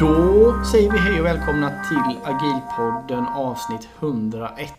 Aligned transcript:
Då 0.00 0.64
säger 0.64 0.92
vi 0.92 0.98
hej 0.98 1.20
och 1.20 1.26
välkomna 1.26 1.68
till 1.68 2.18
Agilpodden 2.24 3.26
avsnitt 3.26 3.88
101. 3.98 4.72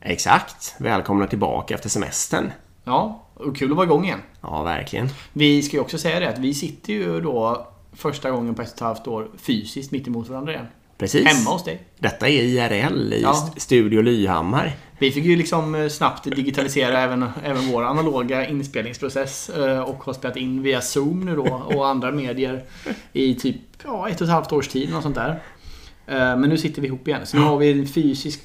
Exakt. 0.00 0.74
Välkomna 0.78 1.26
tillbaka 1.26 1.74
efter 1.74 1.88
semestern. 1.88 2.52
Ja, 2.84 3.22
och 3.48 3.56
kul 3.56 3.70
att 3.70 3.76
vara 3.76 3.86
igång 3.86 4.04
igen. 4.04 4.20
Ja, 4.40 4.62
verkligen. 4.62 5.08
Vi 5.32 5.62
ska 5.62 5.76
ju 5.76 5.80
också 5.80 5.98
säga 5.98 6.20
det 6.20 6.28
att 6.28 6.38
vi 6.38 6.54
sitter 6.54 6.92
ju 6.92 7.20
då 7.20 7.66
första 7.92 8.30
gången 8.30 8.54
på 8.54 8.62
ett 8.62 8.68
och 8.68 8.74
ett 8.74 8.80
halvt 8.80 9.06
år 9.06 9.28
fysiskt 9.38 9.90
mitt 9.92 10.06
emot 10.06 10.28
varandra 10.28 10.52
igen. 10.52 10.66
Precis. 10.98 11.26
Hemma 11.26 11.50
hos 11.50 11.64
dig. 11.64 11.82
Detta 11.98 12.28
är 12.28 12.42
IRL 12.42 13.12
i 13.12 13.22
Ja. 13.22 13.30
st- 13.32 13.60
Studio 13.60 14.00
Lyhammar. 14.02 14.72
Vi 14.98 15.10
fick 15.10 15.24
ju 15.24 15.36
liksom 15.36 15.74
eh, 15.74 15.88
snabbt 15.88 16.24
digitalisera 16.24 16.98
även, 17.00 17.24
även 17.44 17.72
vår 17.72 17.82
analoga 17.84 18.48
inspelningsprocess 18.48 19.48
eh, 19.50 19.80
och 19.80 20.04
har 20.04 20.12
spelat 20.12 20.36
in 20.36 20.62
via 20.62 20.80
Zoom 20.80 21.20
nu 21.24 21.36
då 21.36 21.62
och 21.74 21.88
andra 21.88 22.10
medier 22.12 22.64
i 23.12 23.34
typ 23.34 23.56
ja, 23.84 24.08
ett 24.08 24.20
och 24.20 24.26
ett 24.26 24.32
halvt 24.32 24.52
års 24.52 24.68
tid. 24.68 24.90
Något 24.92 25.02
sånt 25.02 25.14
där. 25.14 25.42
Eh, 26.06 26.14
Men 26.16 26.40
nu 26.42 26.56
sitter 26.58 26.82
vi 26.82 26.88
ihop 26.88 27.08
igen. 27.08 27.26
Så 27.26 27.36
nu 27.36 27.42
har 27.42 27.56
vi 27.58 27.72
en 27.80 27.86
fysisk 27.86 28.40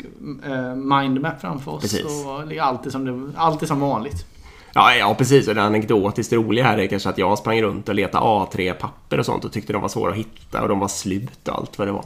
mindmap 0.75 1.41
framför 1.41 1.71
oss. 1.71 1.81
Precis. 1.81 2.05
Och 2.05 2.47
det 2.47 2.57
är 2.57 2.89
som, 2.89 3.05
det, 3.05 3.39
alltid 3.39 3.67
som 3.67 3.79
vanligt. 3.79 4.25
Ja, 4.73 4.95
ja, 4.95 5.15
precis. 5.17 5.47
Och 5.47 5.55
det 5.55 5.61
anekdotiskt 5.61 6.33
roliga 6.33 6.63
här 6.65 6.77
är 6.77 6.87
kanske 6.87 7.09
att 7.09 7.17
jag 7.17 7.37
sprang 7.37 7.61
runt 7.61 7.89
och 7.89 7.95
letade 7.95 8.25
A3-papper 8.25 9.19
och 9.19 9.25
sånt 9.25 9.45
och 9.45 9.51
tyckte 9.51 9.73
de 9.73 9.81
var 9.81 9.89
svåra 9.89 10.11
att 10.11 10.17
hitta 10.17 10.61
och 10.61 10.67
de 10.69 10.79
var 10.79 10.87
slut 10.87 11.47
och 11.47 11.55
allt 11.55 11.77
vad 11.77 11.87
det 11.87 11.91
var. 11.91 12.05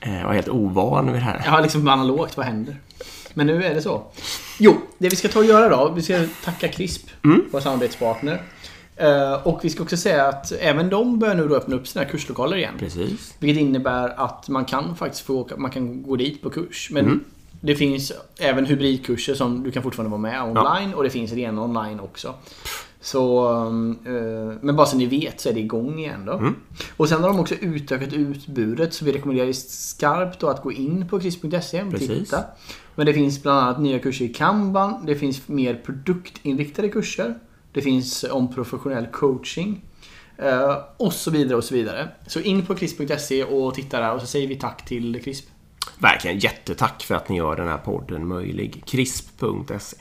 Eh, 0.00 0.18
Jag 0.20 0.26
var 0.26 0.34
helt 0.34 0.48
ovan 0.48 1.06
vid 1.06 1.14
det 1.14 1.18
här. 1.24 1.38
Har 1.38 1.62
liksom 1.62 1.88
analogt, 1.88 2.36
vad 2.36 2.46
händer? 2.46 2.76
Men 3.34 3.46
nu 3.46 3.64
är 3.64 3.74
det 3.74 3.82
så. 3.82 4.02
Jo, 4.58 4.76
det 4.98 5.08
vi 5.08 5.16
ska 5.16 5.28
ta 5.28 5.38
och 5.38 5.44
göra 5.44 5.68
då. 5.68 5.92
Vi 5.94 6.02
ska 6.02 6.24
tacka 6.44 6.68
CRISP, 6.68 7.10
vår 7.52 7.60
samarbetspartner. 7.60 8.42
Eh, 8.96 9.46
Och 9.46 9.60
vi 9.62 9.70
ska 9.70 9.82
också 9.82 9.96
säga 9.96 10.26
att 10.28 10.52
även 10.52 10.90
de 10.90 11.18
börjar 11.18 11.34
nu 11.34 11.48
då 11.48 11.56
öppna 11.56 11.76
upp 11.76 11.88
sina 11.88 12.04
kurslokaler 12.04 12.56
igen. 12.56 12.74
Precis. 12.78 13.34
Vilket 13.38 13.60
innebär 13.62 14.08
att 14.20 14.48
man 14.48 14.64
kan 14.64 14.96
faktiskt 14.96 15.26
få 15.26 15.34
åka, 15.34 15.56
man 15.56 15.70
kan 15.70 16.02
gå 16.02 16.16
dit 16.16 16.42
på 16.42 16.50
kurs. 16.50 16.88
Men 16.92 17.24
det 17.60 17.74
finns 17.74 18.12
även 18.38 18.66
hybridkurser 18.66 19.34
som 19.34 19.62
du 19.62 19.70
kan 19.70 19.82
fortfarande 19.82 20.10
vara 20.10 20.20
med 20.20 20.42
online 20.42 20.94
och 20.94 21.02
det 21.04 21.10
finns 21.10 21.32
rena 21.32 21.62
online 21.64 22.00
också. 22.00 22.34
Så, 23.00 23.50
eh, 24.04 24.58
men 24.60 24.76
bara 24.76 24.86
så 24.86 24.96
ni 24.96 25.06
vet 25.06 25.40
så 25.40 25.48
är 25.48 25.52
det 25.52 25.60
igång 25.60 25.98
igen 25.98 26.24
då. 26.24 26.32
Och 26.96 27.08
sen 27.08 27.22
har 27.22 27.28
de 27.28 27.40
också 27.40 27.54
utökat 27.54 28.12
utbudet 28.12 28.94
så 28.94 29.04
vi 29.04 29.12
rekommenderar 29.12 29.52
skarpt 29.52 30.42
att 30.42 30.62
gå 30.62 30.72
in 30.72 31.08
på 31.08 31.20
kris.se 31.20 31.82
och 31.82 31.98
titta. 31.98 32.44
Men 32.94 33.06
det 33.06 33.14
finns 33.14 33.42
bland 33.42 33.58
annat 33.58 33.80
nya 33.80 33.98
kurser 33.98 34.24
i 34.24 34.28
Kanban, 34.28 35.06
det 35.06 35.14
finns 35.14 35.48
mer 35.48 35.74
produktinriktade 35.74 36.88
kurser. 36.88 37.38
Det 37.72 37.82
finns 37.82 38.24
om 38.30 38.54
professionell 38.54 39.06
coaching. 39.06 39.84
Eh, 40.36 40.76
och 40.96 41.12
så 41.12 41.30
vidare 41.30 41.56
och 41.56 41.64
så 41.64 41.74
vidare. 41.74 42.08
Så 42.26 42.40
in 42.40 42.66
på 42.66 42.74
crisp.se 42.74 43.44
och 43.44 43.74
titta 43.74 44.00
där 44.00 44.14
och 44.14 44.20
så 44.20 44.26
säger 44.26 44.48
vi 44.48 44.56
tack 44.56 44.84
till 44.84 45.22
CRISP. 45.24 45.48
Verkligen 45.98 46.38
jättetack 46.38 47.02
för 47.02 47.14
att 47.14 47.28
ni 47.28 47.36
gör 47.36 47.56
den 47.56 47.68
här 47.68 47.78
podden 47.78 48.26
möjlig. 48.26 48.82
Krisp.se 48.86 49.96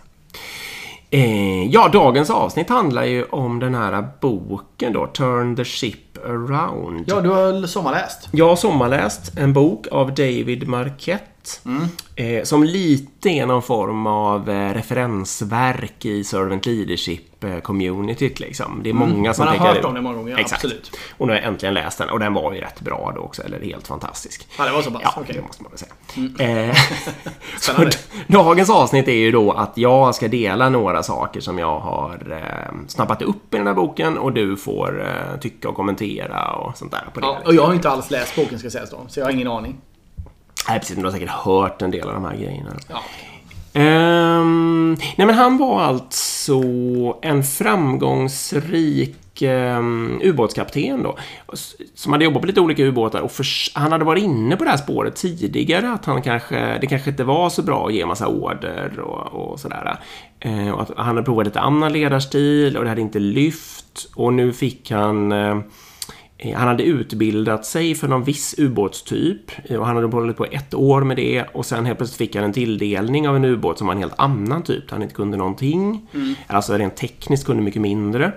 Eh, 1.11 1.65
ja, 1.65 1.89
dagens 1.93 2.29
avsnitt 2.29 2.69
handlar 2.69 3.03
ju 3.03 3.23
om 3.23 3.59
den 3.59 3.75
här 3.75 4.07
boken 4.21 4.93
då, 4.93 5.07
Turn 5.07 5.55
the 5.55 5.65
Ship 5.65 6.17
Around. 6.25 7.03
Ja, 7.07 7.21
du 7.21 7.29
har 7.29 7.67
sommarläst. 7.67 8.29
Jag 8.31 8.49
har 8.49 8.55
sommarläst 8.55 9.37
en 9.37 9.53
bok 9.53 9.87
av 9.91 10.07
David 10.07 10.67
Marquette. 10.67 11.25
Eh, 12.15 12.43
som 12.43 12.63
lite 12.63 13.29
är 13.29 13.45
någon 13.45 13.61
form 13.61 14.07
av 14.07 14.49
eh, 14.49 14.73
referensverk 14.73 16.05
i 16.05 16.23
Servant 16.23 16.65
Leadership 16.65 17.43
eh, 17.43 18.39
liksom. 18.39 18.79
Det 18.83 18.89
är 18.89 18.93
många 18.93 19.33
som 19.33 19.45
Man 19.45 19.57
har 19.57 19.67
hört 19.67 19.85
om 19.85 19.93
det 19.93 20.01
många 20.01 20.15
gånger, 20.15 20.37
Exakt. 20.37 20.53
absolut. 20.53 20.91
Och 21.17 21.27
nu 21.27 21.33
har 21.33 21.39
jag 21.39 21.47
äntligen 21.47 21.73
läst 21.73 21.97
den 21.97 22.09
och 22.09 22.19
den 22.19 22.33
var 22.33 22.53
ju 22.53 22.61
rätt 22.61 22.81
bra 22.81 23.11
då 23.15 23.21
också, 23.21 23.43
eller 23.43 23.61
helt 23.61 23.87
fantastisk. 23.87 24.47
Ja, 24.57 24.65
det 24.65 24.71
var 24.71 24.81
så 24.81 24.91
pass? 24.91 25.01
Ja, 25.03 25.13
Okej. 25.17 25.35
det 25.35 25.41
måste 25.41 25.63
man 25.63 25.71
väl 25.71 25.79
säga. 25.79 26.69
Eh, 26.69 26.75
så 27.59 27.71
Spännande. 27.71 27.97
dagens 28.27 28.69
avsnitt 28.69 29.07
är 29.07 29.11
ju 29.11 29.31
då 29.31 29.51
att 29.51 29.77
jag 29.77 30.15
ska 30.15 30.27
dela 30.27 30.69
några 30.69 31.03
saker 31.03 31.41
som 31.41 31.59
jag 31.59 31.79
har 31.79 32.31
eh, 32.31 32.87
snappat 32.87 33.21
upp 33.21 33.53
i 33.53 33.57
den 33.57 33.67
här 33.67 33.73
boken 33.73 34.17
och 34.17 34.33
du 34.33 34.57
får 34.57 35.01
eh, 35.07 35.39
tycka 35.39 35.69
och 35.69 35.75
kommentera 35.75 36.51
och 36.51 36.77
sånt 36.77 36.91
där 36.91 37.07
på 37.13 37.19
det. 37.19 37.25
Ja, 37.25 37.37
och 37.45 37.53
jag 37.53 37.65
har 37.65 37.73
inte 37.73 37.89
alls 37.89 38.11
läst 38.11 38.35
boken 38.35 38.59
ska 38.59 38.69
sägas 38.69 38.89
då, 38.89 39.05
så 39.07 39.19
jag 39.19 39.25
har 39.25 39.31
ingen 39.31 39.47
aning. 39.47 39.77
Nej, 40.67 40.79
precis. 40.79 40.95
Men 40.95 41.03
du 41.03 41.07
har 41.09 41.13
säkert 41.13 41.29
hört 41.29 41.81
en 41.81 41.91
del 41.91 42.07
av 42.07 42.13
de 42.13 42.25
här 42.25 42.35
grejerna. 42.35 42.75
Ja. 42.89 43.01
Ehm, 43.73 44.97
nej, 45.17 45.27
men 45.27 45.35
han 45.35 45.57
var 45.57 45.81
alltså 45.81 46.61
en 47.21 47.43
framgångsrik 47.43 49.15
um, 49.41 50.19
ubåtskapten 50.23 51.03
då. 51.03 51.17
Som 51.95 52.11
hade 52.11 52.25
jobbat 52.25 52.41
på 52.41 52.47
lite 52.47 52.61
olika 52.61 52.83
ubåtar 52.83 53.21
och 53.21 53.31
förs- 53.31 53.71
han 53.73 53.91
hade 53.91 54.05
varit 54.05 54.23
inne 54.23 54.55
på 54.55 54.63
det 54.63 54.69
här 54.69 54.77
spåret 54.77 55.15
tidigare. 55.15 55.91
Att 55.91 56.05
han 56.05 56.21
kanske, 56.21 56.77
det 56.81 56.87
kanske 56.87 57.09
inte 57.09 57.23
var 57.23 57.49
så 57.49 57.61
bra 57.63 57.87
att 57.87 57.93
ge 57.93 58.05
massa 58.05 58.27
order 58.27 58.99
och, 58.99 59.51
och 59.51 59.59
sådär. 59.59 59.99
Eh, 60.39 60.69
och 60.69 60.81
att 60.81 60.91
han 60.97 61.05
hade 61.07 61.23
provat 61.23 61.45
lite 61.45 61.59
annan 61.59 61.93
ledarstil 61.93 62.77
och 62.77 62.83
det 62.83 62.89
hade 62.89 63.01
inte 63.01 63.19
lyft. 63.19 64.09
Och 64.15 64.33
nu 64.33 64.53
fick 64.53 64.91
han 64.91 65.31
Eh, 65.31 65.59
Han 66.55 66.67
hade 66.67 66.83
utbildat 66.83 67.65
sig 67.65 67.95
för 67.95 68.07
någon 68.07 68.23
viss 68.23 68.55
ubåtstyp 68.57 69.51
och 69.69 69.85
han 69.85 69.95
hade 69.95 70.07
hållit 70.07 70.37
på 70.37 70.45
ett 70.45 70.73
år 70.73 71.01
med 71.01 71.17
det 71.17 71.43
och 71.53 71.65
sen 71.65 71.85
helt 71.85 71.97
plötsligt 71.97 72.17
fick 72.17 72.35
han 72.35 72.45
en 72.45 72.53
tilldelning 72.53 73.29
av 73.29 73.35
en 73.35 73.45
ubåt 73.45 73.77
som 73.77 73.87
var 73.87 73.93
en 73.93 73.99
helt 73.99 74.19
annan 74.19 74.63
typ 74.63 74.87
där 74.87 74.91
han 74.95 75.03
inte 75.03 75.15
kunde 75.15 75.37
någonting. 75.37 76.07
Alltså 76.47 76.77
rent 76.77 76.95
tekniskt 76.95 77.45
kunde 77.45 77.63
mycket 77.63 77.81
mindre. 77.81 78.31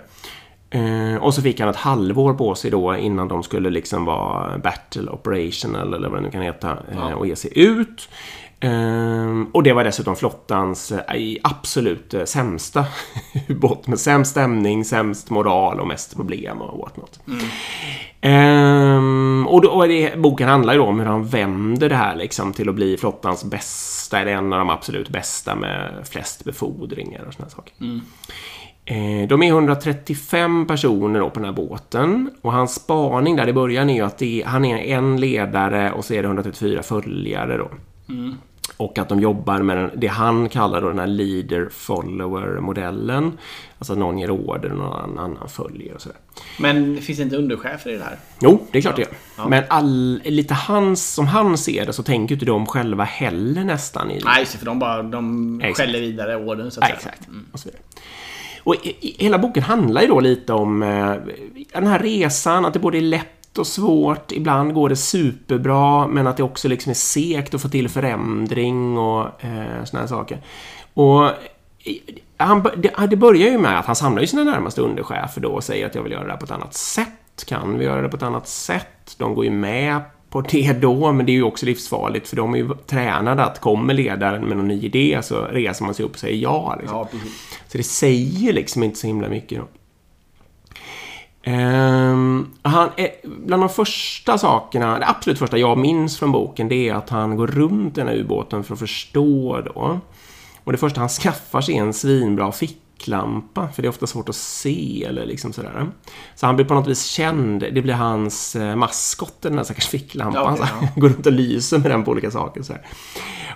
Eh, 0.74 1.16
och 1.16 1.34
så 1.34 1.42
fick 1.42 1.60
han 1.60 1.68
ett 1.68 1.76
halvår 1.76 2.34
på 2.34 2.54
sig 2.54 2.70
då 2.70 2.96
innan 2.96 3.28
de 3.28 3.42
skulle 3.42 3.70
liksom 3.70 4.04
vara 4.04 4.58
battle 4.58 5.10
operational 5.10 5.94
eller 5.94 6.08
vad 6.08 6.18
det 6.18 6.22
nu 6.22 6.30
kan 6.30 6.42
heta 6.42 6.78
eh, 6.92 7.12
och 7.12 7.26
ge 7.26 7.36
sig 7.36 7.58
ut. 7.58 8.08
Ehm, 8.64 9.44
och 9.52 9.62
det 9.62 9.72
var 9.72 9.84
dessutom 9.84 10.16
flottans 10.16 10.92
eh, 10.92 11.16
i 11.16 11.38
absolut 11.42 12.14
eh, 12.14 12.24
sämsta 12.24 12.84
ubåt 13.48 13.86
med 13.86 14.00
sämst 14.00 14.30
stämning, 14.30 14.84
sämst 14.84 15.30
moral 15.30 15.80
och 15.80 15.86
mest 15.86 16.16
problem 16.16 16.60
och 16.62 16.78
whatnot. 16.78 17.20
Ehm, 18.20 19.46
och 19.48 19.60
då, 19.62 19.70
och 19.70 19.88
det, 19.88 20.18
boken 20.18 20.48
handlar 20.48 20.72
ju 20.72 20.78
då 20.78 20.84
om 20.86 20.98
hur 21.00 21.06
han 21.06 21.24
vänder 21.24 21.88
det 21.88 21.96
här 21.96 22.16
liksom 22.16 22.52
till 22.52 22.68
att 22.68 22.74
bli 22.74 22.96
flottans 22.96 23.44
bästa, 23.44 24.20
eller 24.20 24.32
en 24.32 24.52
av 24.52 24.58
de 24.58 24.70
absolut 24.70 25.08
bästa 25.08 25.54
med 25.54 25.92
flest 26.10 26.44
befordringar 26.44 27.24
och 27.28 27.34
såna 27.34 27.48
saker. 27.48 27.74
Eh, 28.84 29.28
De 29.28 29.42
är 29.42 29.48
135 29.48 30.66
personer 30.66 31.20
då 31.20 31.30
på 31.30 31.40
den 31.40 31.44
här 31.44 31.52
båten 31.52 32.30
och 32.42 32.52
hans 32.52 32.74
spaning 32.74 33.36
där 33.36 33.48
i 33.48 33.52
början 33.52 33.90
är 33.90 33.94
ju 33.94 34.02
att 34.02 34.22
är, 34.22 34.44
han 34.44 34.64
är 34.64 34.78
en 34.78 35.20
ledare 35.20 35.92
och 35.92 36.04
så 36.04 36.14
är 36.14 36.22
det 36.22 36.26
134 36.28 36.82
följare 36.82 37.56
då. 37.56 37.70
Och 38.76 38.98
att 38.98 39.08
de 39.08 39.20
jobbar 39.20 39.58
med 39.58 39.90
det 39.96 40.06
han 40.06 40.48
kallar 40.48 40.80
då 40.80 40.88
den 40.88 40.98
här 40.98 41.06
leader-follower-modellen. 41.06 43.32
Alltså 43.78 43.94
någon 43.94 44.18
ger 44.18 44.30
order 44.30 44.72
och 44.72 44.78
någon 44.78 45.18
annan 45.18 45.48
följer 45.48 45.94
och 45.94 46.00
sådär. 46.00 46.18
Men 46.58 46.96
finns 47.00 47.18
det 47.18 47.22
inte 47.24 47.36
underchefer 47.36 47.90
i 47.90 47.96
det 47.96 48.04
här? 48.04 48.16
Jo, 48.40 48.66
det 48.72 48.78
är 48.78 48.82
klart 48.82 48.96
det 48.96 49.02
gör. 49.02 49.10
Men 49.48 49.64
all, 49.68 50.20
lite 50.24 50.54
hans, 50.54 51.14
som 51.14 51.26
han 51.26 51.58
ser 51.58 51.86
det 51.86 51.92
så 51.92 52.02
tänker 52.02 52.34
inte 52.34 52.46
de 52.46 52.66
själva 52.66 53.04
heller 53.04 53.64
nästan 53.64 54.10
i 54.10 54.20
Nej, 54.24 54.40
just 54.40 54.52
det, 54.52 54.58
för 54.58 54.66
de 54.66 54.78
bara 54.78 55.02
de 55.02 55.60
Exakt. 55.60 55.76
skäller 55.78 56.00
vidare 56.00 56.36
orden 56.36 56.70
så 56.70 56.80
att 56.80 56.86
säga. 56.86 56.96
exakt. 56.96 57.28
Och 57.52 57.60
så 57.60 57.68
vidare. 57.68 57.82
Och 58.64 58.74
i, 58.74 58.96
i, 59.00 59.16
hela 59.18 59.38
boken 59.38 59.62
handlar 59.62 60.02
ju 60.02 60.08
då 60.08 60.20
lite 60.20 60.52
om 60.52 60.82
eh, 60.82 61.14
den 61.72 61.86
här 61.86 61.98
resan, 61.98 62.64
att 62.64 62.72
det 62.72 62.78
både 62.78 62.98
är 62.98 63.02
lätt 63.02 63.41
och 63.58 63.66
svårt. 63.66 64.32
Ibland 64.32 64.74
går 64.74 64.88
det 64.88 64.96
superbra, 64.96 66.06
men 66.06 66.26
att 66.26 66.36
det 66.36 66.42
också 66.42 66.68
liksom 66.68 66.90
är 66.90 66.94
segt 66.94 67.54
att 67.54 67.62
få 67.62 67.68
till 67.68 67.88
förändring 67.88 68.98
och 68.98 69.44
eh, 69.44 69.84
såna 69.84 70.00
här 70.00 70.06
saker. 70.06 70.38
Och 70.94 71.30
i- 71.84 72.00
han, 72.36 72.62
det, 72.76 73.06
det 73.10 73.16
börjar 73.16 73.50
ju 73.50 73.58
med 73.58 73.78
att 73.78 73.86
han 73.86 73.96
samlar 73.96 74.20
ju 74.20 74.26
sina 74.26 74.44
närmaste 74.44 74.80
underchefer 74.80 75.40
då 75.40 75.48
och 75.48 75.64
säger 75.64 75.86
att 75.86 75.94
jag 75.94 76.02
vill 76.02 76.12
göra 76.12 76.24
det 76.24 76.30
här 76.30 76.38
på 76.38 76.44
ett 76.44 76.50
annat 76.50 76.74
sätt. 76.74 77.08
Kan 77.46 77.78
vi 77.78 77.84
göra 77.84 78.02
det 78.02 78.08
på 78.08 78.16
ett 78.16 78.22
annat 78.22 78.48
sätt? 78.48 79.14
De 79.18 79.34
går 79.34 79.44
ju 79.44 79.50
med 79.50 80.00
på 80.30 80.40
det 80.40 80.72
då, 80.72 81.12
men 81.12 81.26
det 81.26 81.32
är 81.32 81.34
ju 81.34 81.42
också 81.42 81.66
livsfarligt 81.66 82.28
för 82.28 82.36
de 82.36 82.54
är 82.54 82.58
ju 82.58 82.70
tränade 82.86 83.44
att 83.44 83.60
kommer 83.60 83.94
ledaren 83.94 84.42
med 84.44 84.56
någon 84.56 84.68
ny 84.68 84.80
idé 84.82 85.18
så 85.22 85.44
reser 85.44 85.84
man 85.84 85.94
sig 85.94 86.04
upp 86.04 86.12
och 86.12 86.18
säger 86.18 86.36
ja. 86.42 86.76
Liksom. 86.80 86.98
Ja. 86.98 87.08
Så 87.68 87.78
det 87.78 87.84
säger 87.84 88.52
liksom 88.52 88.82
inte 88.82 88.98
så 88.98 89.06
himla 89.06 89.28
mycket 89.28 89.58
då. 89.58 89.64
Ehm, 91.42 92.50
han 92.62 92.90
bland 93.24 93.62
de 93.62 93.68
första 93.68 94.38
sakerna, 94.38 94.98
det 94.98 95.08
absolut 95.08 95.38
första 95.38 95.58
jag 95.58 95.78
minns 95.78 96.18
från 96.18 96.32
boken, 96.32 96.68
det 96.68 96.88
är 96.88 96.94
att 96.94 97.10
han 97.10 97.36
går 97.36 97.46
runt 97.46 97.94
den 97.94 98.08
här 98.08 98.14
ubåten 98.14 98.64
för 98.64 98.74
att 98.74 98.80
förstå 98.80 99.60
då. 99.60 100.00
Och 100.64 100.72
det 100.72 100.78
första 100.78 101.00
han 101.00 101.08
skaffar 101.08 101.60
sig 101.60 101.76
är 101.76 101.82
en 101.82 101.92
svinbra 101.92 102.52
ficklampa 102.52 103.68
för 103.68 103.82
det 103.82 103.86
är 103.86 103.90
ofta 103.90 104.06
svårt 104.06 104.28
att 104.28 104.36
se 104.36 105.04
eller 105.08 105.26
liksom 105.26 105.52
sådär. 105.52 105.86
Så 106.34 106.46
han 106.46 106.56
blir 106.56 106.66
på 106.66 106.74
något 106.74 106.86
vis 106.86 107.04
känd. 107.04 107.60
Det 107.60 107.82
blir 107.82 107.94
hans 107.94 108.56
eh, 108.56 108.76
maskot, 108.76 109.34
den 109.40 109.56
där 109.56 109.64
stackars 109.64 109.88
ficklampan. 109.88 110.42
Ja, 110.44 110.56
så 110.56 110.74
han 110.74 110.88
går 110.96 111.08
runt 111.08 111.26
och 111.26 111.32
lyser 111.32 111.78
med 111.78 111.90
den 111.90 112.04
på 112.04 112.10
olika 112.10 112.30
saker. 112.30 112.62
Så 112.62 112.72
här. 112.72 112.82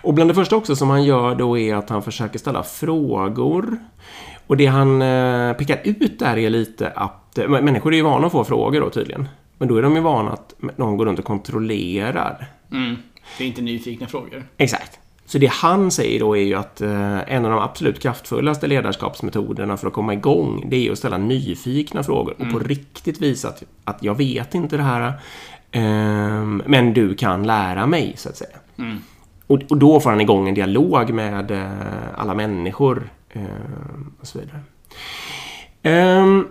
Och 0.02 0.14
bland 0.14 0.30
det 0.30 0.34
första 0.34 0.56
också 0.56 0.76
som 0.76 0.90
han 0.90 1.04
gör 1.04 1.34
då 1.34 1.58
är 1.58 1.74
att 1.74 1.90
han 1.90 2.02
försöker 2.02 2.38
ställa 2.38 2.62
frågor. 2.62 3.78
Och 4.46 4.56
det 4.56 4.66
han 4.66 5.02
eh, 5.02 5.52
pekar 5.52 5.80
ut 5.84 6.18
där 6.18 6.38
är 6.38 6.50
lite 6.50 6.90
att 6.90 7.38
eh, 7.38 7.48
människor 7.48 7.92
är 7.92 7.96
ju 7.96 8.02
vana 8.02 8.26
att 8.26 8.32
få 8.32 8.44
frågor 8.44 8.80
då 8.80 8.90
tydligen. 8.90 9.28
Men 9.58 9.68
då 9.68 9.76
är 9.76 9.82
de 9.82 9.94
ju 9.94 10.00
vana 10.00 10.32
att 10.32 10.54
någon 10.76 10.96
går 10.96 11.06
runt 11.06 11.18
och 11.18 11.24
kontrollerar. 11.24 12.46
Mm. 12.72 12.96
Det 13.38 13.44
är 13.44 13.48
inte 13.48 13.62
nyfikna 13.62 14.06
frågor. 14.06 14.44
Exakt. 14.56 14.98
Så 15.26 15.38
det 15.38 15.46
han 15.46 15.90
säger 15.90 16.20
då 16.20 16.36
är 16.36 16.42
ju 16.42 16.54
att 16.54 16.80
eh, 16.80 17.32
en 17.34 17.44
av 17.44 17.50
de 17.50 17.60
absolut 17.60 18.00
kraftfullaste 18.00 18.66
ledarskapsmetoderna 18.66 19.76
för 19.76 19.86
att 19.86 19.92
komma 19.92 20.12
igång, 20.12 20.64
det 20.68 20.86
är 20.86 20.92
att 20.92 20.98
ställa 20.98 21.18
nyfikna 21.18 22.02
frågor 22.02 22.34
och 22.38 22.50
på 22.52 22.58
riktigt 22.58 23.22
visa 23.22 23.48
att, 23.48 23.62
att 23.84 24.02
jag 24.02 24.14
vet 24.14 24.54
inte 24.54 24.76
det 24.76 24.82
här, 24.82 25.12
eh, 25.70 26.44
men 26.66 26.92
du 26.94 27.14
kan 27.14 27.46
lära 27.46 27.86
mig, 27.86 28.12
så 28.16 28.28
att 28.28 28.36
säga. 28.36 28.56
Mm. 28.78 28.98
Och, 29.46 29.60
och 29.70 29.76
då 29.76 30.00
får 30.00 30.10
han 30.10 30.20
igång 30.20 30.48
en 30.48 30.54
dialog 30.54 31.10
med 31.10 31.52
alla 32.16 32.34
människor 32.34 33.10
och 34.20 34.26
så 34.26 34.38
vidare. 34.38 34.60
Ehm, 35.82 36.46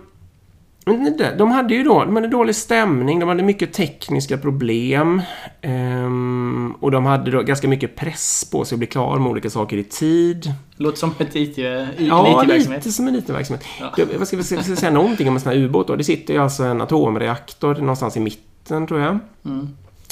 men 0.86 1.18
de 1.38 1.50
hade 1.50 1.74
ju 1.74 1.82
då, 1.82 2.04
de 2.04 2.14
hade 2.16 2.28
dålig 2.28 2.56
stämning, 2.56 3.20
de 3.20 3.28
hade 3.28 3.42
mycket 3.42 3.72
tekniska 3.72 4.38
problem. 4.38 5.22
ehm, 5.62 6.74
och 6.80 6.90
de 6.90 7.04
hade 7.06 7.30
då 7.30 7.42
ganska 7.42 7.68
mycket 7.68 7.96
press 7.96 8.48
på 8.52 8.64
sig 8.64 8.76
att 8.76 8.78
bli 8.78 8.86
klar 8.86 9.18
med 9.18 9.30
olika 9.30 9.50
saker 9.50 9.76
i 9.76 9.84
tid. 9.84 10.52
Låter 10.76 10.98
som 10.98 11.14
ett 11.18 11.36
IT, 11.36 11.58
Ja, 11.58 11.86
IT-verksamhet. 11.98 12.68
lite 12.84 12.92
som 12.92 13.08
en 13.08 13.14
liten 13.14 13.34
verksamhet. 13.34 13.64
Ja. 13.80 13.92
Det- 13.96 14.18
Vad 14.18 14.28
ska 14.28 14.36
vi 14.36 14.42
ska 14.42 14.56
vi 14.56 14.76
säga 14.76 14.92
någonting 14.92 15.28
om 15.28 15.34
en 15.34 15.40
sån 15.40 15.52
här 15.52 15.58
ubåt 15.58 15.86
då? 15.88 15.96
Det 15.96 16.04
sitter 16.04 16.34
ju 16.34 16.40
alltså 16.42 16.64
en 16.64 16.80
atomreaktor 16.80 17.74
någonstans 17.74 18.16
i 18.16 18.20
mitten, 18.20 18.86
tror 18.86 19.00
jag. 19.00 19.18
Mm. 19.44 19.68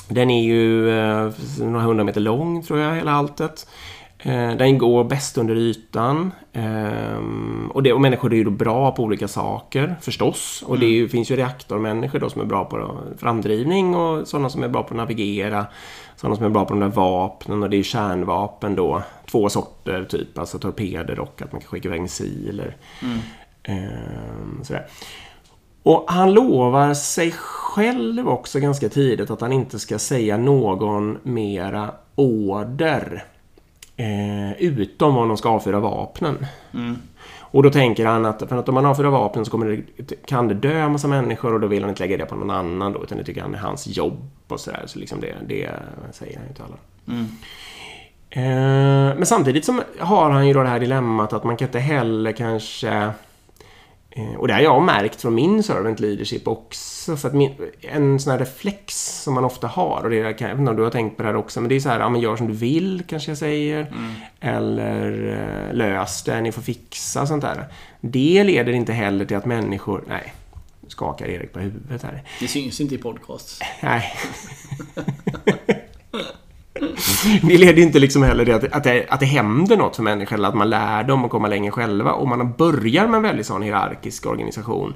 Den 0.08 0.30
är 0.30 0.42
ju 0.44 0.90
eh, 0.90 1.30
några 1.60 1.80
hundra 1.84 2.04
meter 2.04 2.20
lång, 2.20 2.62
tror 2.62 2.78
jag, 2.78 2.94
hela 2.94 3.12
alltet. 3.12 3.66
Eh, 4.26 4.56
den 4.56 4.78
går 4.78 5.04
bäst 5.04 5.38
under 5.38 5.56
ytan. 5.56 6.32
Ehm, 6.52 7.70
och, 7.74 7.82
det, 7.82 7.92
och 7.92 8.00
människor 8.00 8.32
är 8.32 8.36
ju 8.36 8.44
då 8.44 8.50
bra 8.50 8.92
på 8.92 9.02
olika 9.02 9.28
saker, 9.28 9.96
förstås. 10.00 10.64
Och 10.66 10.78
det 10.78 10.86
ju, 10.86 11.08
finns 11.08 11.30
ju 11.30 11.36
reaktormänniskor 11.36 12.18
då 12.18 12.30
som 12.30 12.40
är 12.40 12.44
bra 12.44 12.64
på 12.64 12.98
framdrivning 13.18 13.96
och 13.96 14.28
sådana 14.28 14.48
som 14.48 14.62
är 14.62 14.68
bra 14.68 14.82
på 14.82 14.88
att 14.88 14.96
navigera. 14.96 15.66
Sådana 16.16 16.36
som 16.36 16.44
är 16.44 16.50
bra 16.50 16.64
på 16.64 16.74
de 16.74 16.80
där 16.80 16.88
vapnen 16.88 17.62
och 17.62 17.70
det 17.70 17.76
är 17.76 17.82
kärnvapen 17.82 18.74
då. 18.74 19.02
Två 19.30 19.48
sorter, 19.48 20.04
typ. 20.04 20.38
Alltså 20.38 20.58
torpeder 20.58 21.20
och 21.20 21.42
att 21.42 21.52
man 21.52 21.60
kan 21.60 21.68
skicka 21.68 21.88
iväg 21.88 22.02
missiler. 22.02 22.76
Ehm, 23.62 24.60
sådär. 24.62 24.86
Och 25.82 26.04
han 26.08 26.32
lovar 26.32 26.94
sig 26.94 27.32
själv 27.32 28.28
också 28.28 28.60
ganska 28.60 28.88
tidigt 28.88 29.30
att 29.30 29.40
han 29.40 29.52
inte 29.52 29.78
ska 29.78 29.98
säga 29.98 30.36
någon 30.36 31.18
mera 31.22 31.90
order. 32.14 33.24
Eh, 33.96 34.52
utom 34.52 35.16
om 35.16 35.28
de 35.28 35.36
ska 35.36 35.48
avfyra 35.48 35.80
vapnen. 35.80 36.46
Mm. 36.74 36.98
Och 37.40 37.62
då 37.62 37.70
tänker 37.70 38.06
han 38.06 38.26
att, 38.26 38.48
för 38.48 38.56
att 38.56 38.68
om 38.68 38.74
man 38.74 38.86
avfyrar 38.86 39.10
vapnen 39.10 39.44
så 39.44 39.50
kommer 39.50 39.82
det, 39.96 40.26
kan 40.26 40.48
det 40.48 40.54
dö 40.54 40.78
en 40.78 40.92
massa 40.92 41.08
människor 41.08 41.54
och 41.54 41.60
då 41.60 41.66
vill 41.66 41.82
han 41.82 41.90
inte 41.90 42.02
lägga 42.02 42.16
det 42.16 42.26
på 42.26 42.34
någon 42.34 42.50
annan 42.50 42.92
då, 42.92 43.02
utan 43.02 43.18
det 43.18 43.24
tycker 43.24 43.42
han 43.42 43.54
är 43.54 43.58
hans 43.58 43.86
jobb 43.86 44.30
och 44.48 44.60
sådär. 44.60 44.82
Så 44.86 44.98
liksom 44.98 45.20
det, 45.20 45.34
det 45.46 45.70
säger 46.12 46.38
han 46.38 46.48
ju 46.48 46.54
till 46.54 46.64
alla. 46.64 46.76
Mm. 47.08 47.26
Eh, 48.30 49.16
men 49.16 49.26
samtidigt 49.26 49.64
så 49.64 49.80
har 49.98 50.30
han 50.30 50.48
ju 50.48 50.54
då 50.54 50.62
det 50.62 50.68
här 50.68 50.80
dilemmat 50.80 51.32
att 51.32 51.44
man 51.44 51.56
kan 51.56 51.68
inte 51.68 51.78
heller 51.78 52.32
kanske... 52.32 53.10
Eh, 54.16 54.34
och 54.34 54.48
det 54.48 54.54
har 54.54 54.60
jag 54.60 54.82
märkt 54.82 55.20
från 55.20 55.34
min 55.34 55.62
servant 55.62 56.00
leadership 56.00 56.48
också. 56.48 57.16
För 57.16 57.28
att 57.28 57.34
min, 57.34 57.54
en 57.80 58.20
sån 58.20 58.30
här 58.30 58.38
reflex 58.38 59.22
som 59.22 59.34
man 59.34 59.44
ofta 59.44 59.66
har, 59.66 60.02
och 60.04 60.10
det 60.10 60.32
kan, 60.32 60.48
jag 60.48 60.54
vet 60.54 60.60
inte 60.60 60.70
om 60.70 60.76
du 60.76 60.82
har 60.82 60.90
tänkt 60.90 61.16
på 61.16 61.22
det 61.22 61.28
här 61.28 61.36
också, 61.36 61.60
men 61.60 61.68
det 61.68 61.74
är 61.74 61.80
så 61.80 61.88
här, 61.88 62.00
ja 62.00 62.08
men 62.08 62.20
gör 62.20 62.36
som 62.36 62.46
du 62.46 62.52
vill 62.52 63.02
kanske 63.08 63.30
jag 63.30 63.38
säger. 63.38 63.94
Eller 64.40 65.28
eh, 65.68 65.76
lös 65.76 66.22
det, 66.22 66.40
ni 66.40 66.52
får 66.52 66.62
fixa 66.62 67.26
sånt 67.26 67.42
där. 67.42 67.64
Det 68.00 68.44
leder 68.44 68.72
inte 68.72 68.92
heller 68.92 69.24
till 69.24 69.36
att 69.36 69.46
människor... 69.46 70.04
Nej, 70.08 70.34
skakar 70.88 71.26
Erik 71.26 71.52
på 71.52 71.58
huvudet 71.58 72.02
här. 72.02 72.22
Det 72.40 72.48
syns 72.48 72.80
inte 72.80 72.94
i 72.94 72.98
podcast. 72.98 73.62
Nej. 73.82 74.12
Det 77.42 77.58
leder 77.58 77.76
ju 77.76 77.82
inte 77.82 77.98
liksom 77.98 78.22
heller 78.22 78.44
till 78.44 78.54
att, 78.54 78.72
att, 78.72 78.84
det, 78.84 79.06
att 79.08 79.20
det 79.20 79.26
händer 79.26 79.76
något 79.76 79.96
för 79.96 80.02
människor 80.02 80.36
eller 80.36 80.48
att 80.48 80.54
man 80.54 80.70
lär 80.70 81.04
dem 81.04 81.24
att 81.24 81.30
komma 81.30 81.48
längre 81.48 81.70
själva. 81.70 82.12
Om 82.12 82.28
man 82.28 82.52
börjar 82.52 83.06
med 83.06 83.16
en 83.16 83.22
väldigt 83.22 83.46
sån 83.46 83.62
hierarkisk 83.62 84.26
organisation 84.26 84.94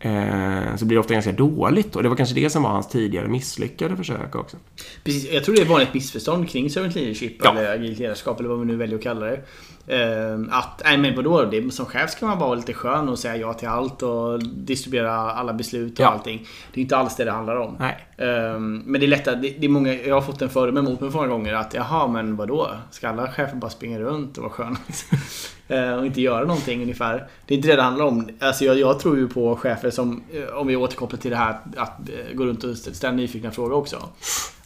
eh, 0.00 0.76
så 0.76 0.84
blir 0.84 0.96
det 0.96 1.00
ofta 1.00 1.14
ganska 1.14 1.32
dåligt. 1.32 1.96
Och 1.96 2.02
det 2.02 2.08
var 2.08 2.16
kanske 2.16 2.34
det 2.34 2.50
som 2.50 2.62
var 2.62 2.70
hans 2.70 2.88
tidigare 2.88 3.28
misslyckade 3.28 3.96
försök 3.96 4.34
också. 4.36 4.56
Precis, 5.04 5.32
jag 5.32 5.44
tror 5.44 5.54
det 5.54 5.60
är 5.60 5.64
ett 5.64 5.70
vanligt 5.70 5.94
missförstånd 5.94 6.48
kring 6.48 6.70
servant 6.70 6.94
leadership 6.94 7.32
Ja. 7.44 7.50
eller 7.50 7.74
agilt 7.74 7.98
ledarskap 7.98 8.38
eller 8.40 8.48
vad 8.48 8.60
vi 8.60 8.64
nu 8.66 8.76
väljer 8.76 8.96
att 8.96 9.02
kalla 9.02 9.26
det. 9.26 9.40
Ehm, 9.88 10.48
att, 10.52 10.82
nej 10.84 10.98
men 10.98 11.16
vadå, 11.16 11.44
det, 11.44 11.70
som 11.74 11.86
chef 11.86 12.10
ska 12.10 12.26
man 12.26 12.38
vara 12.38 12.54
lite 12.54 12.72
skön 12.74 13.08
och 13.08 13.18
säga 13.18 13.36
ja 13.36 13.52
till 13.54 13.68
allt 13.68 14.02
och 14.02 14.42
distribuera 14.44 15.12
alla 15.12 15.52
beslut 15.52 15.92
och 15.98 16.04
Ja. 16.04 16.08
allting. 16.08 16.46
Det 16.72 16.80
är 16.80 16.82
inte 16.82 16.96
alls 16.96 17.16
det 17.16 17.24
det 17.24 17.30
handlar 17.30 17.56
om. 17.56 17.76
Nej. 17.78 18.06
Ehm, 18.18 18.82
men 18.86 19.00
det 19.00 19.06
är 19.06 19.08
lättare, 19.08 19.34
det, 19.34 19.48
det 19.58 19.66
är 19.66 19.70
många, 19.70 19.94
jag 19.94 20.14
har 20.14 20.22
fått 20.22 20.42
en 20.42 20.48
fördom 20.48 20.76
emot 20.78 21.00
mig 21.00 21.10
många 21.10 21.26
gånger 21.26 21.54
att 21.54 21.74
jaha 21.74 22.06
men 22.08 22.36
vadå? 22.36 22.70
Ska 22.90 23.08
alla 23.08 23.28
chefer 23.28 23.56
bara 23.56 23.70
springa 23.70 23.98
runt 24.00 24.36
och 24.36 24.42
vara 24.42 24.52
sköna? 24.52 24.76
Ehm, 25.68 25.98
och 25.98 26.06
inte 26.06 26.20
göra 26.20 26.44
någonting 26.44 26.82
ungefär. 26.82 27.28
Det 27.46 27.54
är 27.54 27.56
inte 27.56 27.68
det 27.68 27.76
det 27.76 27.82
handlar 27.82 28.04
om. 28.04 28.28
Alltså 28.40 28.64
jag, 28.64 28.78
jag 28.78 29.00
tror 29.00 29.16
ju 29.16 29.28
på 29.28 29.56
chefer 29.56 29.90
som, 29.90 30.22
eh, 30.32 30.54
om 30.56 30.66
vi 30.66 30.76
återkopplar 30.76 31.18
till 31.18 31.30
det 31.30 31.36
här 31.36 31.58
att, 31.76 32.08
eh, 32.08 32.34
gå 32.36 32.44
runt 32.44 32.64
och 32.64 32.76
ställa 32.76 33.12
nyfikna 33.16 33.50
frågor 33.50 33.72
också. 33.72 33.96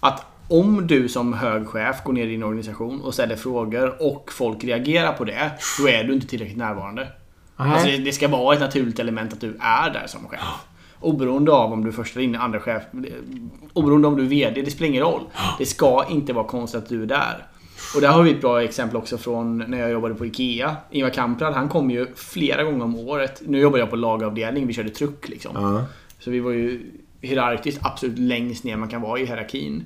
Att 0.01 0.25
om 0.49 0.87
du 0.87 1.09
som 1.09 1.33
hög 1.33 1.67
chef 1.67 2.05
går 2.05 2.13
ner 2.13 2.27
i 2.27 2.31
din 2.31 2.43
organisation 2.43 3.01
och 3.01 3.15
ställer 3.15 3.37
frågor 3.37 4.03
och 4.03 4.33
folk 4.33 4.65
reagerar 4.65 5.13
på 5.13 5.25
det, 5.25 5.53
då 5.81 5.89
är 5.89 6.05
du 6.05 6.13
inte 6.13 6.27
tillräckligt 6.27 6.59
närvarande. 6.59 7.09
Alltså 7.57 7.89
det, 7.89 8.13
ska 8.13 8.29
vara 8.29 8.55
ett 8.55 8.61
naturligt 8.61 8.99
element 8.99 9.33
att 9.33 9.41
du 9.41 9.57
är 9.61 9.91
där 9.91 10.07
som 10.07 10.29
chef. 10.29 10.41
Oberoende 11.01 11.53
av 11.53 11.73
om 11.73 11.83
du 11.83 11.89
är 11.89 11.93
första 11.93 12.21
eller 12.21 12.39
andra 12.39 12.61
chef. 12.61 12.83
Oberoende 13.73 14.09
om 14.09 14.17
du 14.17 14.23
är 14.23 14.29
VD, 14.29 14.63
det 14.63 14.71
spelar 14.71 14.89
ingen 14.89 15.03
roll. 15.03 15.23
Det 15.59 15.67
ska 15.67 16.07
inte 16.11 16.33
vara 16.33 16.47
konstigt 16.47 16.83
att 16.83 16.89
du 16.89 17.03
är 17.03 17.07
där. 17.07 17.47
Och 17.95 18.01
där 18.01 18.09
har 18.09 18.23
vi 18.23 18.31
ett 18.31 18.41
bra 18.41 18.63
exempel 18.63 18.97
också 18.97 19.19
från 19.19 19.59
när 19.59 19.79
jag 19.79 19.91
jobbade 19.91 20.15
på 20.15 20.27
IKEA. 20.27 20.77
Ingvar 20.91 21.11
Kamprad, 21.11 21.55
han 21.55 21.69
kom 21.69 21.91
ju 21.91 22.07
flera 22.15 22.65
gånger 22.65 22.85
om 22.85 22.99
året. 22.99 23.43
Nu 23.47 23.59
jobbade 23.59 23.83
jag 23.83 23.91
på 23.91 23.97
lagavdelning, 23.97 24.67
vi 24.67 24.73
körde 24.73 24.91
truck 24.91 25.29
liksom. 25.29 25.51
Ja. 25.55 25.85
Så 26.19 26.31
vi 26.31 26.41
var 26.41 26.51
ju 26.51 26.91
hierarkiskt 27.21 27.81
absolut 27.83 28.19
längst 28.19 28.65
ner 28.65 28.77
man 28.77 28.89
kan 28.89 29.01
vara 29.01 29.21
i 29.21 29.25
hierarkin. 29.25 29.85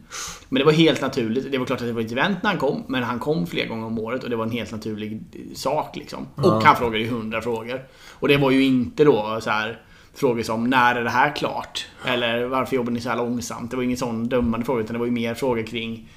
Men 0.48 0.58
det 0.58 0.64
var 0.64 0.72
helt 0.72 1.00
naturligt. 1.00 1.52
Det 1.52 1.58
var 1.58 1.66
klart 1.66 1.80
att 1.80 1.86
det 1.86 1.92
var 1.92 2.00
ett 2.00 2.12
event 2.12 2.42
när 2.42 2.50
han 2.50 2.58
kom, 2.58 2.84
men 2.86 3.02
han 3.02 3.18
kom 3.18 3.46
flera 3.46 3.66
gånger 3.66 3.86
om 3.86 3.98
året 3.98 4.24
och 4.24 4.30
det 4.30 4.36
var 4.36 4.44
en 4.44 4.50
helt 4.50 4.72
naturlig 4.72 5.20
sak 5.54 5.96
liksom. 5.96 6.26
Och 6.34 6.62
han 6.64 6.76
frågade 6.76 6.98
ju 6.98 7.10
hundra 7.10 7.42
frågor. 7.42 7.82
Och 8.10 8.28
det 8.28 8.36
var 8.36 8.50
ju 8.50 8.64
inte 8.64 9.04
då 9.04 9.38
så 9.40 9.50
här 9.50 9.80
frågor 10.14 10.42
som 10.42 10.70
när 10.70 10.94
är 10.94 11.04
det 11.04 11.10
här 11.10 11.36
klart? 11.36 11.86
Eller 12.04 12.44
varför 12.44 12.76
jobbar 12.76 12.92
ni 12.92 13.00
så 13.00 13.08
här 13.08 13.16
långsamt? 13.16 13.70
Det 13.70 13.76
var 13.76 13.84
ingen 13.84 13.96
sån 13.96 14.28
dömande 14.28 14.66
fråga 14.66 14.80
utan 14.82 14.92
det 14.92 14.98
var 14.98 15.06
ju 15.06 15.12
mer 15.12 15.34
frågor 15.34 15.62
kring 15.62 16.08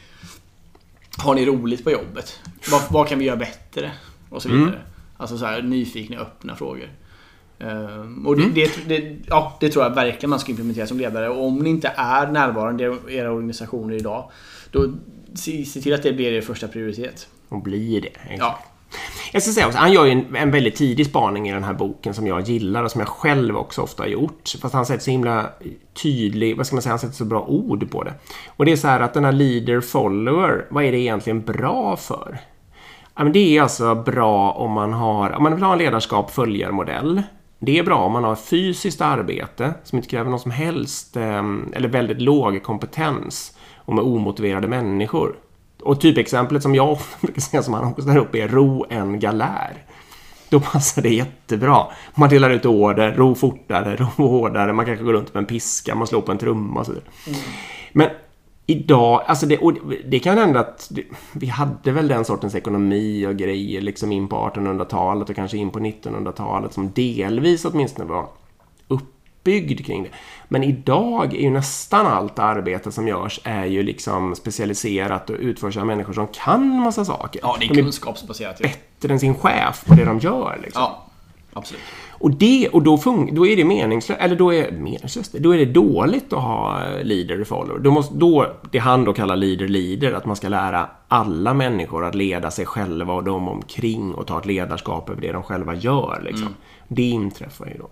Har 1.18 1.36
ni 1.36 1.46
roligt 1.46 1.84
på 1.84 1.92
jobbet? 1.92 2.39
Vad, 2.72 2.82
vad 2.92 3.08
kan 3.08 3.20
vi 3.20 3.25
göra 3.25 3.38
bättre? 3.38 3.92
Och 4.30 4.42
så 4.42 4.50
vidare. 4.50 4.82
Alltså 5.18 5.38
så 5.38 5.46
här 5.46 5.62
nyfikna, 5.62 6.18
öppna 6.18 6.56
frågor. 6.56 6.89
Ehm, 7.60 8.28
och 8.28 8.38
det, 8.38 8.50
det, 8.50 8.88
det, 8.88 9.16
ja, 9.28 9.58
det 9.60 9.70
tror 9.70 9.84
jag 9.84 9.96
verkligen 9.96 10.30
man 10.30 10.40
ska 10.40 10.52
implementera 10.52 10.88
som 10.88 10.98
ledare. 10.98 11.30
Och 11.30 11.46
om 11.46 11.60
ni 11.60 11.70
inte 11.70 11.94
är 11.96 12.28
närvarande 12.28 12.84
i 12.84 13.16
era 13.16 13.32
organisationer 13.32 13.96
idag, 13.96 14.32
då 14.72 14.94
se, 15.34 15.66
se 15.66 15.82
till 15.82 15.94
att 15.94 16.04
det 16.04 16.14
blir 16.14 16.34
er 16.34 16.42
första 16.42 16.68
prioritet. 16.68 17.28
Och 17.50 17.62
blir 17.62 18.02
det. 18.02 18.08
exakt. 18.08 18.40
Ja. 18.40 18.60
Jag 19.34 19.44
ska 19.44 19.52
säga 19.52 19.68
också, 19.68 19.80
han 19.80 19.92
gör 19.92 20.06
ju 20.06 20.12
en, 20.12 20.36
en 20.36 20.52
väldigt 20.52 20.76
tidig 20.76 21.06
spaning 21.06 21.50
i 21.50 21.54
den 21.54 21.64
här 21.64 21.74
boken 21.74 22.14
som 22.14 22.28
jag 22.28 22.42
gillar 22.42 22.84
och 22.84 22.92
som 22.92 23.02
jag 23.02 23.08
själv 23.08 23.58
också 23.58 23.82
ofta 23.82 24.04
har 24.04 24.08
gjort. 24.08 24.54
Fast 24.62 24.74
han 24.74 24.86
sätter 24.86 25.04
så 25.04 25.12
himla 25.12 25.50
tydlig, 26.04 26.58
vad 26.58 26.68
ska 26.68 26.76
man 26.76 26.82
säga, 26.82 26.92
han 26.92 27.00
sätter 27.00 27.16
så 27.16 27.26
bra 27.26 27.42
ord 27.42 27.92
på 27.92 28.04
det. 28.04 28.14
Och 28.48 28.66
det 28.66 28.72
är 28.72 28.76
så 28.76 28.88
här 28.88 29.00
att 29.00 29.14
den 29.14 29.26
här 29.26 29.32
leader 29.32 29.82
follower, 29.82 30.66
vad 30.70 30.84
är 30.84 30.92
det 30.92 30.98
egentligen 30.98 31.42
bra 31.42 31.98
för? 31.98 32.40
Ja, 33.16 33.24
men 33.24 33.34
det 33.34 33.58
är 33.58 33.62
alltså 33.62 33.96
bra 33.96 34.52
om 34.52 34.72
man 34.72 34.94
har, 34.94 35.32
om 35.32 35.44
man 35.44 35.56
vill 35.56 35.64
ha 35.64 35.74
en 35.74 35.80
ledarskap 35.80 36.32
följarmodell. 36.32 37.24
Det 37.65 37.79
är 37.79 37.84
bra 37.84 37.98
om 37.98 38.12
man 38.12 38.24
har 38.24 38.36
fysiskt 38.36 39.01
arbete 39.01 39.74
som 39.84 39.98
inte 39.98 40.10
kräver 40.10 40.29
någon 40.29 40.39
som 40.39 40.51
helst, 40.51 41.17
eh, 41.17 41.43
eller 41.74 41.88
väldigt 41.88 42.22
låg 42.22 42.63
kompetens 42.63 43.57
och 43.75 43.93
med 43.93 44.03
omotiverade 44.03 44.67
människor. 44.67 45.36
Och 45.81 46.01
typexemplet 46.01 46.63
som 46.63 46.75
jag 46.75 46.98
brukar 47.22 47.41
säga 47.41 47.63
som 47.63 47.74
han 47.74 47.86
också 47.86 48.01
tar 48.01 48.17
upp 48.17 48.36
är 48.36 48.48
ro 48.48 48.86
en 48.89 49.19
galär. 49.19 49.86
Då 50.50 50.60
passar 50.60 51.01
det 51.01 51.10
jättebra. 51.10 51.88
Man 52.15 52.29
delar 52.29 52.50
ut 52.50 52.65
order, 52.65 53.12
ro 53.12 53.36
fortare, 53.36 53.95
ro 54.17 54.27
hårdare, 54.27 54.74
man 54.74 54.86
kanske 54.86 55.05
går 55.05 55.13
runt 55.13 55.34
med 55.34 55.41
en 55.41 55.48
piska, 55.48 55.95
man 55.95 56.07
slår 56.07 56.22
på 56.22 56.31
en 56.31 56.38
trumma 56.38 56.79
och 56.79 56.86
så 56.86 56.91
vidare. 56.91 57.10
Men 57.91 58.10
Idag, 58.67 59.24
alltså 59.27 59.45
det, 59.45 59.60
det 60.05 60.19
kan 60.19 60.38
hända 60.38 60.60
att 60.60 60.88
det, 60.91 61.03
vi 61.34 61.48
hade 61.48 61.91
väl 61.91 62.07
den 62.07 62.25
sortens 62.25 62.55
ekonomi 62.55 63.25
och 63.27 63.36
grejer 63.36 63.81
liksom 63.81 64.12
in 64.12 64.27
på 64.27 64.36
1800-talet 64.36 65.29
och 65.29 65.36
kanske 65.36 65.57
in 65.57 65.69
på 65.72 65.79
1900-talet 65.79 66.74
som 66.74 66.91
delvis 66.91 67.65
åtminstone 67.65 68.10
var 68.10 68.27
uppbyggd 68.88 69.86
kring 69.86 70.03
det. 70.03 70.10
Men 70.48 70.63
idag 70.63 71.34
är 71.34 71.41
ju 71.41 71.50
nästan 71.50 72.07
allt 72.07 72.39
arbete 72.39 72.91
som 72.91 73.07
görs 73.07 73.39
är 73.43 73.65
ju 73.65 73.84
liksom 73.84 74.36
specialiserat 74.36 75.29
och 75.29 75.36
utförs 75.39 75.77
av 75.77 75.86
människor 75.86 76.13
som 76.13 76.27
kan 76.27 76.79
massa 76.79 77.05
saker. 77.05 77.41
Ja, 77.43 77.57
det 77.60 77.65
är 77.65 77.69
de 77.69 77.81
kunskapsbaserat. 77.81 78.62
ju. 78.62 78.63
bättre 78.63 79.13
än 79.13 79.19
sin 79.19 79.36
chef 79.36 79.86
på 79.86 79.93
det 79.93 80.05
de 80.05 80.19
gör. 80.19 80.60
Liksom. 80.63 80.81
Ja, 80.81 81.05
absolut. 81.56 81.82
Och, 82.12 82.32
det, 82.32 82.70
och 82.70 82.84
då, 82.84 82.96
fun- 82.96 83.36
då 83.36 83.48
är 83.48 83.56
det 83.56 83.66
meningslöst, 83.66 84.22
eller 84.22 84.36
då 84.36 84.54
är, 84.54 84.72
meningslöst, 84.72 85.34
då 85.34 85.54
är 85.54 85.58
det 85.58 85.66
dåligt 85.66 86.34
att 86.34 86.44
ha 86.44 86.84
eh, 86.84 87.04
leader 87.04 87.42
och 87.42 87.48
follower. 87.48 87.80
Då 87.80 87.92
måste, 87.92 88.16
då, 88.16 88.48
det 88.72 88.80
han 88.80 89.04
då 89.04 89.14
kallar 89.14 89.36
leader 89.36 89.68
leader, 89.68 90.14
att 90.14 90.26
man 90.26 90.36
ska 90.36 90.50
lära 90.50 90.90
alla 91.08 91.54
människor 91.54 92.06
att 92.06 92.16
leda 92.16 92.52
sig 92.52 92.66
själva 92.66 93.14
och 93.14 93.24
de 93.24 93.48
omkring 93.48 94.14
och 94.14 94.28
ta 94.28 94.40
ett 94.40 94.46
ledarskap 94.46 95.10
över 95.10 95.22
det 95.22 95.32
de 95.32 95.44
själva 95.44 95.76
gör. 95.76 96.22
Liksom. 96.26 96.56
Det 96.88 97.04
inträffar 97.10 97.66
ju 97.66 97.78
då. 97.78 97.90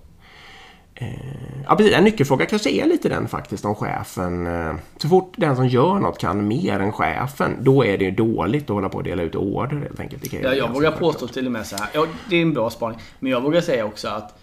Eh, 0.95 1.63
ja, 1.67 1.75
precis. 1.75 1.93
En 1.93 2.03
nyckelfråga 2.03 2.45
kanske 2.45 2.69
är 2.69 2.85
lite 2.85 3.09
den 3.09 3.27
faktiskt 3.27 3.65
om 3.65 3.75
chefen. 3.75 4.47
Eh, 4.47 4.75
så 4.97 5.09
fort 5.09 5.33
den 5.37 5.55
som 5.55 5.67
gör 5.67 5.99
något 5.99 6.17
kan 6.17 6.47
mer 6.47 6.79
än 6.79 6.91
chefen, 6.91 7.57
då 7.61 7.85
är 7.85 7.97
det 7.97 8.05
ju 8.05 8.11
dåligt 8.11 8.63
att 8.63 8.69
hålla 8.69 8.89
på 8.89 8.97
och 8.97 9.03
dela 9.03 9.23
ut 9.23 9.35
order 9.35 9.77
helt 9.77 9.99
enkelt. 9.99 10.31
Det 10.31 10.37
Ja, 10.37 10.53
jag 10.53 10.73
vågar 10.73 10.91
påstå 10.91 11.27
till 11.27 11.45
och 11.45 11.51
med 11.51 11.67
så 11.67 11.75
här. 11.75 11.89
Ja, 11.93 12.07
det 12.29 12.35
är 12.35 12.41
en 12.41 12.53
bra 12.53 12.69
spaning. 12.69 12.99
Men 13.19 13.31
jag 13.31 13.41
vågar 13.41 13.61
säga 13.61 13.85
också 13.85 14.07
att 14.07 14.39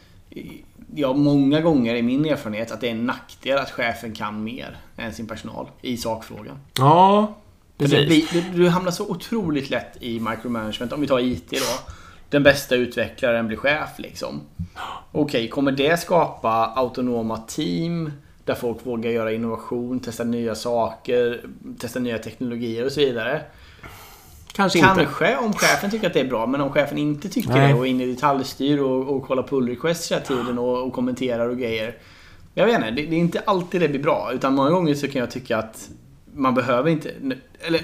jag 0.94 1.18
många 1.18 1.60
gånger 1.60 1.94
i 1.94 2.02
min 2.02 2.24
erfarenhet 2.24 2.70
att 2.70 2.80
det 2.80 2.86
är 2.86 2.90
en 2.90 3.06
nackdel 3.06 3.58
att 3.58 3.70
chefen 3.70 4.12
kan 4.12 4.44
mer 4.44 4.76
än 4.96 5.12
sin 5.12 5.26
personal 5.26 5.68
i 5.80 5.96
sakfrågan. 5.96 6.56
Ja, 6.78 7.34
precis. 7.78 8.30
det, 8.30 8.40
du 8.54 8.68
hamnar 8.68 8.90
så 8.90 9.06
otroligt 9.08 9.70
lätt 9.70 9.96
i 10.00 10.20
micromanagement. 10.20 10.92
Om 10.92 11.00
vi 11.00 11.06
tar 11.06 11.18
IT 11.20 11.50
då. 11.50 11.92
Den 12.30 12.42
bästa 12.42 12.74
utvecklaren 12.74 13.46
blir 13.46 13.56
chef 13.56 13.90
liksom. 13.96 14.40
Okej, 15.12 15.48
kommer 15.48 15.72
det 15.72 16.00
skapa 16.00 16.72
autonoma 16.76 17.38
team? 17.38 18.12
Där 18.44 18.54
folk 18.54 18.86
vågar 18.86 19.10
göra 19.10 19.32
innovation, 19.32 20.00
testa 20.00 20.24
nya 20.24 20.54
saker, 20.54 21.40
testa 21.78 22.00
nya 22.00 22.18
teknologier 22.18 22.84
och 22.84 22.92
så 22.92 23.00
vidare. 23.00 23.42
Kanske. 24.52 24.80
Kanske 24.80 25.36
om 25.36 25.52
chefen 25.52 25.90
tycker 25.90 26.06
att 26.06 26.12
det 26.12 26.20
är 26.20 26.28
bra, 26.28 26.46
men 26.46 26.60
om 26.60 26.72
chefen 26.72 26.98
inte 26.98 27.28
tycker 27.28 27.50
Nej. 27.50 27.68
det 27.68 27.78
och 27.78 27.86
är 27.86 27.90
inne 27.90 28.04
i 28.04 28.12
detaljstyr 28.12 28.78
och, 28.78 29.16
och 29.16 29.26
kollar 29.26 29.42
pull 29.42 29.68
requests 29.68 30.12
hela 30.12 30.22
tiden 30.22 30.58
och, 30.58 30.86
och 30.86 30.92
kommenterar 30.92 31.48
och 31.48 31.58
grejer. 31.58 31.96
Jag 32.54 32.66
vet 32.66 32.74
inte, 32.74 32.90
det, 32.90 33.06
det 33.06 33.16
är 33.16 33.20
inte 33.20 33.40
alltid 33.40 33.80
det 33.80 33.88
blir 33.88 34.02
bra. 34.02 34.30
Utan 34.34 34.54
många 34.54 34.70
gånger 34.70 34.94
så 34.94 35.08
kan 35.08 35.20
jag 35.20 35.30
tycka 35.30 35.58
att 35.58 35.88
man 36.34 36.54
behöver 36.54 36.90
inte... 36.90 37.10
Eller 37.60 37.80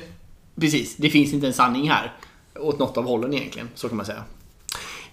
precis, 0.61 0.97
det 0.97 1.11
finns 1.11 1.33
inte 1.33 1.47
en 1.47 1.53
sanning 1.53 1.91
här. 1.91 2.13
Åt 2.61 2.79
något 2.79 2.97
av 2.97 3.05
hållen 3.05 3.35
egentligen, 3.35 3.69
så 3.75 3.89
kan 3.89 3.97
man 3.97 4.07
säga. 4.07 4.23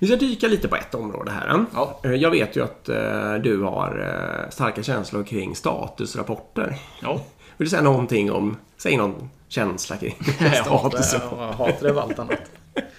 Vi 0.04 0.08
ska 0.08 0.16
dyka 0.16 0.48
lite 0.48 0.68
på 0.68 0.76
ett 0.76 0.96
område 0.96 1.32
här. 1.32 1.66
Ja. 1.74 2.00
Eh, 2.04 2.12
Jag 2.12 2.32
vet 2.32 2.56
ju 2.56 2.64
att 2.64 2.90
eh, 2.90 3.34
du 3.34 3.62
har 3.62 4.00
eh, 4.44 4.50
starka 4.50 4.84
känslor 4.84 5.24
kring 5.24 5.56
statusrapporter. 5.56 6.76
Ja. 7.02 7.14
Vill 7.58 7.66
du 7.66 7.70
säga 7.70 7.82
någonting 7.82 8.32
om, 8.32 8.58
säg 8.78 8.98
någon 8.98 9.30
känsla 9.48 9.98
kring 9.98 10.16
statusrapporter? 10.64 11.44
jag 11.46 11.54
hatar 11.54 11.84
det 11.84 11.92
av 11.92 12.00
allt 12.00 12.20
annat. 12.20 12.42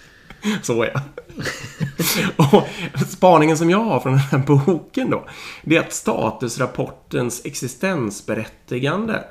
Så 0.63 0.83
är 0.83 0.91
jag. 0.93 1.01
och 2.53 2.63
spaningen 3.07 3.57
som 3.57 3.69
jag 3.69 3.83
har 3.83 3.99
från 3.99 4.11
den 4.11 4.21
här 4.21 4.37
boken 4.65 5.09
då, 5.09 5.25
det 5.63 5.75
är 5.77 5.79
att 5.79 5.93
statusrapportens 5.93 7.41
existensberättigande 7.45 9.23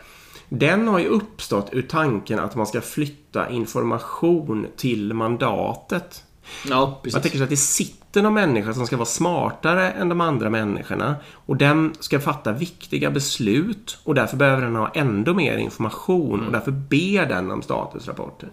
den 0.49 0.89
har 0.89 0.99
ju 0.99 1.07
uppstått 1.07 1.69
ur 1.73 1.83
tanken 1.83 2.39
att 2.39 2.55
man 2.55 2.67
ska 2.67 2.81
flytta 2.81 3.51
information 3.51 4.67
till 4.77 5.13
mandatet. 5.15 6.25
Ja, 6.71 6.87
Man 6.87 6.95
precis. 7.03 7.23
tänker 7.23 7.39
sig 7.39 7.45
att 7.45 7.51
det 7.51 7.57
sitter 7.57 8.23
någon 8.23 8.35
människa 8.35 8.75
som 8.75 8.87
ska 8.87 8.97
vara 8.97 9.07
smartare 9.07 9.91
än 9.91 10.09
de 10.09 10.21
andra 10.21 10.51
människorna 10.51 11.17
och 11.33 11.57
den 11.57 11.95
ska 12.01 12.21
fatta 12.21 12.53
viktiga 12.53 13.11
beslut 13.11 13.99
och 14.05 14.15
därför 14.15 14.37
behöver 14.37 14.63
den 14.63 14.77
ha 14.77 14.91
ändå 14.95 15.35
mer 15.35 15.57
information 15.57 16.47
och 16.47 16.53
därför 16.53 16.71
ber 16.71 17.27
den 17.27 17.51
om 17.51 17.63
statusrapporter. 17.63 18.49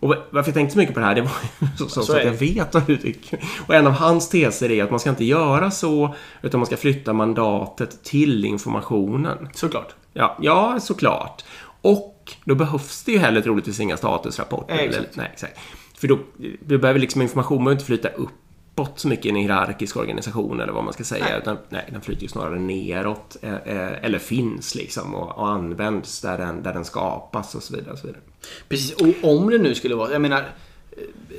Och 0.00 0.14
varför 0.30 0.48
jag 0.48 0.54
tänkte 0.54 0.72
så 0.72 0.78
mycket 0.78 0.94
på 0.94 1.00
det 1.00 1.06
här, 1.06 1.14
det 1.14 1.20
var 1.20 1.32
så, 1.78 1.88
så, 1.88 2.02
Så 2.02 2.16
att 2.16 2.24
jag 2.24 2.32
vet 2.32 2.74
vad 2.74 2.86
du 2.86 2.96
tycker. 2.96 3.40
Och 3.66 3.74
en 3.74 3.86
av 3.86 3.92
hans 3.92 4.28
teser 4.28 4.70
är 4.70 4.84
att 4.84 4.90
man 4.90 5.00
ska 5.00 5.10
inte 5.10 5.24
göra 5.24 5.70
så, 5.70 6.14
utan 6.42 6.60
man 6.60 6.66
ska 6.66 6.76
flytta 6.76 7.12
mandatet 7.12 8.04
till 8.04 8.44
informationen. 8.44 9.48
Såklart. 9.54 9.94
Ja, 10.12 10.36
ja 10.40 10.80
såklart. 10.80 11.44
Och 11.82 12.36
då 12.44 12.54
behövs 12.54 13.04
det 13.04 13.12
ju 13.12 13.18
heller 13.18 13.40
troligtvis 13.40 13.80
inga 13.80 13.96
statusrapporter. 13.96 14.74
Exakt. 14.74 14.96
Eller, 14.96 15.08
nej, 15.14 15.30
exakt. 15.32 15.58
För 16.00 16.08
då 16.08 16.18
du 16.66 16.78
behöver 16.78 17.00
liksom 17.00 17.22
information 17.22 17.58
behöver 17.58 17.72
inte 17.72 17.84
flytta 17.84 18.08
uppåt 18.08 18.98
så 18.98 19.08
mycket 19.08 19.26
i 19.26 19.28
en 19.28 19.36
hierarkisk 19.36 19.96
organisation 19.96 20.60
eller 20.60 20.72
vad 20.72 20.84
man 20.84 20.92
ska 20.92 21.04
säga. 21.04 21.24
Nej. 21.24 21.38
Utan 21.38 21.56
nej, 21.68 21.88
den 21.92 22.00
flyter 22.00 22.22
ju 22.22 22.28
snarare 22.28 22.58
neråt. 22.58 23.36
Eh, 23.42 23.54
eh, 23.54 24.04
eller 24.04 24.18
finns 24.18 24.74
liksom 24.74 25.14
och, 25.14 25.38
och 25.38 25.48
används 25.48 26.20
där 26.20 26.38
den, 26.38 26.62
där 26.62 26.72
den 26.72 26.84
skapas 26.84 27.54
och 27.54 27.62
så 27.62 27.76
vidare. 27.76 27.92
Och 27.92 27.98
så 27.98 28.06
vidare. 28.06 28.22
Precis, 28.68 28.92
och 28.92 29.30
om 29.30 29.50
det 29.50 29.58
nu 29.58 29.74
skulle 29.74 29.94
vara... 29.94 30.12
Jag 30.12 30.22
menar, 30.22 30.44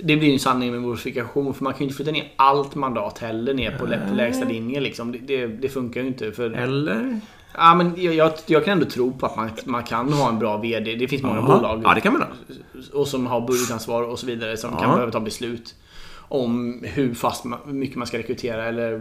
det 0.03 0.18
blir 0.18 0.27
ju 0.27 0.34
en 0.34 0.39
sanning 0.39 0.72
med 0.72 0.82
modifikation 0.82 1.53
för 1.53 1.63
man 1.63 1.74
kan 1.74 1.80
ju 1.80 1.84
inte 1.86 1.96
flytta 1.96 2.12
ner 2.12 2.32
allt 2.36 2.75
mandat 2.75 3.18
heller 3.18 3.53
ner 3.53 3.77
på, 3.77 3.86
lä- 3.86 4.08
på 4.10 4.15
lägsta 4.15 4.46
linjen 4.46 4.84
liksom. 4.84 5.12
Det, 5.12 5.18
det, 5.18 5.48
det 5.48 5.70
funkar 5.70 6.01
ju 6.01 6.08
inte. 6.08 6.32
För, 6.32 6.51
Eller? 6.51 7.20
Ja, 7.58 7.75
men 7.75 7.93
jag, 7.98 8.13
jag, 8.15 8.31
jag 8.48 8.65
kan 8.65 8.72
ändå 8.74 8.86
tro 8.86 9.13
på 9.13 9.25
att 9.25 9.36
man, 9.36 9.50
man 9.65 9.84
kan 9.84 10.13
ha 10.13 10.29
en 10.29 10.39
bra 10.39 10.58
VD. 10.58 10.96
Det 10.96 11.08
finns 11.08 11.24
många 11.24 11.36
Ja. 11.36 11.41
bolag 11.55 11.81
Ja, 11.86 11.93
det 11.93 12.01
kan 12.01 12.13
man 12.13 12.22
ha. 12.22 12.29
och 12.93 13.08
som 13.08 13.27
har 13.27 13.41
budgetansvar 13.48 14.03
och 14.03 14.20
så 14.20 14.25
vidare 14.25 14.58
som 14.58 14.70
Ja. 14.74 14.79
kan 14.79 14.91
behöva 14.91 15.12
ta 15.12 15.20
beslut 15.20 15.75
om 16.34 16.79
hur 16.84 17.13
fast 17.13 17.43
man, 17.46 17.60
hur 17.65 17.74
mycket 17.74 17.98
man 17.98 18.08
ska 18.08 18.17
rekrytera 18.17 18.65
eller 18.65 18.91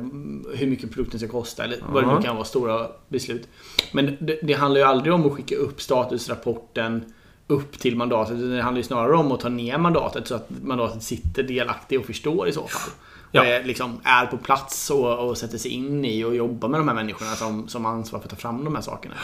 hur 0.54 0.66
mycket 0.66 0.90
produkten 0.94 1.20
ska 1.20 1.28
kosta 1.28 1.64
eller 1.64 1.78
vad 1.92 2.04
det 2.04 2.14
nu 2.16 2.22
kan 2.22 2.34
vara. 2.36 2.44
Stora 2.44 2.86
beslut. 3.08 3.48
Men 3.92 4.16
det, 4.20 4.38
det 4.42 4.52
handlar 4.52 4.80
ju 4.80 4.86
aldrig 4.86 5.12
om 5.14 5.26
att 5.26 5.32
skicka 5.32 5.56
upp 5.56 5.80
statusrapporten 5.80 7.04
upp 7.46 7.78
till 7.78 7.96
mandatet. 7.96 8.34
utan 8.36 8.50
Det 8.50 8.62
handlar 8.62 8.78
ju 8.78 8.82
snarare 8.84 9.16
om 9.16 9.32
att 9.32 9.40
ta 9.40 9.48
ner 9.48 9.78
mandatet 9.78 10.28
så 10.28 10.34
att 10.34 10.48
mandatet 10.62 11.02
sitter 11.02 11.42
delaktig 11.42 12.00
och 12.00 12.06
förstår 12.06 12.48
i 12.48 12.52
så 12.52 12.66
fall. 12.66 12.92
Ja. 13.32 13.44
Är, 13.44 13.64
liksom, 13.64 14.00
är 14.04 14.26
på 14.26 14.36
plats 14.36 14.90
och, 14.90 15.28
och 15.28 15.38
sätter 15.38 15.58
sig 15.58 15.70
in 15.70 16.04
i 16.04 16.24
och 16.24 16.36
jobbar 16.36 16.68
med 16.68 16.80
de 16.80 16.88
här 16.88 16.94
människorna 16.94 17.30
som, 17.30 17.68
som 17.68 17.84
har 17.84 17.92
ansvar 17.92 18.18
för 18.20 18.26
att 18.26 18.30
ta 18.30 18.36
fram 18.36 18.64
de 18.64 18.74
här 18.74 18.82
sakerna. 18.82 19.14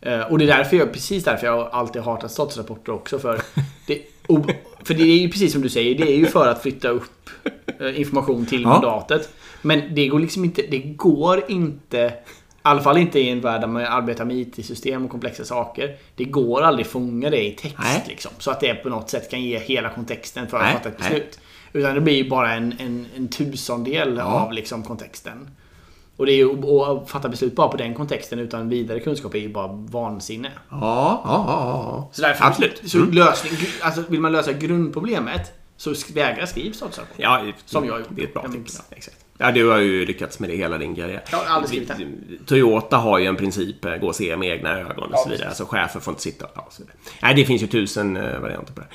Eh, 0.00 0.20
Och 0.20 0.38
det 0.38 0.44
är 0.44 0.56
därför 0.56 0.76
jag, 0.76 0.92
precis 0.92 1.24
därför 1.24 1.46
jag 1.46 1.68
alltid 1.72 2.02
hatat 2.02 2.30
statusrapporter 2.32 2.92
också. 2.92 3.18
För 3.18 3.40
det, 3.86 4.02
för 4.84 4.94
det 4.94 5.02
är 5.02 5.18
ju 5.18 5.28
precis 5.30 5.52
som 5.52 5.62
du 5.62 5.68
säger, 5.68 5.94
det 5.94 6.12
är 6.12 6.16
ju 6.16 6.26
för 6.26 6.48
att 6.48 6.62
flytta 6.62 6.88
upp 6.88 7.30
eh, 7.80 8.00
information 8.00 8.46
till 8.46 8.62
Ja. 8.62 8.68
mandatet. 8.68 9.28
Men 9.62 9.94
det 9.94 10.08
går 10.08 10.18
liksom 10.20 10.44
inte, 10.44 10.62
det 10.70 10.78
går 10.78 11.42
inte, 11.50 11.98
i 11.98 12.12
alla 12.62 12.80
fall 12.82 12.98
inte 12.98 13.20
i 13.20 13.28
en 13.30 13.40
värld 13.40 13.60
där 13.60 13.68
man 13.68 13.84
arbetar 13.84 14.24
med 14.24 14.36
IT-system 14.36 15.04
och 15.04 15.10
komplexa 15.10 15.44
saker. 15.44 15.96
Det 16.16 16.24
går 16.24 16.62
aldrig 16.62 16.86
fånga 16.86 17.30
det 17.30 17.44
i 17.46 17.50
text 17.50 17.76
Nej. 17.78 18.04
liksom. 18.08 18.30
Så 18.38 18.50
att 18.50 18.60
det 18.60 18.74
på 18.74 18.88
något 18.88 19.10
sätt 19.10 19.30
kan 19.30 19.42
ge 19.42 19.58
hela 19.58 19.88
kontexten 19.90 20.46
för 20.48 20.56
att 20.56 20.62
Nej, 20.64 20.72
fatta 20.72 20.88
ett 20.88 20.96
nej. 21.10 21.10
Utan 21.76 21.94
det 21.94 22.00
blir 22.00 22.14
ju 22.24 22.28
bara 22.30 22.52
en, 22.54 22.74
en, 22.78 23.06
en 23.16 23.28
tusendel 23.28 24.16
Ja. 24.16 24.22
av 24.24 24.52
liksom 24.52 24.82
kontexten. 24.82 25.50
Och 26.16 26.26
det 26.26 26.32
är 26.32 26.36
ju 26.36 26.80
att 26.82 27.10
fatta 27.10 27.28
beslut 27.28 27.54
bara 27.56 27.68
på 27.68 27.76
den 27.76 27.94
kontexten 27.94 28.38
utan 28.38 28.68
vidare 28.68 29.00
kunskap 29.00 29.34
är 29.34 29.38
ju 29.38 29.48
bara 29.52 29.66
vansinne. 29.72 30.50
Ja, 30.70 30.76
ja, 31.24 31.44
ja. 31.48 31.84
ja. 31.96 32.08
Så 32.12 32.22
därför, 32.22 32.44
Absolut. 32.44 32.82
Så 32.90 32.98
Mm. 32.98 33.10
lösning, 33.10 33.52
alltså 33.82 34.02
vill 34.08 34.20
man 34.20 34.32
lösa 34.32 34.52
grundproblemet 34.52 35.52
så 35.76 35.94
vägra 36.14 36.46
skriv 36.46 36.72
statusrapport. 36.72 37.14
Ja, 37.16 37.42
Som 37.64 37.84
jag 37.86 37.98
gjort. 37.98 38.08
Det 38.10 38.22
är 38.22 38.26
ett 38.26 38.34
bra 38.34 38.42
tips. 38.42 38.54
minns. 38.54 38.82
Exakt. 38.90 39.16
Ja, 39.38 39.52
du 39.52 39.68
har 39.68 39.78
ju 39.78 40.06
lyckats 40.06 40.38
med 40.40 40.50
det 40.50 40.56
hela 40.56 40.78
din 40.78 40.94
karriär. 40.96 41.22
Jag 41.30 41.38
har 41.38 41.44
aldrig 41.56 41.68
skrivit 41.68 41.88
det. 41.88 42.46
Toyota 42.46 42.96
har 42.96 43.18
ju 43.18 43.26
en 43.26 43.36
princip, 43.36 43.84
eh, 43.84 43.96
gå 43.96 44.06
och 44.06 44.14
se 44.16 44.36
med 44.36 44.48
egna 44.48 44.70
ögon 44.80 45.12
och 45.12 45.18
så 45.18 45.28
vidare. 45.28 45.48
Alltså 45.48 45.64
chefer 45.64 46.00
får 46.00 46.12
inte 46.12 46.22
sitta 46.22 46.46
ja, 46.54 46.60
och 46.66 46.72
så 46.72 46.82
vidare. 46.82 46.96
Nej, 47.22 47.34
det 47.34 47.44
finns 47.44 47.62
ju 47.62 47.66
tusen 47.66 48.16
eh, 48.16 48.38
varianter 48.38 48.72
på 48.74 48.80
det. 48.80 48.86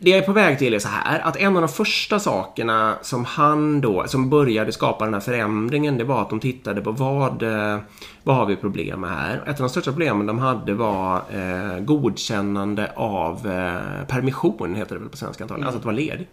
Det 0.00 0.10
jag 0.10 0.18
är 0.18 0.22
på 0.22 0.32
väg 0.32 0.58
till 0.58 0.74
är 0.74 0.78
så 0.78 0.88
här, 0.88 1.20
att 1.20 1.36
en 1.36 1.56
av 1.56 1.62
de 1.62 1.68
första 1.68 2.18
sakerna 2.18 2.98
som 3.02 3.24
han 3.24 3.80
då, 3.80 4.04
som 4.06 4.30
började 4.30 4.72
skapa 4.72 5.04
den 5.04 5.14
här 5.14 5.20
förändringen, 5.20 5.98
det 5.98 6.04
var 6.04 6.22
att 6.22 6.30
de 6.30 6.40
tittade 6.40 6.80
på 6.80 6.92
vad, 6.92 7.42
eh, 7.42 7.78
vad 8.22 8.36
har 8.36 8.46
vi 8.46 8.56
problem 8.56 9.00
med 9.00 9.10
här? 9.10 9.42
Ett 9.46 9.48
av 9.48 9.56
de 9.56 9.68
största 9.68 9.90
problemen 9.90 10.26
de 10.26 10.38
hade 10.38 10.74
var 10.74 11.16
eh, 11.16 11.80
godkännande 11.80 12.92
av 12.96 13.46
eh, 13.46 14.06
permission, 14.06 14.74
heter 14.74 14.94
det 14.94 15.00
väl 15.00 15.08
på 15.08 15.16
svenska 15.16 15.44
antagligen, 15.44 15.66
alltså 15.66 15.78
att 15.78 15.84
vara 15.84 15.96
ledig. 15.96 16.28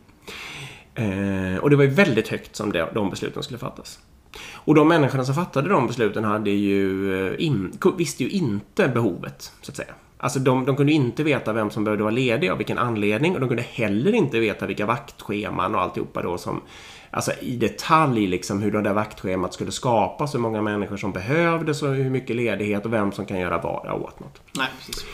Eh, 0.95 1.57
och 1.59 1.69
det 1.69 1.75
var 1.75 1.83
ju 1.83 1.89
väldigt 1.89 2.27
högt 2.27 2.55
som 2.55 2.71
det, 2.71 2.89
de 2.93 3.09
besluten 3.09 3.43
skulle 3.43 3.59
fattas. 3.59 3.99
Och 4.53 4.75
de 4.75 4.87
människorna 4.87 5.25
som 5.25 5.35
fattade 5.35 5.69
de 5.69 5.87
besluten 5.87 6.23
hade 6.23 6.49
ju 6.49 7.13
eh, 7.27 7.45
in, 7.45 7.77
visste 7.97 8.23
ju 8.23 8.29
inte 8.29 8.87
behovet, 8.87 9.51
så 9.61 9.71
att 9.71 9.75
säga. 9.75 9.93
Alltså 10.25 10.39
de, 10.39 10.65
de 10.65 10.75
kunde 10.75 10.91
inte 10.91 11.23
veta 11.23 11.53
vem 11.53 11.69
som 11.69 11.83
behövde 11.83 12.03
vara 12.03 12.13
ledig, 12.13 12.49
av 12.49 12.57
vilken 12.57 12.77
anledning. 12.77 13.33
Och 13.33 13.39
de 13.39 13.49
kunde 13.49 13.63
heller 13.63 14.15
inte 14.15 14.39
veta 14.39 14.65
vilka 14.65 14.85
vaktscheman 14.85 15.75
och 15.75 15.81
alltihopa 15.81 16.21
då 16.21 16.37
som 16.37 16.61
alltså 17.11 17.31
i 17.41 17.55
detalj 17.55 18.27
liksom 18.27 18.61
hur 18.61 18.71
det 18.71 18.81
där 18.81 18.93
vaktschemat 18.93 19.53
skulle 19.53 19.71
skapas, 19.71 20.35
hur 20.35 20.39
många 20.39 20.61
människor 20.61 20.97
som 20.97 21.11
behövdes 21.11 21.83
och 21.83 21.89
hur 21.89 22.09
mycket 22.09 22.35
ledighet 22.35 22.85
och 22.85 22.93
vem 22.93 23.11
som 23.11 23.25
kan 23.25 23.39
göra 23.39 23.57
vad 23.57 24.01
åt 24.01 24.19
något. 24.19 24.41
Nej, 24.57 24.67
precis. 24.77 25.05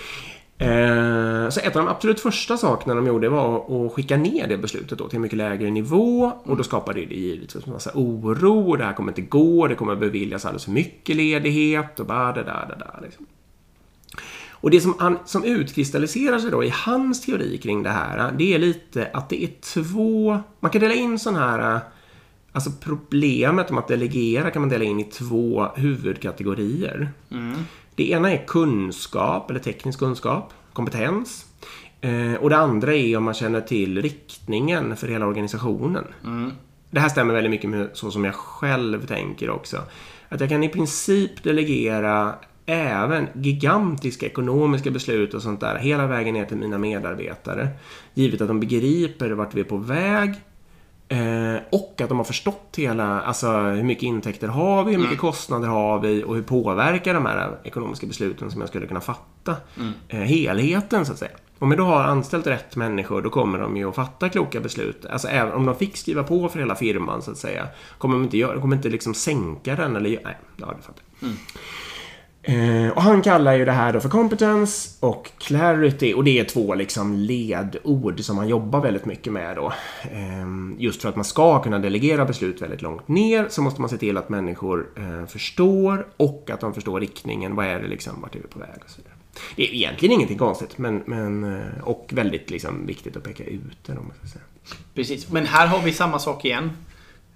Eh, 0.58 1.50
så 1.50 1.60
ett 1.60 1.75
av 1.75 1.86
de 1.86 1.88
absolut 1.88 2.20
första 2.20 2.58
sakerna 2.58 2.96
de 2.96 3.08
gjorde 3.08 3.30
var 3.30 3.86
att 3.86 3.94
skicka 3.94 4.18
ner 4.18 4.48
det 4.48 4.58
beslutet 4.58 4.98
då 4.98 5.08
till 5.08 5.15
en 5.15 5.22
mycket 5.22 5.38
lägre 5.38 5.72
nivå 5.72 6.32
och 6.44 6.58
då 6.58 6.63
skapade 6.63 7.06
det 7.06 7.15
givetvis 7.15 7.68
en 7.68 7.74
massa 7.74 7.91
oro 7.94 8.70
och 8.70 8.77
det 8.77 8.84
här 8.84 8.94
kommer 8.94 9.12
inte 9.12 9.22
gå, 9.22 9.68
det 9.68 9.75
kommer 9.75 9.96
beviljas 9.96 10.46
alldeles 10.46 10.65
för 10.65 10.72
mycket 10.72 11.15
ledighet 11.15 12.00
och 12.00 12.06
bara 12.06 12.34
det 12.34 12.44
där, 12.44 12.65
det 12.70 12.86
där. 12.86 13.00
Liksom. 13.01 13.25
Och 14.62 14.72
det 14.72 14.82
som, 14.82 14.96
han, 15.00 15.20
som 15.25 15.44
utkristalliserar 15.44 16.39
sig 16.39 16.51
då 16.51 16.63
i 16.63 16.70
hans 16.70 17.22
teori 17.22 17.58
kring 17.58 17.84
det 17.84 17.89
här, 17.89 18.32
det 18.38 18.53
är 18.53 18.60
lite 18.60 19.10
att 19.13 19.30
det 19.30 19.44
är 19.44 19.50
två... 19.74 20.39
Man 20.60 20.72
kan 20.72 20.82
dela 20.82 20.94
in 20.94 21.20
sån 21.20 21.36
här... 21.36 21.80
Alltså 22.53 22.72
problemet 22.82 23.72
om 23.72 23.77
att 23.77 23.88
delegera 23.88 24.51
kan 24.51 24.62
man 24.62 24.70
dela 24.70 24.84
in 24.84 25.00
i 25.00 25.03
två 25.03 25.68
huvudkategorier. 25.75 27.12
Mm. 27.32 27.58
Det 27.96 28.12
ena 28.12 28.32
är 28.32 28.46
kunskap, 28.48 29.50
eller 29.50 29.60
teknisk 29.60 30.00
kunskap, 30.00 30.53
kompetens. 30.74 31.46
Eh, 32.01 32.34
och 32.34 32.50
det 32.50 32.58
andra 32.58 32.96
är 32.96 33.18
om 33.18 33.24
man 33.24 33.34
känner 33.34 33.62
till 33.62 34.01
riktningen 34.01 34.96
för 34.96 35.08
hela 35.08 35.25
organisationen. 35.25 36.06
Mm. 36.24 36.51
Det 36.89 37.00
här 37.00 37.10
stämmer 37.10 37.34
väldigt 37.34 37.51
mycket 37.51 37.70
med 37.70 37.89
så 37.94 38.12
som 38.12 38.25
jag 38.25 38.36
själv 38.36 39.06
tänker 39.06 39.50
också. 39.50 39.77
Att 40.30 40.39
jag 40.39 40.50
kan 40.50 40.63
i 40.63 40.70
princip 40.70 41.44
delegera 41.44 42.36
även 42.72 43.28
gigantiska 43.34 44.25
ekonomiska 44.25 44.92
beslut 44.92 45.34
och 45.34 45.42
sånt 45.42 45.60
där 45.60 45.78
hela 45.78 46.08
vägen 46.08 46.34
ner 46.34 46.46
till 46.46 46.58
mina 46.58 46.78
medarbetare. 46.78 47.68
Givet 48.13 48.42
att 48.42 48.48
de 48.48 48.60
begriper 48.60 49.32
vart 49.32 49.54
vi 49.54 49.62
är 49.62 49.66
på 49.66 49.78
väg 49.78 50.30
eh, 51.08 51.62
och 51.72 52.01
att 52.01 52.10
de 52.10 52.18
har 52.18 52.24
förstått 52.24 52.74
hela, 52.78 53.22
alltså 53.22 53.51
hur 53.51 53.84
mycket 53.84 54.04
intäkter 54.04 54.48
har 54.48 54.84
vi, 54.84 54.92
hur 54.92 55.00
mycket 55.00 55.20
kostnader 55.20 55.68
har 55.68 56.00
vi 56.00 56.24
och 56.24 56.36
hur 56.36 56.44
påverkar 56.44 57.13
de 57.13 57.25
här 57.25 57.58
ekonomiska 57.63 58.08
besluten 58.08 58.51
som 58.51 58.62
jag 58.62 58.70
skulle 58.70 58.88
kunna 58.88 59.01
fatta 59.01 59.56
eh, 60.08 60.20
helheten 60.20 61.06
så 61.06 61.12
att 61.12 61.20
säga. 61.20 61.32
Om 61.60 61.72
jag 61.72 61.78
då 61.78 61.84
har 61.84 62.04
anställt 62.04 62.48
rätt 62.48 62.75
människor 62.75 63.22
då 63.22 63.30
kommer 63.30 63.60
de 63.60 63.78
ju 63.78 63.90
att 63.90 63.96
fatta 63.96 64.30
kloka 64.30 64.60
beslut. 64.60 65.06
Alltså 65.06 65.28
även 65.28 65.54
om 65.54 65.66
de 65.66 65.75
fick 65.75 65.98
skriva 65.98 66.24
på 66.24 66.50
för 66.50 66.60
hela 66.60 66.75
firman 66.75 67.22
så 67.22 67.32
att 67.32 67.38
säga. 67.38 67.68
Kommer 67.98 68.16
de 68.16 68.24
inte, 68.24 68.38
göra, 68.38 68.62
kommer 68.62 68.75
inte 68.75 68.90
liksom 68.90 69.13
sänka 69.13 69.75
den 69.75 69.96
eller... 69.96 70.10
Nej, 70.10 70.38
ja, 70.58 70.74
det 70.78 70.82
fattar 70.82 71.04
jag. 71.20 71.30
Eh, 72.43 72.89
och 72.89 73.01
han 73.01 73.21
kallar 73.21 73.53
ju 73.53 73.65
det 73.65 73.71
här 73.71 73.93
då 73.93 74.00
för 74.00 74.10
competence 74.10 74.89
och 75.00 75.31
clarity 75.38 76.13
och 76.13 76.24
det 76.24 76.39
är 76.39 76.43
två 76.43 76.75
liksom 76.75 77.13
ledord 77.13 78.19
som 78.19 78.38
han 78.38 78.48
jobbar 78.48 78.81
väldigt 78.81 79.05
mycket 79.05 79.33
med 79.33 79.55
då. 79.55 79.74
Eh, 80.03 80.48
just 80.77 81.01
för 81.01 81.10
att 81.10 81.15
man 81.15 81.25
ska 81.25 81.63
kunna 81.63 81.79
delegera 81.79 82.25
beslut 82.25 82.62
väldigt 82.62 82.81
långt 82.81 83.07
ner 83.07 83.48
så 83.50 83.62
måste 83.62 83.81
man 83.81 83.89
se 83.89 83.98
till 83.98 84.17
att 84.17 84.29
människor 84.29 84.89
eh, 84.98 85.25
förstår 85.25 86.07
och 86.17 86.50
att 86.53 86.60
de 86.60 86.74
förstår 86.74 87.00
riktningen. 87.00 87.55
Vad 87.55 87.65
är 87.65 87.79
det 87.79 87.88
liksom, 87.88 88.21
vart 88.21 88.36
är 88.36 88.39
vi 88.39 88.48
på 88.48 88.60
väg 88.60 88.79
och 88.83 88.89
så 88.89 88.98
vidare. 88.98 89.15
Det 89.55 89.63
är 89.63 89.74
egentligen 89.75 90.13
ingenting 90.13 90.38
konstigt 90.38 90.77
men, 90.77 91.03
men 91.05 91.43
eh, 91.43 91.83
och 91.83 92.10
väldigt 92.13 92.50
liksom 92.50 92.86
viktigt 92.86 93.17
att 93.17 93.24
peka 93.24 93.43
ut 93.43 93.77
det. 93.86 93.98
Precis, 94.95 95.31
men 95.31 95.45
här 95.45 95.67
har 95.67 95.81
vi 95.81 95.93
samma 95.93 96.19
sak 96.19 96.45
igen. 96.45 96.71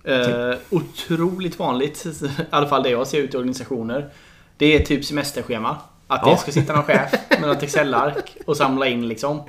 Eh, 0.03 0.57
otroligt 0.69 1.59
vanligt, 1.59 2.05
i 2.21 2.29
alla 2.50 2.67
fall 2.67 2.83
det 2.83 2.89
jag 2.89 3.07
ser 3.07 3.17
ut 3.17 3.33
i 3.33 3.38
organisationer. 3.38 4.09
Det 4.57 4.75
är 4.75 4.79
typ 4.79 5.05
semesterschema. 5.05 5.77
Att 6.07 6.21
Ja. 6.25 6.31
det 6.31 6.38
ska 6.38 6.51
sitta 6.51 6.74
någon 6.74 6.83
chef 6.83 7.12
med 7.29 7.41
något 7.41 7.63
Excel-ark 7.63 8.38
och 8.45 8.57
samla 8.57 8.88
in 8.88 9.07
liksom. 9.07 9.43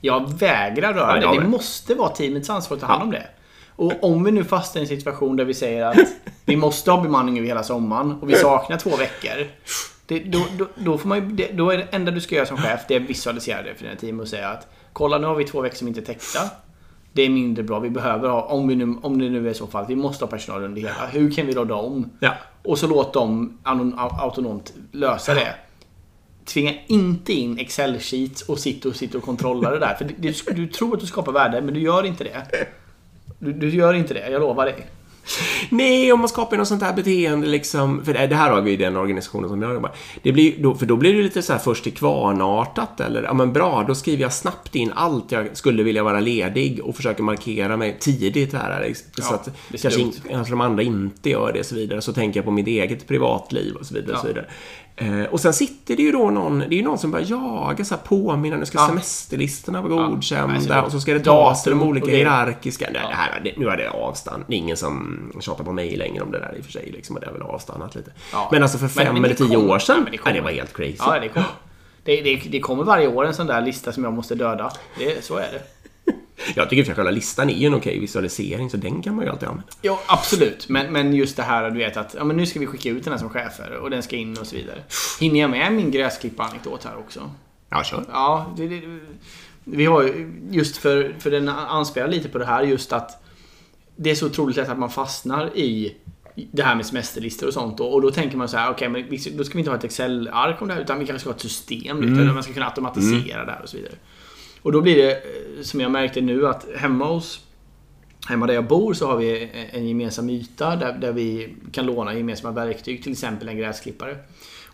Jag 0.00 0.32
vägrar 0.38 0.94
röra 0.94 1.22
Ja, 1.22 1.32
det. 1.32 1.40
Det 1.40 1.48
måste 1.48 1.94
vara 1.94 2.08
teamets 2.08 2.50
ansvar 2.50 2.76
att 2.76 2.80
ta 2.80 2.86
hand 2.86 3.02
om 3.02 3.10
det. 3.10 3.26
Och 3.76 3.92
om 4.04 4.24
vi 4.24 4.30
nu 4.30 4.44
fastnar 4.44 4.80
i 4.80 4.84
en 4.84 4.88
situation 4.88 5.36
där 5.36 5.44
vi 5.44 5.54
säger 5.54 5.84
att 5.84 5.96
vi 6.44 6.56
måste 6.56 6.90
ha 6.90 7.02
bemanning 7.02 7.38
över 7.38 7.48
hela 7.48 7.62
sommaren 7.62 8.18
och 8.22 8.30
vi 8.30 8.34
saknar 8.34 8.76
två 8.78 8.96
veckor. 8.96 9.46
Det, 10.06 10.18
då, 10.18 10.46
då, 10.58 10.66
då, 10.74 10.98
får 10.98 11.08
man 11.08 11.18
ju, 11.18 11.36
det, 11.36 11.52
då 11.52 11.70
är 11.70 11.78
det 11.78 11.86
enda 11.90 12.10
du 12.12 12.20
ska 12.20 12.34
göra 12.34 12.46
som 12.46 12.56
chef 12.56 12.80
det 12.88 12.96
är 12.96 13.00
att 13.00 13.10
visualisera 13.10 13.62
det 13.62 13.74
för 13.74 13.84
dina 13.84 13.96
team 13.96 14.20
och 14.20 14.28
säga 14.28 14.48
att 14.48 14.66
Kolla 14.92 15.18
nu 15.18 15.26
har 15.26 15.34
vi 15.34 15.44
två 15.44 15.60
veckor 15.60 15.76
som 15.76 15.88
inte 15.88 16.00
är 16.00 16.04
täckta. 16.04 16.40
Det 17.14 17.22
är 17.22 17.30
mindre 17.30 17.62
bra. 17.62 17.78
Vi 17.78 17.90
behöver 17.90 18.28
ha, 18.28 18.42
om, 18.42 18.68
vi 18.68 18.76
nu, 18.76 18.96
om 19.02 19.18
det 19.18 19.30
nu 19.30 19.48
är 19.48 19.52
så 19.52 19.66
fall, 19.66 19.84
vi 19.88 19.96
måste 19.96 20.24
ha 20.24 20.30
personal 20.30 20.62
under 20.62 20.80
hela. 20.80 21.06
Hur 21.12 21.30
kan 21.30 21.46
vi 21.46 21.52
råda 21.52 21.74
om? 21.74 22.10
Ja. 22.20 22.32
Och 22.62 22.78
så 22.78 22.86
låt 22.86 23.12
dem 23.12 23.58
autonomt 23.62 24.72
lösa 24.92 25.34
det. 25.34 25.54
Tvinga 26.44 26.72
inte 26.86 27.32
in 27.32 27.58
Excel-sheets 27.58 28.48
och 28.48 28.58
sitta 28.58 28.88
och, 28.88 28.96
sitta 28.96 29.18
och 29.18 29.24
kontrolla 29.24 29.70
det 29.70 29.78
där. 29.78 29.94
För 29.94 30.04
det, 30.18 30.56
du 30.56 30.66
tror 30.66 30.94
att 30.94 31.00
du 31.00 31.06
skapar 31.06 31.32
värde, 31.32 31.60
men 31.60 31.74
du 31.74 31.80
gör 31.80 32.06
inte 32.06 32.24
det. 32.24 32.66
Du, 33.38 33.52
du 33.52 33.70
gör 33.70 33.94
inte 33.94 34.14
det, 34.14 34.30
jag 34.30 34.40
lovar 34.40 34.64
dig. 34.64 34.86
Nej, 35.70 36.12
om 36.12 36.20
man 36.20 36.28
skapar 36.28 36.56
något 36.56 36.68
sånt 36.68 36.82
här 36.82 36.92
beteende 36.92 37.46
liksom. 37.46 38.04
För 38.04 38.12
det 38.28 38.34
här 38.36 38.50
har 38.50 38.60
vi 38.60 38.70
i 38.72 38.76
den 38.76 38.96
organisationen 38.96 39.48
som 39.48 39.62
jag 39.62 39.74
jobbar. 39.74 39.92
Det 40.22 40.32
blir, 40.32 40.54
då, 40.58 40.74
för 40.74 40.86
då 40.86 40.96
blir 40.96 41.14
det 41.14 41.22
lite 41.22 41.42
så 41.42 41.52
här 41.52 41.60
först 41.60 41.82
till 41.84 41.92
kvarnartat 41.92 43.00
eller 43.00 43.22
ja 43.22 43.34
men 43.34 43.52
bra, 43.52 43.84
då 43.88 43.94
skriver 43.94 44.22
jag 44.22 44.32
snabbt 44.32 44.74
in 44.74 44.92
allt 44.94 45.32
jag 45.32 45.56
skulle 45.56 45.82
vilja 45.82 46.02
vara 46.02 46.20
ledig 46.20 46.80
och 46.84 46.96
försöker 46.96 47.22
markera 47.22 47.76
mig 47.76 47.96
tidigt 48.00 48.52
här. 48.52 48.92
Så 48.94 49.22
Ja, 49.22 49.34
att 49.34 49.44
det 49.44 49.76
är 49.78 49.82
kanske, 49.82 50.00
in, 50.00 50.12
kanske 50.30 50.52
de 50.52 50.60
andra 50.60 50.82
inte 50.82 51.30
gör 51.30 51.52
det 51.52 51.60
och 51.60 51.66
så 51.66 51.74
vidare. 51.74 52.00
Så 52.02 52.12
tänker 52.12 52.38
jag 52.38 52.44
på 52.44 52.50
mitt 52.50 52.66
eget 52.66 53.06
privatliv 53.08 53.74
och 53.74 53.86
så 53.86 53.94
vidare. 53.94 54.12
Och, 54.12 54.18
så 54.20 54.26
Ja. 54.26 54.28
vidare. 54.28 54.46
Eh, 54.96 55.22
och 55.24 55.40
sen 55.40 55.52
sitter 55.52 55.96
det 55.96 56.02
ju 56.02 56.12
då 56.12 56.30
någon, 56.30 56.58
det 56.58 56.64
är 56.74 56.76
ju 56.76 56.82
någon 56.82 56.98
som 56.98 57.10
börjar 57.10 57.26
jaga 57.30 57.84
så 57.84 57.94
här 57.94 58.02
påminna, 58.02 58.56
nu 58.56 58.66
ska 58.66 58.78
Ja. 58.78 58.86
semesterlistorna 58.88 59.82
vara 59.82 60.02
Ja. 60.02 60.06
godkända 60.08 60.54
Nej, 60.54 60.62
så- 60.62 60.80
och 60.80 60.92
så 60.92 61.00
ska 61.00 61.12
det 61.12 61.18
datum 61.18 61.82
olika 61.82 62.04
och 62.04 62.10
det- 62.10 62.16
hierarkiska. 62.16 62.88
Nej, 62.92 63.02
det 63.08 63.14
här, 63.14 63.40
det, 63.44 63.52
nu 63.56 63.68
är 63.68 63.76
det 63.76 63.90
avstannat. 63.90 64.46
Det 64.48 64.54
är 64.54 64.58
ingen 64.58 64.76
som 64.76 65.18
tjatar 65.40 65.64
på 65.64 65.72
mig 65.72 65.96
längre 65.96 66.22
om 66.22 66.30
det 66.32 66.38
där 66.38 66.54
i 66.58 66.60
och 66.60 66.64
för 66.64 66.72
sig. 66.72 66.90
Liksom, 66.92 67.16
och 67.16 67.20
det 67.20 67.26
har 67.26 67.32
väl 67.32 67.42
avstannat 67.42 67.94
lite. 67.94 68.10
Ja. 68.32 68.48
Men 68.52 68.62
alltså 68.62 68.78
för 68.78 68.84
Men- 68.84 68.90
fem 69.06 69.12
men 69.12 69.22
det 69.22 69.28
eller 69.28 69.36
tio 69.36 69.56
kommer- 69.56 69.70
år 69.74 69.78
sedan, 69.78 70.02
men 70.02 70.12
det 70.12 70.18
nej, 70.24 70.34
det 70.34 70.40
var 70.40 70.50
helt 70.50 70.72
crazy. 70.76 70.96
Ja, 70.98 71.18
det 71.20 71.28
kommer. 71.28 71.48
Det, 72.04 72.20
det, 72.22 72.36
det 72.50 72.60
kommer 72.60 72.84
varje 72.84 73.08
år 73.08 73.26
en 73.26 73.34
sån 73.34 73.46
där 73.46 73.60
lista 73.60 73.92
som 73.92 74.04
jag 74.04 74.12
måste 74.12 74.34
döda. 74.34 74.70
Det, 74.98 75.24
så 75.24 75.36
är 75.36 75.48
det. 75.52 75.62
Jag 76.56 76.70
tycker 76.70 76.90
att 76.90 76.96
själva 76.96 77.10
listan 77.10 77.50
är 77.50 77.54
ju 77.54 77.66
en 77.66 77.74
okej 77.74 77.98
visualisering, 77.98 78.70
så 78.70 78.76
den 78.76 79.02
kan 79.02 79.14
man 79.14 79.24
ju 79.24 79.30
alltid 79.30 79.48
använda. 79.48 79.72
Jo, 79.82 79.98
absolut. 80.06 80.68
Men, 80.68 80.92
men 80.92 81.14
just 81.14 81.36
det 81.36 81.42
här 81.42 81.70
du 81.70 81.78
vet 81.78 81.96
att 81.96 82.14
ja, 82.18 82.24
men 82.24 82.36
nu 82.36 82.46
ska 82.46 82.60
vi 82.60 82.66
skicka 82.66 82.88
ut 82.90 83.04
den 83.04 83.12
här 83.12 83.20
som 83.20 83.28
chefer 83.30 83.70
och 83.76 83.90
den 83.90 84.02
ska 84.02 84.16
in 84.16 84.38
och 84.38 84.46
så 84.46 84.56
vidare. 84.56 84.78
Hinner 85.20 85.40
jag 85.40 85.50
med 85.50 85.72
min 85.72 85.90
gräsklipparanekdot 85.90 86.84
här 86.84 86.96
också? 86.98 87.30
Ja, 87.70 87.84
kör. 87.84 88.04
Ja, 88.12 88.54
det, 88.56 88.68
det, 88.68 88.82
vi 89.64 89.84
har 89.84 90.02
ju 90.02 90.32
just 90.50 90.76
för, 90.76 91.14
för 91.18 91.30
den 91.30 91.48
anspelar 91.48 92.08
lite 92.08 92.28
på 92.28 92.38
det 92.38 92.46
här 92.46 92.62
just 92.62 92.92
att 92.92 93.22
det 93.96 94.10
är 94.10 94.14
så 94.14 94.26
otroligt 94.26 94.56
lätt 94.56 94.68
att 94.68 94.78
man 94.78 94.90
fastnar 94.90 95.56
i 95.56 95.94
det 96.36 96.62
här 96.62 96.74
med 96.74 96.86
semesterlistor 96.86 97.46
och 97.46 97.52
sånt. 97.54 97.80
Och, 97.80 97.94
och 97.94 98.02
då 98.02 98.10
tänker 98.10 98.36
man 98.36 98.48
så 98.48 98.56
här, 98.56 98.70
okej, 98.70 98.88
men 98.88 99.08
vi- 99.08 99.30
då 99.36 99.44
ska 99.44 99.52
vi 99.52 99.58
inte 99.58 99.70
ha 99.70 99.78
ett 99.78 99.84
Excel-ark 99.84 100.62
om 100.62 100.68
det 100.68 100.74
här, 100.74 100.80
utan 100.80 100.98
vi 100.98 101.06
kanske 101.06 101.20
ska 101.20 101.30
ha 101.30 101.34
ett 101.34 101.42
system. 101.42 101.98
Mm. 101.98 102.26
Där 102.26 102.34
man 102.34 102.42
ska 102.42 102.52
kunna 102.52 102.66
automatisera 102.66 103.44
det 103.44 103.52
här 103.52 103.62
och 103.62 103.68
så 103.68 103.76
vidare. 103.76 103.94
Och 104.64 104.72
då 104.72 104.80
blir 104.80 104.96
det, 104.96 105.12
eh, 105.12 105.62
som 105.62 105.80
jag 105.80 105.90
märkte 105.90 106.20
nu, 106.20 106.46
att 106.48 106.66
hemma 106.76 107.04
hos 107.04 107.40
Hemma 108.28 108.46
där 108.46 108.54
jag 108.54 108.66
bor 108.66 108.94
så 108.94 109.06
har 109.06 109.16
vi 109.16 109.50
en 109.72 109.88
gemensam 109.88 110.30
yta 110.30 110.76
där, 110.76 110.92
där 110.92 111.12
vi 111.12 111.56
kan 111.72 111.86
låna 111.86 112.14
gemensamma 112.14 112.52
verktyg, 112.52 113.02
till 113.02 113.12
exempel 113.12 113.48
en 113.48 113.56
gräsklippare. 113.56 114.16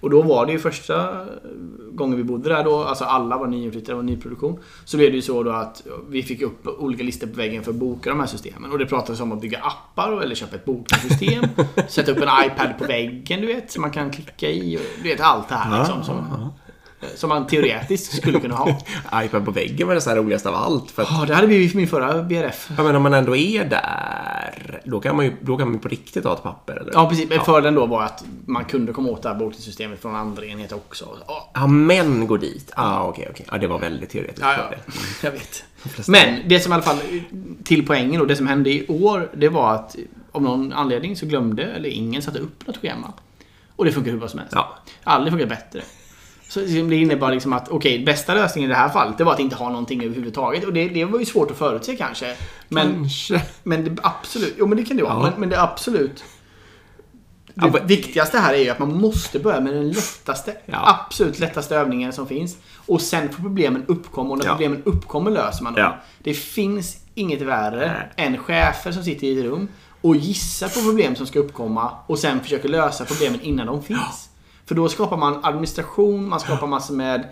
Och 0.01 0.11
då 0.11 0.23
var 0.23 0.47
det 0.47 0.53
ju 0.53 0.59
första 0.59 1.27
gången 1.93 2.17
vi 2.17 2.25
bodde 2.25 2.49
där 2.49 2.65
då, 2.65 2.85
alltså 2.85 3.05
alla 3.05 3.39
var 3.39 3.47
nyinflyttade, 3.47 3.93
det 3.93 3.97
var 3.97 4.03
nyproduktion. 4.03 4.59
Så 4.85 4.97
blev 4.97 5.11
det 5.11 5.17
ju 5.17 5.23
så 5.23 5.43
då 5.43 5.51
att 5.51 5.83
vi 6.09 6.23
fick 6.23 6.43
upp 6.43 6.67
olika 6.67 7.05
listor 7.05 7.27
på 7.27 7.37
väggen 7.37 7.63
för 7.63 7.71
att 7.71 7.77
boka 7.77 8.11
de 8.11 8.21
här 8.21 8.27
systemen. 8.27 8.73
Och 8.73 8.79
det 8.79 8.87
pratades 8.87 9.21
om 9.21 9.33
att 9.33 9.41
bygga 9.41 9.59
appar 9.59 10.23
eller 10.23 10.35
köpa 10.35 10.57
ett 10.57 10.65
bokningssystem. 10.65 11.45
sätta 11.89 12.13
upp 12.13 12.19
en 12.19 12.47
iPad 12.47 12.79
på 12.79 12.85
väggen, 12.85 13.41
du 13.41 13.47
vet, 13.47 13.71
som 13.71 13.83
man 13.83 13.91
kan 13.91 14.11
klicka 14.11 14.51
i. 14.51 14.77
Och, 14.77 15.03
du 15.03 15.09
vet, 15.09 15.21
allt 15.21 15.49
det 15.49 15.55
här 15.55 15.79
liksom. 15.79 16.05
Som, 16.05 16.51
som 17.15 17.29
man 17.29 17.47
teoretiskt 17.47 18.17
skulle 18.17 18.41
kunna 18.41 18.55
ha. 18.55 18.79
iPad 19.25 19.45
på 19.45 19.51
väggen 19.51 19.89
var 19.89 19.95
det 19.95 20.01
så 20.01 20.11
här 20.11 20.17
roligast 20.17 20.47
av 20.47 20.55
allt. 20.55 20.91
För 20.91 21.03
att, 21.03 21.09
Ja, 21.11 21.25
det 21.27 21.35
hade 21.35 21.55
i 21.55 21.71
min 21.75 21.89
förra 21.89 22.23
BRF. 22.23 22.71
ja, 22.77 22.83
men 22.83 22.97
om 22.97 23.03
man 23.03 23.15
ändå 23.15 23.37
är 23.37 23.65
där, 23.65 24.81
då 24.85 25.01
kan 25.01 25.17
man 25.17 25.25
ju 25.25 25.33
då 25.41 25.57
kan 25.57 25.71
man 25.71 25.79
på 25.79 25.89
riktigt 25.89 26.25
ha 26.25 26.35
ett 26.35 26.43
papper. 26.43 26.77
Eller? 26.81 26.93
Ja, 26.95 27.09
precis. 27.09 27.29
Men 27.29 27.41
fördelen 27.41 27.75
då 27.75 27.87
var 27.87 28.03
att 28.03 28.25
man 28.47 28.65
kunde 28.65 28.93
komma 28.93 29.09
åt 29.09 29.23
det 29.23 29.29
här 29.29 29.37
bokningssystemet 29.37 30.03
från 30.03 30.17
andra 30.17 30.45
enheter 30.45 30.77
också. 30.77 31.09
Ja, 31.27 31.51
Ja, 31.55 31.67
men 31.67 32.27
gå 32.27 32.37
dit. 32.37 32.73
Ah, 32.77 33.05
okej, 33.05 33.29
okej. 33.31 33.47
Ja, 33.51 33.59
det 33.59 33.67
var 33.67 33.79
väldigt 33.79 34.11
teoretiskt. 34.11 34.41
Ja, 34.41 34.55
ja. 34.71 34.77
Jag 35.23 35.31
vet. 35.31 35.65
Men 36.09 36.49
det 36.49 36.61
som 36.61 36.73
i 36.73 36.75
alla 36.75 36.83
fall, 36.83 36.99
till 37.65 37.87
poängen 37.87 38.21
och 38.21 38.27
det 38.27 38.37
som 38.37 38.47
hände 38.47 38.71
i 38.71 38.87
år, 38.89 39.31
det 39.35 39.49
var 39.49 39.75
att 39.75 39.97
av 40.33 40.43
någon 40.43 40.73
anledning 40.73 41.17
så 41.17 41.27
glömde, 41.27 41.63
eller 41.63 41.89
ingen 41.89 42.23
satte 42.23 42.39
upp 42.39 42.67
något 42.67 42.77
schema. 42.77 43.13
Och 43.77 43.85
det 43.85 43.93
funkar 43.93 44.11
hur 44.13 44.19
bra 44.19 44.29
som 44.29 44.39
helst. 44.39 44.55
Ja. 44.55 44.77
Aldrig 45.05 45.33
funkat 45.33 45.49
bättre. 45.49 45.83
Så 46.51 46.61
det 46.61 46.97
innebar 46.97 47.31
liksom 47.31 47.53
att, 47.53 47.69
okej, 47.69 48.05
bästa 48.05 48.35
lösningen 48.35 48.71
i 48.71 48.73
det 48.75 48.79
här 48.79 48.89
fallet, 48.89 49.19
det 49.19 49.25
var 49.25 49.33
att 49.33 49.41
inte 49.41 49.57
ha 49.57 49.69
någonting 49.69 50.03
överhuvudtaget. 50.05 50.65
Och 50.65 50.73
det, 50.73 50.89
det 50.89 51.05
var 51.05 51.19
ju 51.19 51.25
svårt 51.27 51.51
att 51.51 51.57
förutse 51.59 51.97
kanske. 51.97 52.37
Men, 52.69 52.93
Kanske. 52.93 53.43
men 53.63 53.85
det 53.85 53.97
absolut, 54.03 54.55
jo 54.59 54.67
men 54.67 54.79
det 54.79 54.85
kan 54.85 54.97
det 54.97 55.03
vara. 55.03 55.13
Ja. 55.15 55.23
Men, 55.23 55.33
men 55.41 55.49
det 55.49 55.63
absolut 55.63 56.25
Ja, 57.55 57.65
det 57.67 57.73
men- 57.73 57.87
viktigaste 57.87 58.39
här 58.39 58.55
är 58.55 58.59
ju 58.59 58.71
att 58.71 58.79
man 58.79 58.95
måste 59.01 59.39
börja 59.39 59.61
med 59.61 59.75
den 59.75 59.89
lättaste, 59.91 60.57
Ja. 60.67 61.01
absolut 61.07 61.39
lättaste 61.39 61.77
övningen 61.77 62.13
som 62.13 62.27
finns. 62.27 62.57
Och 62.87 63.01
sen 63.01 63.29
får 63.33 63.43
problemen 63.43 63.85
uppkomma 63.89 64.31
och 64.31 64.39
när 64.39 64.45
Ja. 64.45 64.51
problemen 64.51 64.83
uppkommer 64.85 65.31
löser 65.31 65.65
man 65.65 65.75
dem. 65.75 65.83
Ja. 65.85 65.97
Det 66.19 66.35
finns 66.35 66.97
inget 67.15 67.43
värre 67.43 68.03
än 68.17 68.39
chefer 68.39 68.93
som 68.93 69.05
sitter 69.05 69.27
i 69.27 69.39
ett 69.39 69.45
rum 69.45 69.69
och 70.01 70.17
gissar 70.17 70.69
på 70.69 70.81
problem 70.81 71.17
som 71.17 71.27
ska 71.27 71.39
uppkomma 71.39 71.91
och 72.07 72.19
sen 72.19 72.41
försöker 72.41 72.69
lösa 72.69 73.05
problemen 73.05 73.41
innan 73.41 73.67
de 73.67 73.83
finns. 73.83 74.30
För 74.71 74.75
då 74.75 74.89
skapar 74.89 75.17
man 75.17 75.45
administration, 75.45 76.29
man 76.29 76.41
skapar 76.41 76.67
massor 76.67 76.95
med 76.95 77.29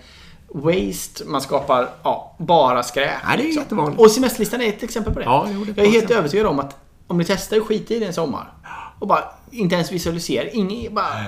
waste, 0.49 1.25
man 1.25 1.41
skapar 1.41 1.89
ja, 2.03 2.37
bara 2.39 2.83
skräp. 2.83 3.11
Ja, 3.23 3.37
det 3.37 3.43
är 3.43 3.45
liksom. 3.45 3.63
jättevanligt. 3.63 4.01
Och 4.01 4.11
semesterlistan 4.11 4.61
är 4.61 4.69
ett 4.69 4.83
exempel 4.83 5.13
på 5.13 5.19
det. 5.19 5.25
Ja, 5.25 5.47
jo, 5.51 5.65
det 5.65 5.73
jag 5.77 5.87
är 5.87 5.91
helt 5.91 6.11
övertygad 6.11 6.47
om 6.47 6.59
att 6.59 6.77
om 7.07 7.19
ni 7.19 7.25
testar 7.25 7.57
att 7.57 7.63
skita 7.67 7.95
i 7.95 7.99
det 7.99 8.07
en 8.07 8.13
sommar 8.13 8.53
och 8.99 9.07
bara 9.07 9.25
inte 9.51 9.75
ens 9.75 9.93
visualisera, 9.93 10.49
ingen, 10.49 10.95
bara 10.95 11.25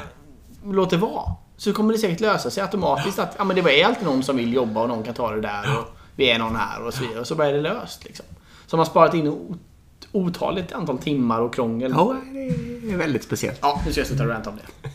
låt 0.64 0.90
det 0.90 0.96
vara. 0.96 1.32
Så 1.56 1.72
kommer 1.72 1.92
det 1.92 1.98
säkert 1.98 2.20
lösa 2.20 2.50
sig 2.50 2.62
automatiskt 2.62 3.18
att 3.18 3.34
ja, 3.38 3.44
men 3.44 3.56
det 3.56 3.80
är 3.80 3.86
alltid 3.86 4.06
någon 4.06 4.22
som 4.22 4.36
vill 4.36 4.52
jobba 4.54 4.82
och 4.82 4.88
någon 4.88 5.02
kan 5.02 5.14
ta 5.14 5.30
det 5.30 5.40
där 5.40 5.78
och 5.78 5.84
vi 6.16 6.30
är 6.30 6.38
någon 6.38 6.56
här 6.56 6.82
och 6.86 6.94
så 6.94 7.02
vidare. 7.02 7.20
Och 7.20 7.26
så 7.26 7.34
bara 7.34 7.48
är 7.48 7.52
det 7.52 7.60
löst 7.60 8.04
liksom. 8.04 8.26
Så 8.66 8.76
man 8.76 8.80
har 8.86 8.90
sparat 8.90 9.14
in 9.14 9.28
ot- 9.28 10.08
otaligt 10.12 10.72
antal 10.72 10.98
timmar 10.98 11.40
och 11.40 11.54
krångel. 11.54 11.94
Ja, 11.96 12.16
det 12.32 12.92
är 12.92 12.96
väldigt 12.96 13.24
speciellt. 13.24 13.58
Ja, 13.62 13.82
nu 13.86 13.92
ska 13.92 14.00
jag 14.00 14.08
sluta 14.08 14.26
ranta 14.26 14.50
om 14.50 14.56
det. 14.56 14.90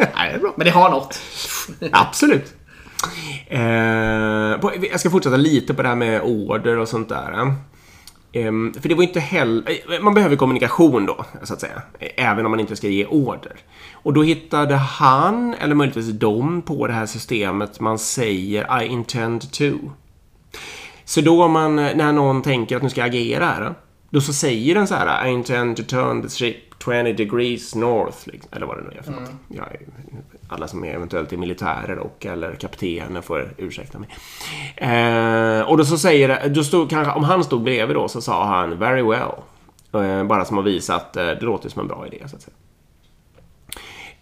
Nej, 0.00 0.30
det 0.30 0.34
är 0.34 0.38
bra. 0.38 0.54
Men 0.56 0.64
det 0.64 0.70
har 0.70 0.90
något. 0.90 1.20
Absolut. 1.92 2.54
Eh, 3.46 3.60
jag 4.90 5.00
ska 5.00 5.10
fortsätta 5.10 5.36
lite 5.36 5.74
på 5.74 5.82
det 5.82 5.88
här 5.88 5.96
med 5.96 6.22
order 6.22 6.78
och 6.78 6.88
sånt 6.88 7.08
där. 7.08 7.54
Eh, 8.32 8.52
för 8.80 8.88
det 8.88 8.94
var 8.94 9.02
inte 9.02 9.20
heller... 9.20 9.64
Eh, 9.92 10.00
man 10.00 10.14
behöver 10.14 10.36
kommunikation 10.36 11.06
då, 11.06 11.24
så 11.42 11.54
att 11.54 11.60
säga. 11.60 11.82
Även 11.98 12.44
om 12.44 12.50
man 12.50 12.60
inte 12.60 12.76
ska 12.76 12.88
ge 12.88 13.06
order. 13.06 13.56
Och 13.92 14.12
då 14.12 14.22
hittade 14.22 14.74
han, 14.74 15.54
eller 15.54 15.74
möjligtvis 15.74 16.10
de, 16.10 16.62
på 16.62 16.86
det 16.86 16.92
här 16.92 17.06
systemet 17.06 17.80
man 17.80 17.98
säger 17.98 18.82
I 18.82 18.86
intend 18.86 19.52
to. 19.52 19.72
Så 21.04 21.20
då 21.20 21.44
om 21.44 21.52
man, 21.52 21.76
när 21.76 22.12
någon 22.12 22.42
tänker 22.42 22.76
att 22.76 22.82
nu 22.82 22.90
ska 22.90 23.00
jag 23.00 23.08
agera 23.08 23.46
här, 23.46 23.74
då 24.10 24.20
så 24.20 24.32
säger 24.32 24.74
den 24.74 24.86
så 24.86 24.94
här 24.94 25.26
I 25.26 25.30
intend 25.30 25.76
to 25.76 25.82
turn 25.82 26.22
the 26.22 26.28
ship 26.28 26.69
20 26.84 27.12
degrees 27.12 27.74
north, 27.74 28.18
liksom, 28.24 28.50
eller 28.52 28.66
vad 28.66 28.76
det 28.76 28.82
nu 28.82 28.98
är 28.98 29.02
för 29.02 29.10
någonting. 29.10 29.38
Jag 29.48 29.76
alla 30.50 30.68
som 30.68 30.84
är 30.84 30.94
eventuellt 30.94 31.32
är 31.32 31.36
militärer 31.36 31.98
och 31.98 32.26
eller 32.26 32.54
kaptener 32.54 33.20
får 33.20 33.54
ursäkta 33.56 33.98
mig. 33.98 34.08
Eh, 34.76 35.60
och 35.60 35.76
då 35.76 35.84
så 35.84 35.98
säger 35.98 36.48
då 36.48 36.64
stod, 36.64 36.90
kanske, 36.90 37.12
om 37.12 37.24
han 37.24 37.44
stod 37.44 37.62
bredvid 37.62 37.96
då 37.96 38.08
så 38.08 38.20
sa 38.20 38.46
han 38.46 38.78
very 38.78 39.02
well. 39.02 39.30
Eh, 39.92 40.24
bara 40.24 40.44
som 40.44 40.58
att 40.58 40.64
visa 40.64 40.94
att 40.94 41.16
eh, 41.16 41.24
det 41.26 41.40
låter 41.40 41.68
som 41.68 41.80
en 41.80 41.88
bra 41.88 42.06
idé 42.06 42.28
så 42.28 42.36
att 42.36 42.42
säga. 42.42 42.54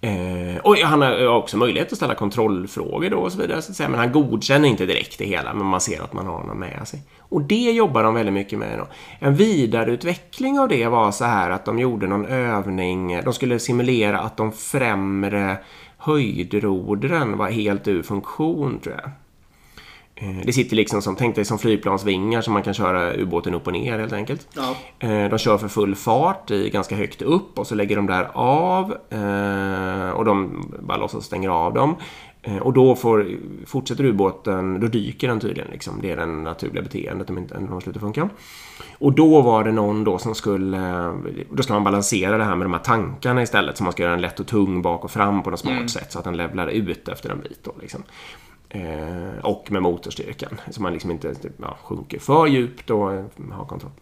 Eh, 0.00 0.60
och 0.62 0.76
han 0.76 1.02
har 1.02 1.22
eh, 1.22 1.34
också 1.34 1.56
möjlighet 1.56 1.92
att 1.92 1.96
ställa 1.96 2.14
kontrollfrågor 2.14 3.10
då 3.10 3.16
och 3.16 3.32
så 3.32 3.38
vidare. 3.38 3.62
Så 3.62 3.70
att 3.70 3.76
säga. 3.76 3.88
Men 3.88 3.98
han 3.98 4.12
godkänner 4.12 4.68
inte 4.68 4.86
direkt 4.86 5.18
det 5.18 5.24
hela, 5.24 5.54
men 5.54 5.66
man 5.66 5.80
ser 5.80 6.02
att 6.02 6.12
man 6.12 6.26
har 6.26 6.34
honom 6.34 6.58
med 6.58 6.88
sig. 6.88 7.02
Och 7.18 7.42
det 7.42 7.70
jobbar 7.72 8.02
de 8.02 8.14
väldigt 8.14 8.34
mycket 8.34 8.58
med. 8.58 8.78
Då. 8.78 8.86
En 9.18 9.34
vidareutveckling 9.34 10.58
av 10.58 10.68
det 10.68 10.86
var 10.86 11.12
så 11.12 11.24
här 11.24 11.50
att 11.50 11.64
de 11.64 11.78
gjorde 11.78 12.06
någon 12.06 12.26
övning. 12.26 13.20
De 13.24 13.32
skulle 13.32 13.58
simulera 13.58 14.18
att 14.18 14.36
de 14.36 14.52
främre 14.52 15.56
höjdrodren 15.98 17.38
var 17.38 17.50
helt 17.50 17.88
ur 17.88 18.02
funktion, 18.02 18.80
tror 18.80 18.94
jag. 19.02 19.10
Eh, 20.20 20.36
Det 20.44 20.52
sitter 20.52 20.76
liksom 20.76 21.02
som, 21.02 21.16
tänk 21.16 21.34
dig 21.34 21.44
som 21.44 21.58
flygplansvingar 21.58 22.40
som 22.40 22.52
man 22.52 22.62
kan 22.62 22.74
köra 22.74 23.14
ubåten 23.14 23.54
upp 23.54 23.66
och 23.66 23.72
ner 23.72 23.98
helt 23.98 24.12
enkelt. 24.12 24.48
Ja. 24.56 24.74
Eh, 25.08 25.28
De 25.30 25.38
kör 25.38 25.58
för 25.58 25.68
full 25.68 25.94
fart 25.94 26.50
i 26.50 26.70
ganska 26.70 26.96
högt 26.96 27.22
upp 27.22 27.58
och 27.58 27.66
så 27.66 27.74
lägger 27.74 27.96
de 27.96 28.06
där 28.06 28.28
av 28.34 28.92
eh, 29.10 30.10
och 30.10 30.24
de 30.24 30.64
bara 30.80 30.98
låtsas 30.98 31.24
stänger 31.24 31.48
av 31.48 31.74
dem. 31.74 31.94
Och 32.60 32.72
då 32.72 32.94
får, 32.94 33.26
fortsätter 33.66 34.04
ubåten, 34.04 34.80
då 34.80 34.86
dyker 34.86 35.28
den 35.28 35.40
tydligen. 35.40 35.70
Liksom. 35.70 35.98
Det 36.02 36.10
är 36.10 36.16
det 36.16 36.26
naturliga 36.26 36.82
beteendet 36.82 37.30
om 37.30 37.38
inte 37.38 37.54
de 37.70 37.80
slutar 37.80 38.00
funka. 38.00 38.28
Och 38.98 39.12
då 39.12 39.40
var 39.42 39.64
det 39.64 39.72
någon 39.72 40.04
då 40.04 40.18
som 40.18 40.34
skulle... 40.34 41.12
Då 41.50 41.62
ska 41.62 41.72
man 41.72 41.84
balansera 41.84 42.38
det 42.38 42.44
här 42.44 42.56
med 42.56 42.64
de 42.64 42.72
här 42.72 42.80
tankarna 42.80 43.42
istället. 43.42 43.76
Så 43.76 43.84
man 43.84 43.92
ska 43.92 44.02
göra 44.02 44.12
den 44.12 44.20
lätt 44.20 44.40
och 44.40 44.46
tung 44.46 44.82
bak 44.82 45.04
och 45.04 45.10
fram 45.10 45.42
på 45.42 45.50
något 45.50 45.60
smart 45.60 45.90
sätt. 45.90 46.12
Så 46.12 46.18
att 46.18 46.24
den 46.24 46.36
levlar 46.36 46.66
ut 46.68 47.08
efter 47.08 47.30
en 47.30 47.40
bit. 47.40 47.60
Då, 47.64 47.74
liksom. 47.80 48.02
Eh, 48.70 49.38
och 49.42 49.72
med 49.72 49.82
motorstyrkan. 49.82 50.60
Så 50.70 50.82
man 50.82 50.92
liksom 50.92 51.10
inte 51.10 51.34
ja, 51.56 51.78
sjunker 51.82 52.18
för 52.18 52.46
djupt 52.46 52.90
och 52.90 52.98
har 53.52 53.64
kontroll. 53.68 53.92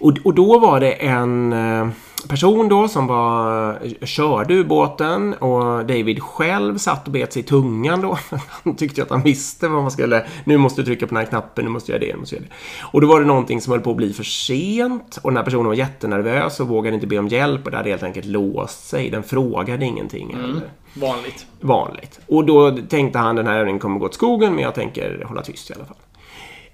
Och, 0.00 0.12
och 0.24 0.34
då 0.34 0.58
var 0.58 0.80
det 0.80 0.92
en 0.92 1.52
eh, 1.52 1.88
person 2.28 2.68
då 2.68 2.88
som 2.88 3.06
var, 3.06 3.78
körde 4.06 4.54
ubåten 4.54 5.34
och 5.34 5.86
David 5.86 6.22
själv 6.22 6.78
satt 6.78 7.06
och 7.06 7.12
bet 7.12 7.32
sig 7.32 7.42
i 7.42 7.44
tungan 7.44 8.00
då. 8.00 8.18
Han 8.64 8.76
tyckte 8.76 9.02
att 9.02 9.10
han 9.10 9.22
visste 9.22 9.68
vad 9.68 9.82
man 9.82 9.90
skulle, 9.90 10.26
nu 10.44 10.56
måste 10.56 10.80
du 10.80 10.84
trycka 10.84 11.06
på 11.06 11.14
den 11.14 11.24
här 11.24 11.30
knappen, 11.30 11.64
nu 11.64 11.70
måste 11.70 11.92
jag 11.92 12.02
göra 12.02 12.10
det, 12.10 12.14
nu 12.14 12.20
måste 12.20 12.34
jag 12.34 12.42
göra 12.42 12.48
det. 12.48 12.86
Och 12.92 13.00
då 13.00 13.06
var 13.06 13.20
det 13.20 13.26
någonting 13.26 13.60
som 13.60 13.70
höll 13.70 13.80
på 13.80 13.90
att 13.90 13.96
bli 13.96 14.12
för 14.12 14.24
sent 14.24 15.18
och 15.22 15.30
den 15.30 15.36
här 15.36 15.44
personen 15.44 15.66
var 15.66 15.74
jättenervös 15.74 16.60
och 16.60 16.68
vågade 16.68 16.94
inte 16.94 17.06
be 17.06 17.18
om 17.18 17.28
hjälp 17.28 17.64
och 17.64 17.70
det 17.70 17.76
hade 17.76 17.90
helt 17.90 18.02
enkelt 18.02 18.26
låst 18.26 18.88
sig. 18.88 19.10
Den 19.10 19.22
frågade 19.22 19.84
ingenting. 19.84 20.32
Eller 20.32 20.62
Vanligt. 20.94 21.46
vanligt. 21.60 22.20
Och 22.26 22.44
då 22.44 22.76
tänkte 22.88 23.18
han 23.18 23.36
den 23.36 23.46
här 23.46 23.58
övningen 23.58 23.80
kommer 23.80 23.98
gå 23.98 24.06
åt 24.06 24.14
skogen 24.14 24.54
men 24.54 24.64
jag 24.64 24.74
tänker 24.74 25.24
hålla 25.28 25.42
tyst 25.42 25.70
i 25.70 25.74
alla 25.74 25.84
fall. 25.84 25.96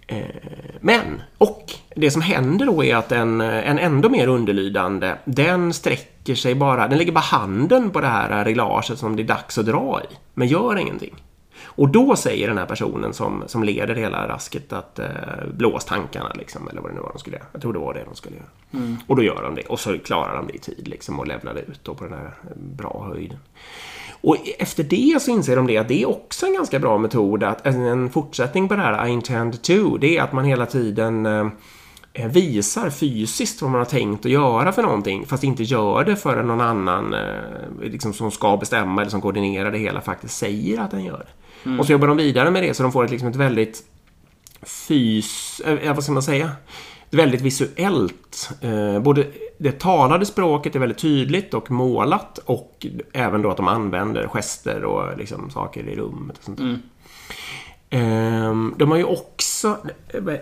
Eh, 0.07 0.25
Men, 0.81 1.23
och 1.38 1.73
det 1.97 2.11
som 2.11 2.23
händer 2.23 2.66
då 2.66 2.85
är 2.85 2.97
att 2.97 3.12
en, 3.12 3.40
en 3.40 3.79
ändå 3.79 4.09
mer 4.09 4.29
underlydande, 4.29 5.14
den 5.25 5.73
sträcker 5.73 6.35
sig 6.35 6.55
bara, 6.55 6.88
den 6.88 6.99
lägger 6.99 7.12
bara 7.12 7.21
handen 7.21 7.90
på 7.90 8.01
det 8.01 8.07
här 8.07 8.45
reglaget 8.45 8.99
som 8.99 9.16
det 9.16 9.23
är 9.23 9.25
dags 9.25 9.59
att 9.59 9.66
dra 9.66 10.01
i, 10.11 10.14
men 10.35 10.49
gör 10.49 10.77
ingenting. 10.79 11.14
Och 11.64 11.88
då 11.88 12.16
säger 12.16 12.49
den 12.49 12.59
här 12.59 12.66
personen 12.66 13.12
som, 13.12 13.45
som 13.47 13.64
leder 13.64 13.95
hela 13.95 14.29
rasket 14.29 14.73
att 14.73 14.99
eh, 14.99 15.07
blås 15.55 15.85
tankarna 15.85 16.33
liksom, 16.35 16.69
eller 16.69 16.81
vad 16.81 16.90
det 16.90 16.95
nu 16.95 17.01
var 17.01 17.11
de 17.12 17.19
skulle 17.19 17.37
göra. 17.37 17.47
Jag 17.53 17.62
tror 17.62 17.73
det 17.73 17.79
var 17.79 17.95
det 17.95 18.05
de 18.05 18.14
skulle 18.14 18.37
göra. 18.37 18.47
Och 19.07 19.16
då 19.16 19.23
gör 19.23 19.42
de 19.42 19.55
det, 19.55 19.62
och 19.62 19.81
så 19.81 19.99
klarar 19.99 20.37
de 20.37 20.47
det 20.47 20.55
i 20.55 20.59
tid 20.59 20.88
liksom 20.88 21.19
och 21.19 21.27
levlar 21.27 21.55
ut 21.57 21.81
då 21.83 21.95
på 21.95 22.05
den 22.05 22.12
här 22.12 22.25
eh, 22.27 22.57
bra 22.57 23.07
höjden. 23.12 23.38
Och 24.20 24.37
efter 24.59 24.85
det 24.85 25.22
så 25.22 25.31
inser 25.31 25.57
de 25.57 25.66
det 25.66 25.76
att 25.79 25.88
det 25.88 26.02
är 26.02 26.09
också 26.09 26.46
en 26.46 26.55
ganska 26.55 26.79
bra 26.79 26.98
metod 26.98 27.42
att 27.42 27.66
en- 27.66 28.11
fortsättning 28.11 28.68
på 28.68 28.74
det 28.76 28.83
här 28.83 29.07
I 29.07 29.11
intend 29.11 29.62
to, 29.62 29.96
det 29.96 30.16
är 30.16 30.22
att 30.22 30.33
man 30.33 30.44
hela 30.44 30.66
tiden 30.66 31.26
eh, 31.26 31.46
eh, 32.12 32.29
visar 32.29 32.90
fysiskt 32.90 33.62
vad 33.62 33.70
man 33.70 33.79
har 33.81 33.85
tänkt 33.85 34.26
att 34.26 34.33
göra 34.33 34.72
för 34.72 34.83
någonting 34.83 35.26
fast 35.26 35.44
inte 35.44 35.62
gör 35.62 36.05
det 36.05 36.16
förrän 36.16 36.46
någon 36.46 36.61
annan 36.61 37.14
eh, 37.14 37.20
liksom, 37.83 38.12
som 38.12 38.31
ska 38.31 38.57
bestämma 38.57 39.00
eller 39.00 39.11
som 39.11 39.20
koordinerar 39.20 39.70
det 39.72 39.79
hela 39.79 40.00
faktiskt 40.00 40.37
säger 40.38 40.81
att 40.81 40.90
den 40.90 41.05
gör 41.05 41.18
det. 41.18 41.79
Och 41.79 41.87
så 41.87 41.92
jobbar 41.92 42.09
de 42.09 42.16
vidare 42.16 42.50
med 42.50 42.62
det 42.62 42.74
så 42.74 42.83
de 42.83 42.92
får 42.92 43.05
ett, 43.05 43.11
liksom 43.11 43.29
ett 43.29 43.37
väldigt 43.37 43.83
fys... 44.62 45.61
Eh, 45.61 45.94
vad 45.94 46.02
ska 46.05 46.12
man 46.12 46.22
säga? 46.22 46.50
Väldigt 47.16 47.40
visuellt. 47.40 48.50
Eh, 48.61 49.00
både 49.00 49.26
det 49.59 49.72
talade 49.72 50.26
språket 50.26 50.74
är 50.74 50.79
väldigt 50.79 50.98
tydligt 50.98 51.55
och 51.55 51.70
målat 51.70 52.38
och 52.38 52.87
även 53.12 53.42
då 53.42 53.50
att 53.50 53.57
de 53.57 53.68
använder 53.68 54.29
gester 54.29 54.85
och 54.85 55.18
liksom 55.18 55.50
saker 55.50 55.88
i 55.88 55.96
rummet 55.96 56.38
och 56.38 56.44
sånt 56.44 56.59
där. 56.59 56.64
Mm. 56.64 56.83
De 58.77 58.90
har 58.90 58.96
ju 58.96 59.05
också, 59.05 59.77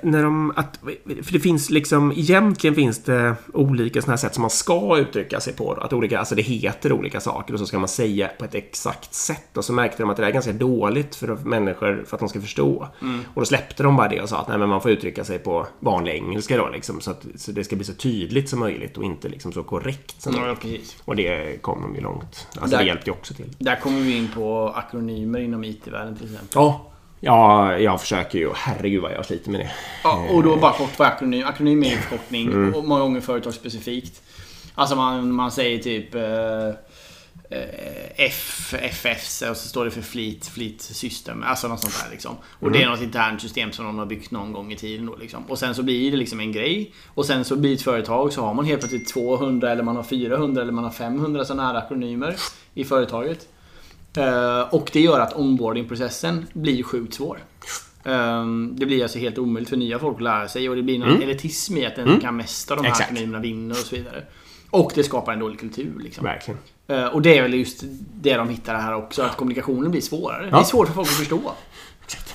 när 0.03 0.23
de, 0.23 0.53
att, 0.57 0.79
för 1.23 1.33
det 1.33 1.41
finns 1.41 1.71
liksom, 1.71 2.13
egentligen 2.13 2.75
finns 2.75 3.05
det 3.05 3.35
olika 3.53 4.01
sådana 4.01 4.13
här 4.13 4.17
sätt 4.17 4.35
som 4.35 4.41
man 4.41 4.51
ska 4.51 4.99
uttrycka 4.99 5.41
sig 5.41 5.53
på. 5.53 5.75
Då. 5.75 5.81
Att 5.81 5.93
olika, 5.93 6.19
alltså 6.19 6.35
det 6.35 6.43
heter 6.43 6.93
olika 6.93 7.21
saker 7.21 7.55
och 7.55 7.61
så 7.61 7.67
ska 7.67 7.79
man 7.79 7.89
säga 7.89 8.31
på 8.39 8.45
ett 8.45 8.55
exakt 8.55 9.15
sätt. 9.15 9.57
Och 9.57 9.65
så 9.65 9.73
märkte 9.73 10.03
de 10.03 10.11
att 10.11 10.17
det 10.17 10.23
där 10.23 10.29
är 10.29 10.33
ganska 10.33 10.53
dåligt 10.53 11.15
för 11.15 11.27
människor 11.45 12.05
för 12.07 12.17
att 12.17 12.21
de 12.21 12.29
ska 12.29 12.41
förstå. 12.41 12.89
Och 13.35 13.41
då 13.41 13.45
släppte 13.45 13.83
de 13.83 13.97
bara 13.97 14.09
det 14.09 14.21
och 14.21 14.29
sa 14.29 14.39
att 14.41 14.49
nej, 14.49 14.59
men 14.59 14.69
man 14.69 14.81
får 14.81 14.91
uttrycka 14.91 15.25
sig 15.25 15.39
på 15.39 15.67
vanlig 15.81 16.13
engelska 16.15 16.57
då 16.57 16.69
liksom. 16.69 17.01
Så 17.01 17.11
att 17.11 17.27
så 17.37 17.53
det 17.53 17.65
ska 17.65 17.77
bli 17.77 17.85
så 17.85 17.95
tydligt 17.95 18.49
som 18.49 18.59
möjligt 18.59 18.99
och 18.99 19.05
inte 19.05 19.29
liksom 19.29 19.53
så 19.53 19.63
korrekt 19.63 20.23
som 20.23 20.35
möjligt. 20.41 20.61
Precis. 20.61 20.97
Och 21.05 21.17
det 21.17 21.63
kom 21.63 21.83
de 21.83 21.95
ju 21.95 22.01
långt. 22.01 22.47
Alltså 22.59 22.77
Där- 22.77 22.79
det 22.79 22.85
hjälpte 22.89 23.11
ju 23.11 23.15
också 23.15 23.35
till. 23.35 23.57
Där 23.59 23.77
kommer 23.81 24.01
vi 24.01 24.17
in 24.17 24.29
på 24.35 24.73
akronymer 24.77 25.39
inom 25.39 25.65
IT-världen 25.65 26.17
till 26.17 26.25
exempel. 26.25 26.49
Ja. 26.55 26.91
Ja, 27.25 27.79
jag 27.79 28.01
försöker 28.01 28.39
ju. 28.39 28.53
Herregud 28.55 29.03
vad 29.03 29.13
jag 29.13 29.27
sliter 29.27 29.51
med 29.51 29.61
det. 29.61 29.71
Ja, 30.05 30.27
och 30.31 30.43
då 30.43 30.57
bara 30.57 30.73
kort 30.73 30.99
vad 30.99 31.09
akronym. 31.09 31.47
Akronym 31.47 31.83
är 31.83 31.91
ju 31.91 31.97
förkortning 31.97 32.47
Mm. 32.53 32.75
och 32.75 32.85
många 32.85 33.01
gånger 33.01 33.21
företagsspecifikt. 33.21 34.23
Alltså 34.75 34.97
man, 34.97 35.33
man 35.33 35.51
säger 35.53 35.79
typ 35.79 36.15
eh, 36.15 36.69
eh, 37.51 37.69
F, 38.17 38.75
FFs 38.81 39.43
och 39.43 39.57
så 39.57 39.69
står 39.69 39.85
det 39.85 39.91
för 39.91 40.03
Fleet, 40.03 40.47
Fleet 40.47 40.81
System. 40.83 41.43
Alltså 41.47 41.69
något 41.69 41.81
sånt 41.81 42.05
där 42.05 42.11
liksom. 42.11 42.37
Och 42.61 42.71
det 42.73 42.83
är 42.83 42.89
något 42.89 43.03
internt 43.03 43.43
system 43.43 43.73
som 43.73 43.85
någon 43.85 43.99
har 43.99 44.07
byggt 44.07 44.31
någon 44.31 44.53
gång 44.53 44.73
i 44.73 44.77
tiden 44.77 45.07
då 45.07 45.17
liksom. 45.17 45.45
Och 45.49 45.59
sen 45.59 45.75
så 45.75 45.83
blir 45.83 46.11
det 46.11 46.17
liksom 46.17 46.41
en 46.41 46.53
grej. 46.53 46.95
Och 47.15 47.27
sen 47.27 47.45
så 47.45 47.57
blir 47.57 47.71
det 47.71 47.77
ett 47.77 47.83
företag 47.83 48.33
så 48.33 48.41
har 48.43 48.55
man 48.55 48.65
helt 48.65 48.81
plötsligt 48.81 49.09
200 49.13 49.73
eller 49.73 49.83
man 49.83 49.97
har 49.97 50.03
400 50.03 50.63
eller 50.63 50.73
man 50.73 50.85
har 50.85 50.91
500 50.91 51.45
sådana 51.45 51.67
här 51.67 51.75
akronymer 51.75 52.37
i 52.75 52.85
företaget. 52.85 53.49
Eh, 54.17 54.75
och 54.75 54.91
det 54.93 55.01
gör 55.01 55.21
att 55.21 55.37
onboardingprocessen 55.37 56.47
blir 56.53 56.83
sjukt 56.83 57.15
svår. 57.15 57.39
Ehm, 58.05 58.73
det 58.77 58.87
blir 58.87 59.03
alltså 59.03 59.19
helt 59.19 59.39
omöjligt 59.39 59.71
för 59.71 59.77
nya 59.77 59.99
folk 59.99 60.17
att 60.17 60.23
lära 60.23 60.49
sig 60.49 60.69
och 60.69 60.77
det 60.77 60.83
blir 60.83 60.99
någon 60.99 61.23
elitism 61.23 61.77
i 61.77 61.87
att 61.87 61.97
den 61.97 62.09
som 62.09 62.21
kan 62.21 62.37
mest 62.37 62.71
av 62.71 62.77
de 62.77 62.87
här 62.87 62.93
akronymerna 63.03 63.39
vinner 63.39 63.75
och 63.75 63.87
så 63.87 63.97
vidare. 63.97 64.23
Och 64.71 64.93
det 64.95 65.05
skapar 65.05 65.33
en 65.33 65.39
dålig 65.39 65.61
kultur. 65.61 65.93
Liksom. 66.01 66.25
Verkligen. 66.25 66.61
Eh, 66.89 67.07
och 67.07 67.23
det 67.23 67.39
är 67.39 67.43
väl 67.43 67.55
just 67.55 67.85
det 68.15 68.35
de 68.35 68.49
hittar 68.49 68.75
här 68.75 68.95
också, 68.95 69.23
att 69.23 69.37
kommunikationen 69.37 69.91
blir 69.91 70.01
svårare. 70.01 70.51
Det 70.51 70.57
är 70.57 70.63
svårt 70.63 70.87
för 70.87 70.95
folk 70.95 71.09
att 71.09 71.15
förstå. 71.15 71.41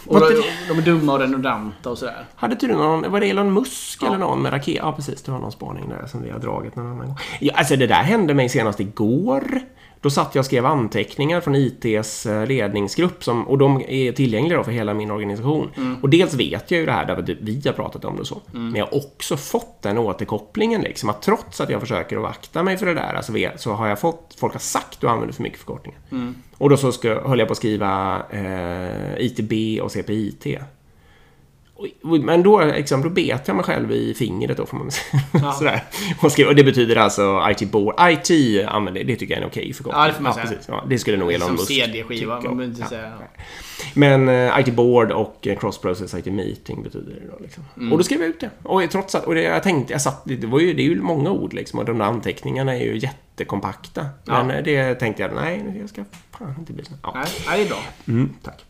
Och 0.07 0.19
de, 0.19 0.79
är 0.79 0.81
dumma 0.81 1.13
och 1.13 1.19
redundanta 1.19 1.89
och 1.89 1.97
sådär. 1.97 2.25
Hade 2.35 2.55
du 2.55 2.67
någon, 2.67 3.11
var 3.11 3.19
det 3.19 3.29
Elon 3.29 3.53
Musk 3.53 3.99
Ja. 4.01 4.07
eller 4.07 4.17
någon 4.17 4.41
med 4.41 4.53
raket? 4.53 4.75
Ja, 4.75 4.91
precis. 4.91 5.21
Det 5.21 5.31
var 5.31 5.39
någon 5.39 5.51
spaning 5.51 5.89
där 5.89 6.07
som 6.07 6.21
vi 6.23 6.29
har 6.29 6.39
dragit 6.39 6.75
någon 6.75 6.87
annan 6.87 7.07
gång. 7.07 7.17
Ja, 7.39 7.53
alltså 7.55 7.75
det 7.75 7.87
där 7.87 8.03
hände 8.03 8.33
mig 8.33 8.49
senast 8.49 8.79
igår. 8.79 9.61
Då 10.01 10.09
satt 10.09 10.35
jag 10.35 10.41
och 10.41 10.45
skrev 10.45 10.65
anteckningar 10.65 11.41
från 11.41 11.55
ITs 11.55 12.25
eh, 12.25 12.47
ledningsgrupp 12.47 13.23
som, 13.23 13.47
och 13.47 13.57
de 13.57 13.81
är 13.87 14.11
tillgängliga 14.11 14.63
för 14.63 14.71
hela 14.71 14.93
min 14.93 15.11
organisation. 15.11 15.69
Och 16.01 16.09
dels 16.09 16.33
vet 16.33 16.71
jag 16.71 16.79
ju 16.79 16.85
det 16.85 16.91
här 16.91 17.05
därför 17.05 17.23
att 17.23 17.29
vi 17.29 17.61
har 17.65 17.73
pratat 17.73 18.05
om 18.05 18.15
det 18.15 18.21
och 18.21 18.27
så. 18.27 18.41
Men 18.51 18.75
jag 18.75 18.85
har 18.85 18.95
också 18.95 19.37
fått 19.37 19.81
den 19.81 19.97
återkopplingen 19.97 20.81
liksom 20.81 21.09
att 21.09 21.21
trots 21.21 21.61
att 21.61 21.69
jag 21.69 21.81
försöker 21.81 22.15
att 22.15 22.23
vakta 22.23 22.63
mig 22.63 22.77
för 22.77 22.85
det 22.85 22.93
där 22.93 23.13
alltså, 23.13 23.33
så 23.57 23.73
har 23.73 23.87
jag 23.87 23.99
fått, 23.99 24.35
folk 24.39 24.53
har 24.53 24.59
sagt 24.59 24.93
att 24.93 25.01
du 25.01 25.07
använder 25.07 25.33
för 25.33 25.43
mycket 25.43 25.59
förkortningar. 25.59 25.99
Och 26.57 26.69
då 26.69 26.77
så 26.77 26.91
ska, 26.91 27.21
höll 27.27 27.39
jag 27.39 27.47
på 27.47 27.51
att 27.51 27.57
skriva 27.57 28.21
eh, 28.29 29.25
ITB 29.25 29.81
och 29.83 29.91
CPIT. 29.91 30.47
Men 32.01 32.43
då, 32.43 32.63
liksom, 32.63 33.01
då 33.01 33.09
bet 33.09 33.47
jag 33.47 33.55
mig 33.55 33.65
själv 33.65 33.91
i 33.91 34.13
fingret 34.13 34.57
då 34.57 34.65
får 34.65 34.77
man 34.77 34.91
säga. 34.91 35.51
Sådär. 35.57 35.83
Och, 36.21 36.31
skrev, 36.31 36.47
och 36.47 36.55
det 36.55 36.63
betyder 36.63 36.95
alltså 36.95 37.43
IT 37.51 37.71
board. 37.71 37.95
IT 37.99 38.65
använder 38.67 39.03
det 39.03 39.15
tycker 39.15 39.33
jag 39.33 39.37
är 39.39 39.43
en 39.43 39.49
okej 39.49 39.73
förkortning. 39.73 40.01
Ja, 40.01 40.07
det 40.07 40.13
får 40.13 40.23
man 40.23 40.33
säga. 40.33 40.45
Precis, 40.45 40.65
ja, 40.67 40.83
det 40.89 40.99
skulle 40.99 41.17
nog 41.17 41.31
Elon 41.33 41.47
Som 41.47 41.55
Musk 41.55 41.67
CD-skiva. 41.67 42.33
Man 42.33 42.41
behöver 42.41 42.63
inte 42.63 42.81
Ja. 42.81 42.87
säga... 42.87 43.13
Men 43.93 44.29
eh, 44.29 44.59
IT 44.59 44.73
board 44.75 45.11
och 45.11 45.47
eh, 45.47 45.57
cross 45.59 45.77
process 45.77 46.13
IT 46.13 46.25
meeting 46.25 46.83
betyder 46.83 47.13
det 47.13 47.27
då 47.31 47.37
liksom. 47.41 47.63
Mm. 47.77 47.91
Och 47.91 47.97
då 47.97 48.03
skrev 48.03 48.19
jag 48.21 48.29
ut 48.29 48.39
det. 48.39 48.49
Och 48.63 48.89
trots 48.91 49.15
att, 49.15 49.25
och 49.25 49.35
det, 49.35 49.41
jag 49.41 49.63
tänkte, 49.63 49.93
jag 49.93 50.01
satt, 50.01 50.21
det, 50.25 50.47
var 50.47 50.59
ju, 50.59 50.73
det 50.73 50.81
är 50.81 50.85
ju 50.85 51.01
många 51.01 51.31
ord 51.31 51.53
liksom 51.53 51.79
och 51.79 51.85
de 51.85 51.97
där 51.97 52.05
anteckningarna 52.05 52.75
är 52.75 52.83
ju 52.83 52.97
jättekompakta. 52.97 54.05
Ja. 54.25 54.43
Men 54.43 54.57
eh, 54.57 54.63
det 54.63 54.95
tänkte 54.95 55.21
jag, 55.23 55.35
nej, 55.35 55.75
jag 55.79 55.89
ska 55.89 56.03
fan 56.39 56.55
inte 56.59 56.73
bli 56.73 56.85
så. 56.85 56.91
Ja. 57.03 57.13
Nej, 57.15 57.57
det 57.57 57.63
är 57.63 57.67
bra. 57.69 57.79
Mm, 58.07 58.29
tack. 58.43 58.65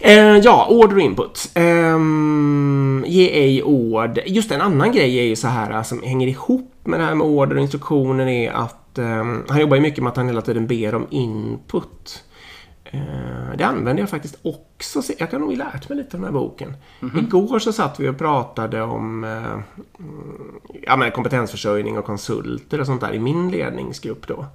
Eh, 0.00 0.36
ja, 0.36 0.66
order 0.70 0.98
input. 0.98 1.50
Um, 1.56 3.04
ge 3.06 3.28
ej 3.28 3.62
ord. 3.62 4.18
Just 4.26 4.52
en 4.52 4.60
annan 4.60 4.92
grej 4.92 5.18
är 5.18 5.24
ju 5.24 5.36
så 5.36 5.48
här 5.48 5.82
som 5.82 6.02
hänger 6.02 6.28
ihop 6.28 6.74
med 6.84 7.00
det 7.00 7.06
här 7.06 7.14
med 7.14 7.26
order 7.26 7.56
och 7.56 7.62
instruktioner 7.62 8.26
är 8.26 8.52
att 8.52 8.98
ehm, 8.98 9.44
han 9.48 9.60
jobbar 9.60 9.76
ju 9.76 9.82
mycket 9.82 10.02
med 10.02 10.10
att 10.10 10.16
han 10.16 10.26
hela 10.26 10.42
tiden 10.42 10.66
ber 10.66 10.94
om 10.94 11.06
input. 11.10 12.24
Eh, 12.84 13.56
det 13.58 13.64
använder 13.64 14.02
jag 14.02 14.10
faktiskt 14.10 14.38
också. 14.42 15.02
Jag 15.18 15.30
kan 15.30 15.40
nog 15.40 15.56
lärt 15.56 15.88
mig 15.88 15.98
lite 15.98 16.16
av 16.16 16.20
den 16.20 16.24
här 16.24 16.40
boken. 16.40 16.76
Igår 17.18 17.58
så 17.58 17.72
satt 17.72 18.00
vi 18.00 18.08
och 18.08 18.18
pratade 18.18 18.82
om 18.82 19.24
eh, 19.24 19.52
mm, 19.98 20.60
ja, 20.82 20.96
men 20.96 21.10
kompetensförsörjning 21.10 21.98
och 21.98 22.04
konsulter 22.04 22.80
och 22.80 22.86
sånt 22.86 23.00
där 23.00 23.12
i 23.12 23.18
min 23.18 23.50
ledningsgrupp 23.50 24.26
då. 24.26 24.46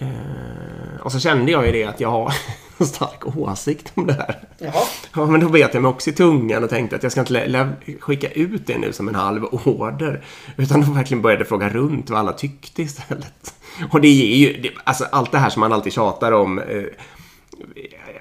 Eh, 0.00 1.00
och 1.00 1.12
så 1.12 1.20
kände 1.20 1.52
jag 1.52 1.66
ju 1.66 1.72
det 1.72 1.84
att 1.84 2.00
jag 2.00 2.10
har 2.10 2.34
en 2.78 2.86
stark 2.86 3.36
åsikt 3.36 3.92
om 3.94 4.06
det 4.06 4.12
här. 4.12 4.38
Jaha. 4.58 4.84
Ja, 5.14 5.26
men 5.26 5.40
då 5.40 5.48
bet 5.48 5.74
jag 5.74 5.82
mig 5.82 5.88
också 5.88 6.10
i 6.10 6.12
tungan 6.12 6.64
och 6.64 6.70
tänkte 6.70 6.96
att 6.96 7.02
jag 7.02 7.12
ska 7.12 7.20
inte 7.20 7.72
skicka 8.00 8.28
ut 8.28 8.66
det 8.66 8.78
nu 8.78 8.92
som 8.92 9.08
en 9.08 9.14
halv 9.14 9.44
order. 9.44 10.24
Utan 10.56 10.80
då 10.80 10.92
verkligen 10.92 11.22
började 11.22 11.44
fråga 11.44 11.68
runt 11.68 12.10
vad 12.10 12.18
alla 12.18 12.32
tyckte 12.32 12.82
istället. 12.82 13.54
Och 13.92 14.00
det 14.00 14.08
ger 14.08 14.48
ju, 14.48 14.60
det, 14.60 14.70
alltså 14.84 15.04
allt 15.12 15.32
det 15.32 15.38
här 15.38 15.50
som 15.50 15.60
man 15.60 15.72
alltid 15.72 15.92
tjatar 15.92 16.32
om. 16.32 16.58
Eh, 16.58 16.84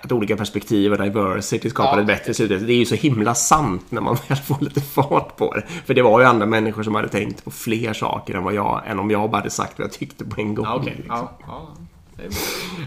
att 0.03 0.11
olika 0.11 0.37
perspektiv 0.37 0.91
och 0.93 0.97
diversity 1.03 1.69
skapar 1.69 1.93
Ja. 1.95 2.01
ett 2.01 2.07
bättre 2.07 2.33
slutresultat. 2.33 2.67
Det 2.67 2.73
är 2.73 2.77
ju 2.77 2.85
så 2.85 2.95
himla 2.95 3.35
sant 3.35 3.85
när 3.89 4.01
man 4.01 4.17
väl 4.27 4.37
får 4.37 4.57
lite 4.61 4.81
fart 4.81 5.37
på 5.37 5.53
det. 5.55 5.61
För 5.85 5.93
det 5.93 6.01
var 6.01 6.19
ju 6.19 6.25
andra 6.25 6.45
människor 6.45 6.83
som 6.83 6.95
hade 6.95 7.07
tänkt 7.09 7.43
på 7.43 7.51
fler 7.51 7.93
saker 7.93 8.35
än 8.35 8.43
vad 8.43 8.53
jag, 8.53 8.81
än 8.87 8.99
om 8.99 9.11
jag 9.11 9.29
bara 9.31 9.37
hade 9.37 9.49
sagt 9.49 9.79
vad 9.79 9.85
jag 9.85 9.93
tyckte 9.93 10.25
på 10.25 10.41
en 10.41 10.55
gång. 10.55 10.65
Ja, 10.65 10.75
okej. 10.75 10.93
liksom. 10.97 11.15
Ja, 11.17 11.37
ja. 11.47 11.67
Det 12.15 12.23
är 12.23 12.29
bra. 12.29 12.37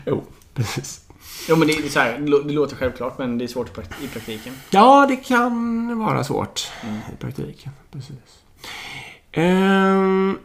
Jo, 0.06 0.24
precis. 0.54 1.00
Jo, 1.48 1.56
men 1.56 1.68
det, 1.68 1.74
är 1.74 1.88
så 1.88 2.00
här, 2.00 2.18
det 2.18 2.26
lå- 2.26 2.42
det 2.46 2.52
låter 2.52 2.76
självklart, 2.76 3.18
men 3.18 3.38
det 3.38 3.44
är 3.44 3.48
svårt 3.48 3.68
i 3.68 3.72
prakt- 3.80 4.04
i 4.04 4.08
praktiken. 4.08 4.54
Ja, 4.70 5.06
det 5.08 5.16
kan 5.16 5.98
vara 5.98 6.24
svårt 6.24 6.68
i 7.12 7.16
praktiken. 7.20 7.72
Precis. 7.92 8.16
Ehm, 9.32 10.38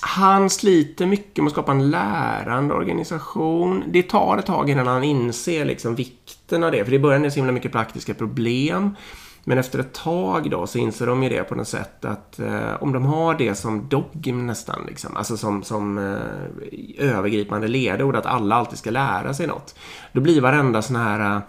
han 0.00 0.50
sliter 0.50 1.06
mycket 1.06 1.44
med 1.44 1.46
att 1.46 1.52
skapa 1.52 1.72
en 1.72 1.90
lärande 1.90 2.74
organisation. 2.74 3.84
Det 3.86 4.02
tar 4.02 4.38
ett 4.38 4.46
tag 4.46 4.70
innan 4.70 4.86
han 4.86 5.04
inser 5.04 5.64
liksom 5.64 5.94
vikten 5.94 6.64
av 6.64 6.72
det. 6.72 6.84
För 6.84 6.92
i 6.92 6.98
början 6.98 7.20
är 7.20 7.24
det 7.24 7.30
så 7.30 7.36
himla 7.36 7.52
mycket 7.52 7.72
praktiska 7.72 8.14
problem. 8.14 8.96
Men 9.44 9.58
efter 9.58 9.78
ett 9.78 9.92
tag 9.92 10.50
då 10.50 10.66
så 10.66 10.78
inser 10.78 11.06
de 11.06 11.22
ju 11.22 11.28
det 11.28 11.44
på 11.44 11.54
något 11.54 11.68
sätt 11.68 12.04
att 12.04 12.38
eh, 12.38 12.82
om 12.82 12.92
de 12.92 13.06
har 13.06 13.34
det 13.34 13.54
som 13.54 13.88
dogm 13.88 14.46
nästan, 14.46 14.84
liksom, 14.88 15.16
alltså 15.16 15.36
som, 15.36 15.62
som 15.62 15.98
eh, 15.98 17.08
övergripande 17.08 17.68
ledord, 17.68 18.16
att 18.16 18.26
alla 18.26 18.54
alltid 18.54 18.78
ska 18.78 18.90
lära 18.90 19.34
sig 19.34 19.46
något. 19.46 19.74
Då 20.12 20.20
blir 20.20 20.40
varenda 20.40 20.82
sån 20.82 20.96
här 20.96 21.36
eh, 21.36 21.42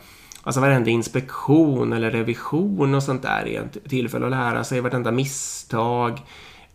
Alltså 0.44 0.62
varenda 0.62 0.90
inspektion 0.90 1.94
eller 1.94 2.12
revision 2.12 2.96
och 2.96 3.04
sånt 3.04 3.22
där 3.22 3.48
är 3.48 3.62
ett 3.62 3.90
tillfälle 3.90 4.26
att 4.26 4.32
lära 4.32 4.64
sig 4.64 4.82
vartenda 4.82 5.12
misstag. 5.12 6.22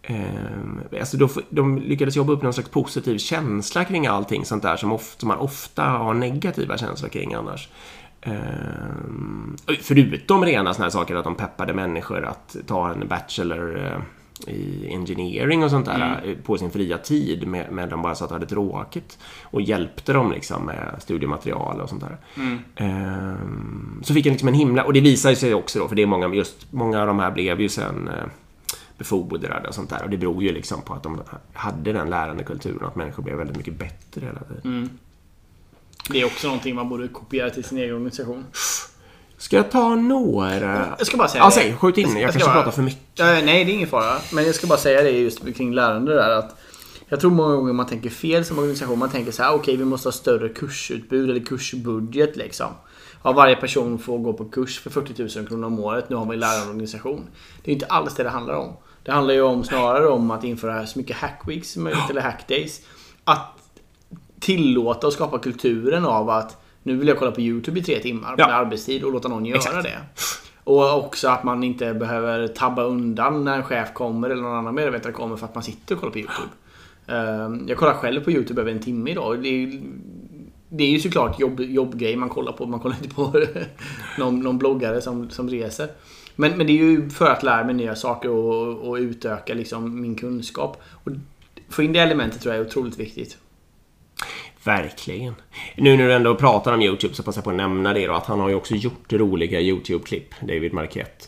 Ehm, 0.07 0.81
alltså 1.01 1.17
då, 1.17 1.29
de 1.51 1.79
lyckades 1.79 2.17
jobba 2.17 2.33
upp 2.33 2.43
någon 2.43 2.53
slags 2.53 2.69
positiv 2.69 3.19
känsla 3.19 3.85
kring 3.85 4.07
allting 4.07 4.45
sånt 4.45 4.63
där 4.63 4.77
som, 4.77 4.93
ofta, 4.93 5.21
som 5.21 5.29
man 5.29 5.39
ofta 5.39 5.83
har 5.83 6.15
negativa 6.15 6.79
känslor 6.79 7.09
kring 7.09 7.35
annars. 7.35 7.69
Ehm, 8.21 9.57
förutom 9.81 10.45
rena 10.45 10.75
såna 10.75 10.85
här 10.85 10.91
saker 10.91 11.15
att 11.15 11.25
de 11.25 11.35
peppade 11.35 11.75
människor 11.75 12.25
att 12.25 12.57
ta 12.67 12.91
en 12.91 13.09
bachelor 13.09 13.79
eh, 13.79 13.99
i 14.47 14.89
engineering 14.91 15.65
och 15.65 15.71
sånt 15.71 15.87
där 15.87 16.21
eh, 16.25 16.35
på 16.45 16.59
sin 16.59 16.71
fria 16.71 16.99
tid 16.99 17.47
med, 17.47 17.73
med 17.73 17.89
de 17.89 18.03
bara 18.03 18.15
satt 18.15 18.31
och 18.31 18.35
hade 18.35 18.47
tråkigt 18.47 19.19
och 19.43 19.63
hjälpte 19.63 20.13
dem 20.13 20.33
liksom 20.33 20.67
med 20.67 20.97
studiematerial 20.99 21.81
och 21.81 21.89
sånt 21.89 22.03
där. 22.03 22.17
Ehm, 22.77 24.01
så 24.05 24.15
fick 24.15 24.27
jag 24.27 24.31
liksom 24.31 24.49
en 24.49 24.55
himla, 24.55 24.85
och 24.85 24.93
det 24.93 25.01
visar 25.01 25.35
sig 25.35 25.55
också 25.55 25.79
då, 25.79 25.89
för 25.89 25.97
det 25.97 26.03
är 26.03 26.07
många, 26.07 26.35
just 26.35 26.73
många 26.73 27.01
av 27.01 27.07
de 27.07 27.19
här 27.19 27.31
blev 27.31 27.61
ju 27.61 27.69
sen 27.69 28.09
eh, 28.09 28.25
befordrade 28.99 29.69
och 29.69 29.75
sånt 29.75 29.91
där 29.91 30.03
och 30.03 30.11
det 30.11 30.17
beror 30.17 30.43
ju 30.43 30.53
liksom 30.53 30.83
på 30.83 30.95
att 30.95 31.03
de 31.03 31.21
hade 31.53 31.93
den 31.93 32.11
lärande 32.11 32.45
kulturen 32.45 32.85
att 32.89 32.97
människor 32.97 33.23
blev 33.23 33.37
väldigt 33.37 33.57
mycket 33.57 33.79
bättre 33.79 34.27
hela 34.27 34.41
tiden. 34.41 34.99
Det 36.11 36.21
är 36.21 36.25
också 36.25 36.47
någonting 36.47 36.75
man 36.75 36.89
borde 36.89 37.09
kopiera 37.09 37.51
till 37.51 37.65
sin 37.65 37.79
egen 37.79 37.95
organisation. 37.95 38.45
Ska 39.39 39.57
jag 39.57 39.71
ta 39.71 39.95
några? 39.95 40.95
Jag 40.99 41.07
ska 41.07 41.17
bara 41.17 41.29
säga 41.29 41.43
Ja, 41.43 41.47
det. 41.49 41.53
säg, 41.55 41.77
skjut 41.77 41.99
in. 41.99 42.09
Jag, 42.09 42.17
Jag 42.23 42.31
kanske 42.33 42.49
bara- 42.49 42.55
pratar 42.55 42.71
för 42.71 42.83
mycket. 42.83 43.19
Nej, 43.19 43.65
det 43.65 43.71
är 43.71 43.75
ingen 43.75 43.89
fara. 43.89 44.19
Men 44.33 44.45
jag 44.47 44.55
ska 44.55 44.67
bara 44.67 44.79
säga 44.79 45.03
det 45.03 45.11
just 45.11 45.55
kring 45.57 45.75
lärande 45.75 46.15
där 46.15 46.31
att 46.31 46.57
jag 47.09 47.21
tror 47.21 47.31
många 47.31 47.55
gånger 47.57 47.73
man 47.73 47.87
tänker 47.87 48.11
fel 48.11 48.45
som 48.45 48.59
organisation. 48.59 48.99
Man 48.99 49.11
tänker 49.11 49.33
så 49.33 49.43
här, 49.43 49.55
okej 49.55 49.77
vi 49.77 49.85
måste 49.85 50.09
ha 50.09 50.13
större 50.13 50.49
kursutbud 50.49 51.31
eller 51.31 51.41
kursbudget 51.41 52.37
liksom. 52.37 52.67
Ja, 53.23 53.33
varje 53.33 53.57
person 53.57 53.99
får 53.99 54.19
gå 54.19 54.33
på 54.33 54.45
kurs 54.45 54.81
för 54.81 54.91
40 54.91 55.39
000 55.39 55.47
kronor 55.49 55.67
om 55.67 55.79
året. 55.81 56.11
Nu 56.11 56.17
har 56.17 56.27
vi 56.27 56.35
en 56.35 56.41
lärande 56.41 56.69
organisation. 56.71 57.21
Det 57.65 57.71
är 57.71 57.73
inte 57.75 57.87
alls 57.87 58.15
det 58.15 58.23
det 58.23 58.31
handlar 58.31 58.55
om. 58.55 58.73
Det 59.05 59.13
handlar 59.13 59.35
ju 59.35 59.43
om 59.43 59.65
snarare 59.65 60.09
om 60.09 60.31
att 60.31 60.45
införa 60.45 60.87
så 60.87 60.99
mycket 60.99 61.17
hackweeks 61.17 61.71
som 61.73 61.83
möjligt 61.85 62.11
eller 62.11 62.21
hackdays. 62.21 62.81
Att 63.25 63.47
tillåta 64.41 65.07
och 65.07 65.13
skapa 65.13 65.39
kulturen 65.39 66.05
av 66.05 66.31
att 66.31 66.63
nu 66.83 66.97
vill 66.97 67.09
jag 67.09 67.19
kolla 67.19 67.31
på 67.31 67.41
YouTube 67.41 67.81
i 67.81 67.83
tre 67.83 67.99
timmar 67.99 68.35
Ja. 68.39 68.47
med 68.47 68.57
arbetstid 68.57 69.05
och 69.05 69.13
låta 69.13 69.29
någon 69.29 69.45
göra 69.47 69.57
Exakt. 69.59 69.83
det. 69.83 69.99
Och 70.65 70.99
också 71.05 71.29
att 71.29 71.45
man 71.45 71.65
inte 71.65 71.95
behöver 71.95 72.49
tabba 72.49 72.83
undan 72.83 73.45
när 73.45 73.57
en 73.57 73.63
chef 73.63 73.93
kommer 73.95 74.31
eller 74.31 74.43
någon 74.43 74.57
annan 74.59 74.75
medarbetare 74.75 75.13
kommer 75.13 75.37
för 75.37 75.47
att 75.47 75.55
man 75.55 75.65
sitter 75.65 75.95
och 75.95 76.01
kollar 76.01 76.13
på 76.13 76.19
YouTube. 76.19 76.49
Ehm, 77.07 77.65
Jag 77.69 77.79
kollar 77.79 77.95
själv 77.95 78.25
på 78.25 78.31
YouTube 78.31 78.61
över 78.61 78.73
en 78.73 78.81
timme 78.81 79.11
idag. 79.11 79.43
Det 79.43 79.49
är, 79.49 79.83
det 80.69 80.85
är 80.85 80.89
ju 80.91 80.99
såklart 81.01 81.41
jobb, 81.41 81.61
jobbgrej 81.61 82.17
man 82.17 82.29
kollar 82.29 82.53
på. 82.53 82.67
Man 82.67 82.81
kollar 82.81 82.97
inte 83.03 83.15
på 83.15 83.45
någon, 84.19 84.41
någon 84.41 84.59
bloggare 84.59 85.01
som, 85.01 85.31
som 85.31 85.49
reser. 85.51 85.89
Men, 86.37 86.57
men 86.59 86.67
det 86.67 86.73
är 86.73 86.77
ju 86.77 87.11
för 87.11 87.31
att 87.31 87.43
lära 87.43 87.65
mig 87.65 87.75
nya 87.75 87.95
saker 87.95 88.31
och, 88.31 88.89
och 88.89 88.95
utöka 88.95 89.55
liksom 89.55 90.01
min 90.01 90.15
kunskap. 90.15 90.83
Och 91.05 91.13
få 91.69 91.83
in 91.83 91.93
det 91.93 92.01
elementet 92.01 92.41
tror 92.41 92.55
jag 92.55 92.65
är 92.65 92.69
otroligt 92.69 92.99
viktigt. 92.99 93.39
Verkligen. 94.65 95.35
Nu 95.77 95.97
när 95.97 96.07
du 96.07 96.13
ändå 96.15 96.35
pratar 96.35 96.73
om 96.73 96.83
YouTube 96.83 97.15
så 97.15 97.23
passar 97.23 97.39
jag 97.39 97.45
på 97.45 97.51
att 97.51 97.57
nämna 97.57 97.93
det 97.93 98.07
då 98.07 98.15
att 98.15 98.27
han 98.27 98.41
har 98.41 98.49
ju 98.49 98.55
också 98.55 98.75
gjort 98.75 99.13
roliga 99.13 99.61
YouTube-klipp, 99.61 100.35
David 100.41 100.73
Marquette. 100.73 101.27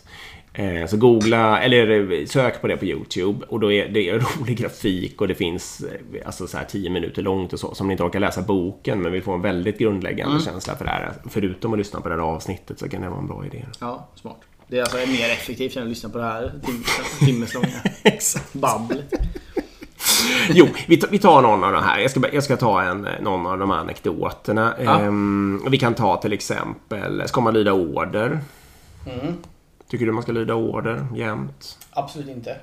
Eh, 0.53 0.85
Så 0.87 0.97
googla, 0.97 1.61
eller 1.61 2.11
eh, 2.11 2.25
sök 2.25 2.61
på 2.61 2.67
det 2.67 2.77
på 2.77 2.85
YouTube 2.85 3.45
och 3.49 3.59
då 3.59 3.71
är 3.71 3.89
det 3.89 4.09
är 4.09 4.19
rolig 4.39 4.57
grafik 4.57 5.21
och 5.21 5.27
det 5.27 5.35
finns 5.35 5.81
eh, 5.81 6.25
alltså 6.25 6.47
så 6.47 6.57
här 6.57 6.65
10 6.65 6.89
minuter 6.89 7.21
långt 7.21 7.53
och 7.53 7.59
så. 7.59 7.75
Så 7.75 7.83
om 7.83 7.87
ni 7.87 7.91
inte 7.91 8.03
orkar 8.03 8.19
läsa 8.19 8.41
boken 8.41 9.01
men 9.01 9.11
vill 9.11 9.23
få 9.23 9.31
en 9.31 9.41
väldigt 9.41 9.77
grundläggande 9.77 10.39
känsla 10.39 10.75
för 10.75 10.85
det 10.85 10.91
här. 10.91 11.13
Förutom 11.29 11.73
att 11.73 11.79
lyssna 11.79 12.01
på 12.01 12.09
det 12.09 12.15
här 12.15 12.21
avsnittet 12.21 12.79
så 12.79 12.89
kan 12.89 13.01
det 13.01 13.09
vara 13.09 13.19
en 13.19 13.27
bra 13.27 13.45
idé. 13.45 13.65
Ja, 13.79 14.07
smart. 14.15 14.41
Det 14.67 14.77
är 14.77 14.81
alltså 14.81 14.97
mer 14.97 15.29
effektivt 15.29 15.75
än 15.75 15.83
att 15.83 15.89
lyssna 15.89 16.09
på 16.09 16.17
det 16.17 16.23
här 16.23 16.51
tim- 16.63 17.25
timmeslånga 17.25 17.67
babblet. 18.51 19.13
Jo, 20.49 20.67
vi, 20.87 20.97
ta- 20.97 21.07
vi 21.11 21.19
tar 21.19 21.41
någon 21.41 21.63
av 21.63 21.73
de 21.73 21.83
här. 21.83 21.99
Jag 21.99 22.11
ska, 22.11 22.21
jag 22.33 22.43
ska 22.43 22.57
ta 22.57 22.81
en, 22.83 23.07
någon 23.21 23.45
av 23.45 23.57
de 23.59 23.69
här 23.69 23.77
anekdoterna. 23.77 24.73
Ja. 24.83 24.99
Ehm, 24.99 25.61
vi 25.69 25.77
kan 25.77 25.93
ta 25.93 26.17
till 26.21 26.33
exempel, 26.33 27.27
ska 27.27 27.41
man 27.41 27.53
lyda 27.53 27.73
order? 27.73 28.39
Mm. 29.05 29.33
Tycker 29.89 30.05
du 30.05 30.11
man 30.11 30.23
ska 30.23 30.31
lyda 30.31 30.53
order 30.55 31.07
jämt? 31.15 31.77
Absolut 31.91 32.27
inte. 32.29 32.57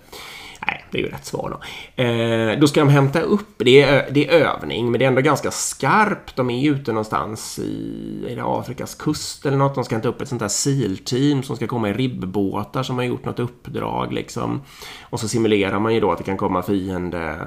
Nej, 0.67 0.85
Det 0.91 0.99
är 0.99 1.03
ju 1.03 1.09
rätt 1.09 1.25
svar 1.25 1.51
då. 1.51 2.03
Eh, 2.03 2.59
då 2.59 2.67
ska 2.67 2.81
de 2.81 2.89
hämta 2.89 3.21
upp, 3.21 3.49
det 3.57 3.83
är, 3.83 4.09
det 4.11 4.29
är 4.29 4.33
övning, 4.33 4.91
men 4.91 4.99
det 4.99 5.05
är 5.05 5.09
ändå 5.09 5.21
ganska 5.21 5.51
skarpt. 5.51 6.37
De 6.37 6.51
är 6.51 6.71
ute 6.71 6.93
någonstans 6.93 7.59
i 7.59 8.27
är 8.29 8.37
det 8.37 8.43
Afrikas 8.45 8.95
kust 8.95 9.47
eller 9.47 9.57
något. 9.57 9.75
De 9.75 9.85
ska 9.85 9.95
hämta 9.95 10.09
upp 10.09 10.21
ett 10.21 10.29
sånt 10.29 10.41
där 10.41 10.49
SEAL-team 10.49 11.43
som 11.43 11.57
ska 11.57 11.67
komma 11.67 11.89
i 11.89 11.93
ribbåtar 11.93 12.83
som 12.83 12.97
har 12.97 13.05
gjort 13.05 13.25
något 13.25 13.39
uppdrag 13.39 14.13
liksom. 14.13 14.61
Och 15.03 15.21
så 15.21 15.29
simulerar 15.29 15.79
man 15.79 15.95
ju 15.95 16.01
då 16.01 16.13
att 16.13 16.19
det 16.19 16.25
kan 16.25 16.37
komma 16.37 16.63
fiende, 16.63 17.39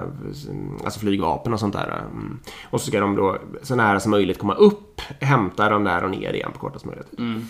alltså 0.84 0.99
flygvapen 0.99 1.53
och 1.53 1.60
sånt 1.60 1.73
där. 1.73 2.01
Mm. 2.12 2.39
Och 2.69 2.82
så 2.82 2.88
ska 2.88 2.99
de 2.99 3.15
då 3.15 3.38
så 3.63 3.75
nära 3.75 3.99
som 3.99 4.12
möjligt 4.12 4.39
komma 4.39 4.53
upp, 4.53 5.01
hämta 5.21 5.69
dem 5.69 5.84
där 5.84 6.03
och 6.03 6.12
ner 6.12 6.34
igen 6.34 6.51
på 6.53 6.60
kortast 6.60 6.86
möjligt. 6.86 7.19
Mm. 7.19 7.47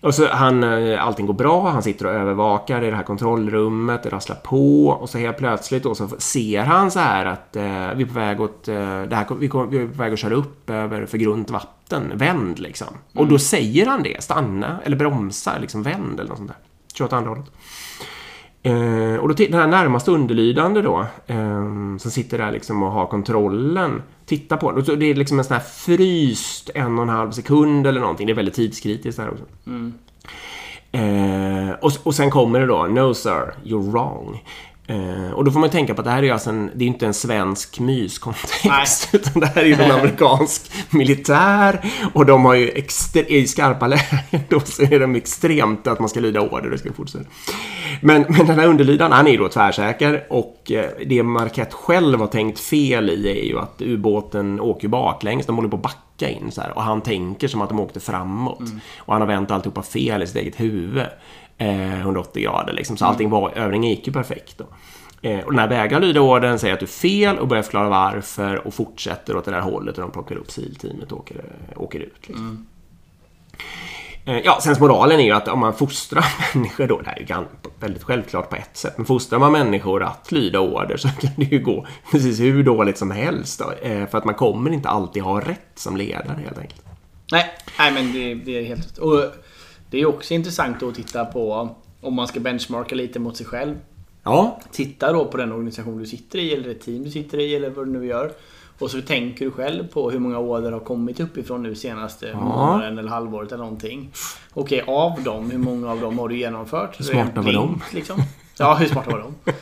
Och 0.00 0.14
så 0.14 0.28
han, 0.28 0.64
eh, 0.64 1.06
allting 1.06 1.26
går 1.26 1.34
bra, 1.34 1.70
han 1.70 1.82
sitter 1.82 2.06
och 2.06 2.12
övervakar 2.12 2.84
i 2.84 2.90
det 2.90 2.96
här 2.96 3.02
kontrollrummet, 3.02 4.02
det 4.02 4.10
rasslar 4.10 4.36
på 4.36 4.88
och 4.88 5.10
så 5.10 5.18
helt 5.18 5.36
plötsligt 5.36 5.82
då 5.82 5.94
så 5.94 6.08
ser 6.18 6.62
han 6.62 6.90
så 6.90 6.98
här 6.98 7.26
att 7.26 7.56
eh, 7.56 7.62
vi 7.94 8.02
är 8.02 8.06
på 8.06 8.14
väg 8.14 8.40
åt, 8.40 8.68
eh, 8.68 9.02
det 9.02 9.16
här, 9.16 9.26
vi, 9.34 9.48
vi 9.70 9.82
är 9.82 9.86
på 9.86 9.98
väg 9.98 10.12
att 10.12 10.18
köra 10.18 10.34
upp 10.34 10.70
över 10.70 11.06
för 11.06 11.18
grunt 11.18 11.50
vatten, 11.50 12.12
vänd 12.14 12.58
liksom. 12.58 12.88
Mm. 12.88 13.00
Och 13.12 13.26
då 13.26 13.38
säger 13.38 13.86
han 13.86 14.02
det, 14.02 14.22
stanna 14.22 14.80
eller 14.84 14.96
bromsa, 14.96 15.58
liksom 15.58 15.82
vänd 15.82 16.20
eller 16.20 16.28
något 16.28 16.38
sånt 16.38 16.50
där. 16.50 16.58
Kör 16.94 17.04
åt 17.04 17.12
andra 17.12 17.30
hållet. 17.30 17.50
Eh, 18.66 19.16
och 19.16 19.28
då 19.28 19.34
den 19.34 19.54
här 19.54 19.66
närmast 19.66 20.08
underlydande 20.08 20.82
då, 20.82 21.06
eh, 21.26 21.64
som 21.98 22.10
sitter 22.10 22.38
där 22.38 22.52
liksom 22.52 22.82
och 22.82 22.92
har 22.92 23.06
kontrollen, 23.06 24.02
tittar 24.26 24.56
på 24.56 24.72
den. 24.72 24.98
Det 24.98 25.06
är 25.06 25.14
liksom 25.14 25.38
en 25.38 25.44
sån 25.44 25.54
här 25.54 25.64
fryst 25.64 26.70
en 26.74 26.98
och 26.98 27.02
en 27.02 27.08
halv 27.08 27.30
sekund 27.30 27.86
eller 27.86 28.00
någonting. 28.00 28.26
Det 28.26 28.32
är 28.32 28.34
väldigt 28.34 28.54
tidskritiskt 28.54 29.20
här 29.20 29.30
också. 29.30 29.44
Mm. 29.66 29.94
Eh, 30.92 31.74
och, 31.74 31.92
och 32.02 32.14
sen 32.14 32.30
kommer 32.30 32.60
det 32.60 32.66
då, 32.66 32.86
No 32.86 33.14
sir, 33.14 33.54
you're 33.64 33.90
wrong. 33.90 34.42
Eh, 34.88 35.32
och 35.32 35.44
då 35.44 35.50
får 35.50 35.60
man 35.60 35.70
tänka 35.70 35.94
på 35.94 36.00
att 36.00 36.04
det 36.04 36.10
här 36.10 36.18
är 36.18 36.22
ju 36.22 36.30
alltså 36.30 36.50
en, 36.50 36.70
det 36.74 36.84
är 36.84 36.86
inte 36.86 37.06
en 37.06 37.14
svensk 37.14 37.80
myskontext. 37.80 39.08
Utan 39.12 39.40
det 39.40 39.46
här 39.46 39.62
är 39.62 39.66
ju 39.66 39.74
en 39.74 39.90
amerikansk 39.90 40.72
militär. 40.90 41.92
Och 42.14 42.26
de 42.26 42.44
har 42.44 42.54
ju 42.54 42.68
extre, 42.68 43.20
i 43.20 43.46
skarpa 43.46 43.86
lägen 43.86 44.40
då 44.48 44.60
så 44.60 44.82
är 44.82 45.00
de 45.00 45.14
extremt 45.14 45.86
att 45.86 46.00
man 46.00 46.08
ska 46.08 46.20
lyda 46.20 46.40
order. 46.40 46.70
Det 46.70 46.78
ska 46.78 46.92
fortsätta. 46.92 47.24
Men, 48.00 48.24
men 48.28 48.46
den 48.46 48.58
här 48.58 48.66
underlydaren, 48.66 49.12
han 49.12 49.26
är 49.26 49.30
ju 49.30 49.36
då 49.36 49.48
tvärsäker. 49.48 50.26
Och 50.30 50.72
eh, 50.72 50.90
det 51.06 51.22
Marquette 51.22 51.74
själv 51.74 52.20
har 52.20 52.26
tänkt 52.26 52.58
fel 52.58 53.10
i 53.10 53.40
är 53.40 53.44
ju 53.44 53.58
att 53.58 53.82
ubåten 53.82 54.60
åker 54.60 54.88
baklänges. 54.88 55.46
De 55.46 55.56
håller 55.56 55.68
på 55.68 55.76
att 55.76 55.82
backa 55.82 56.28
in 56.28 56.50
så 56.50 56.60
här. 56.60 56.70
Och 56.76 56.82
han 56.82 57.00
tänker 57.00 57.48
som 57.48 57.62
att 57.62 57.68
de 57.68 57.80
åkte 57.80 58.00
framåt. 58.00 58.60
Mm. 58.60 58.80
Och 58.98 59.12
han 59.12 59.22
har 59.22 59.28
vänt 59.28 59.50
alltihopa 59.50 59.82
fel 59.82 60.22
i 60.22 60.26
sitt 60.26 60.36
eget 60.36 60.60
huvud. 60.60 61.06
180 61.58 62.42
eh, 62.42 62.52
grader 62.52 62.72
liksom. 62.72 62.96
Så 62.96 63.04
mm. 63.04 63.12
allting 63.12 63.30
var, 63.30 63.50
övningen 63.50 63.90
gick 63.90 64.06
ju 64.06 64.12
perfekt 64.12 64.58
då. 64.58 64.66
Eh, 65.22 65.40
och 65.40 65.52
den 65.52 65.58
här 65.58 65.68
vägrar 65.68 66.00
lyda 66.00 66.20
orden, 66.20 66.58
säger 66.58 66.74
att 66.74 66.80
du 66.80 66.86
är 66.86 66.90
fel 66.90 67.38
och 67.38 67.48
börjar 67.48 67.62
förklara 67.62 67.88
varför 67.88 68.66
och 68.66 68.74
fortsätter 68.74 69.36
åt 69.36 69.44
det 69.44 69.50
där 69.50 69.60
hållet 69.60 69.98
och 69.98 70.02
de 70.02 70.10
plockar 70.10 70.36
upp 70.36 70.50
SIL-teamet 70.50 71.12
och 71.12 71.18
åker, 71.18 71.44
åker 71.76 71.98
ut. 71.98 72.28
Liksom. 72.28 72.46
Mm. 72.46 72.66
Eh, 74.24 74.44
ja, 74.44 74.58
sen 74.62 74.76
moralen 74.80 75.20
är 75.20 75.24
ju 75.24 75.32
att 75.32 75.48
om 75.48 75.58
man 75.58 75.74
fostrar 75.74 76.24
människor 76.54 76.86
då, 76.86 77.00
det 77.00 77.08
här 77.08 77.16
är 77.16 77.40
ju 77.40 77.44
väldigt 77.80 78.02
självklart 78.02 78.50
på 78.50 78.56
ett 78.56 78.76
sätt, 78.76 78.94
men 78.96 79.06
fostrar 79.06 79.38
man 79.38 79.52
människor 79.52 80.02
att 80.02 80.32
lyda 80.32 80.60
order 80.60 80.96
så 80.96 81.08
kan 81.20 81.30
det 81.36 81.44
ju 81.44 81.58
gå 81.58 81.86
precis 82.10 82.40
hur 82.40 82.64
dåligt 82.64 82.98
som 82.98 83.10
helst 83.10 83.58
då, 83.58 83.72
för 84.10 84.18
att 84.18 84.24
man 84.24 84.34
kommer 84.34 84.70
inte 84.70 84.88
alltid 84.88 85.22
ha 85.22 85.40
rätt 85.40 85.72
som 85.74 85.96
ledare 85.96 86.40
helt 86.44 86.58
enkelt. 86.58 86.82
Nej, 87.32 87.50
nej 87.78 87.92
men 87.92 88.12
det, 88.12 88.34
det 88.34 88.58
är 88.58 88.64
helt 88.64 88.98
och 88.98 89.24
det 89.96 90.00
är 90.00 90.06
också 90.06 90.34
intressant 90.34 90.82
att 90.82 90.94
titta 90.94 91.24
på 91.24 91.70
om 92.00 92.14
man 92.14 92.28
ska 92.28 92.40
benchmarka 92.40 92.94
lite 92.94 93.18
mot 93.18 93.36
sig 93.36 93.46
själv. 93.46 93.74
Ja. 94.22 94.60
Titta 94.72 95.12
då 95.12 95.24
på 95.24 95.36
den 95.36 95.52
organisation 95.52 95.98
du 95.98 96.06
sitter 96.06 96.38
i, 96.38 96.54
eller 96.54 96.68
det 96.68 96.74
team 96.74 97.04
du 97.04 97.10
sitter 97.10 97.40
i, 97.40 97.54
eller 97.54 97.70
vad 97.70 97.86
du 97.86 97.92
nu 97.92 98.06
gör. 98.06 98.32
Och 98.78 98.90
så 98.90 99.00
tänker 99.00 99.44
du 99.44 99.50
själv 99.50 99.88
på 99.88 100.10
hur 100.10 100.18
många 100.18 100.38
order 100.38 100.72
har 100.72 100.80
kommit 100.80 101.20
uppifrån 101.20 101.62
nu 101.62 101.74
senaste 101.74 102.26
ja. 102.26 102.40
månaden 102.40 102.98
eller 102.98 103.08
halvåret 103.08 103.52
eller 103.52 103.64
någonting. 103.64 104.10
Okej, 104.52 104.84
av 104.86 105.22
dem, 105.22 105.50
hur 105.50 105.58
många 105.58 105.90
av 105.90 106.00
dem 106.00 106.18
har 106.18 106.28
du 106.28 106.36
genomfört? 106.36 107.00
Hur 107.00 107.04
smarta 107.04 107.40
var 107.40 107.52
de? 107.52 107.82
Liksom. 107.92 108.22
Ja, 108.58 108.74
hur 108.74 108.86
smarta 108.86 109.10
var 109.10 109.18
de? 109.18 109.52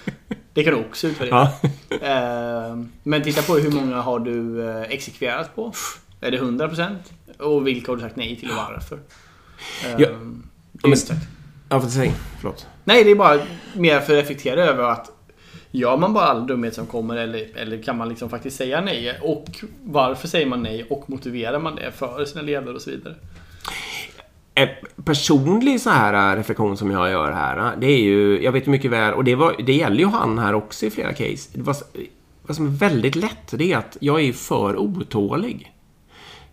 Det 0.52 0.64
kan 0.64 0.74
du 0.74 0.80
också 0.80 1.06
utvärdera. 1.06 1.48
Ja. 1.88 1.96
Eh, 1.96 2.76
men 3.02 3.22
titta 3.22 3.42
på 3.42 3.54
hur 3.54 3.70
många 3.70 4.00
har 4.00 4.18
du 4.18 4.68
eh, 4.68 4.82
exekverat 4.82 5.56
på? 5.56 5.72
Är 6.20 6.30
det 6.30 6.38
100%? 6.38 6.96
Och 7.38 7.66
vilka 7.66 7.92
har 7.92 7.96
du 7.96 8.02
sagt 8.02 8.16
nej 8.16 8.36
till 8.36 8.50
och 8.50 8.56
varför? 8.56 8.98
Ja, 9.98 10.08
um, 10.08 10.48
det 10.72 10.88
men, 10.88 10.98
ja, 11.68 11.80
för 11.80 11.88
säg. 11.88 12.12
Förlåt. 12.40 12.66
Nej, 12.84 13.04
det 13.04 13.10
är 13.10 13.14
bara 13.14 13.40
mer 13.74 14.00
för 14.00 14.12
att 14.12 14.22
reflektera 14.22 14.64
över 14.64 14.84
att 14.84 15.10
Gör 15.76 15.96
man 15.96 16.14
bara 16.14 16.24
all 16.24 16.46
dumhet 16.46 16.74
som 16.74 16.86
kommer 16.86 17.16
eller, 17.16 17.56
eller 17.56 17.82
kan 17.82 17.96
man 17.96 18.08
liksom 18.08 18.30
faktiskt 18.30 18.56
säga 18.56 18.80
nej? 18.80 19.18
Och 19.22 19.46
varför 19.84 20.28
säger 20.28 20.46
man 20.46 20.62
nej 20.62 20.86
och 20.90 21.10
motiverar 21.10 21.58
man 21.58 21.74
det 21.74 21.92
för 21.92 22.24
sina 22.24 22.42
ledare 22.42 22.74
och 22.74 22.82
så 22.82 22.90
vidare? 22.90 23.14
En 24.54 24.68
personlig 25.04 25.80
så 25.80 25.90
här 25.90 26.32
äh, 26.32 26.36
reflektion 26.36 26.76
som 26.76 26.90
jag 26.90 27.10
gör 27.10 27.32
här, 27.32 27.58
äh, 27.58 27.80
det 27.80 27.86
är 27.86 28.00
ju, 28.00 28.42
jag 28.42 28.52
vet 28.52 28.66
mycket 28.66 28.90
väl, 28.90 29.14
och 29.14 29.24
det, 29.24 29.34
var, 29.34 29.54
det 29.66 29.72
gäller 29.72 29.98
ju 29.98 30.06
han 30.06 30.38
här 30.38 30.54
också 30.54 30.86
i 30.86 30.90
flera 30.90 31.12
case. 31.12 31.50
Det 31.52 31.62
var, 31.62 31.76
vad 32.42 32.56
som 32.56 32.66
är 32.66 32.70
väldigt 32.70 33.14
lätt, 33.14 33.58
det 33.58 33.72
är 33.72 33.76
att 33.76 33.96
jag 34.00 34.20
är 34.20 34.32
för 34.32 34.76
otålig. 34.76 35.73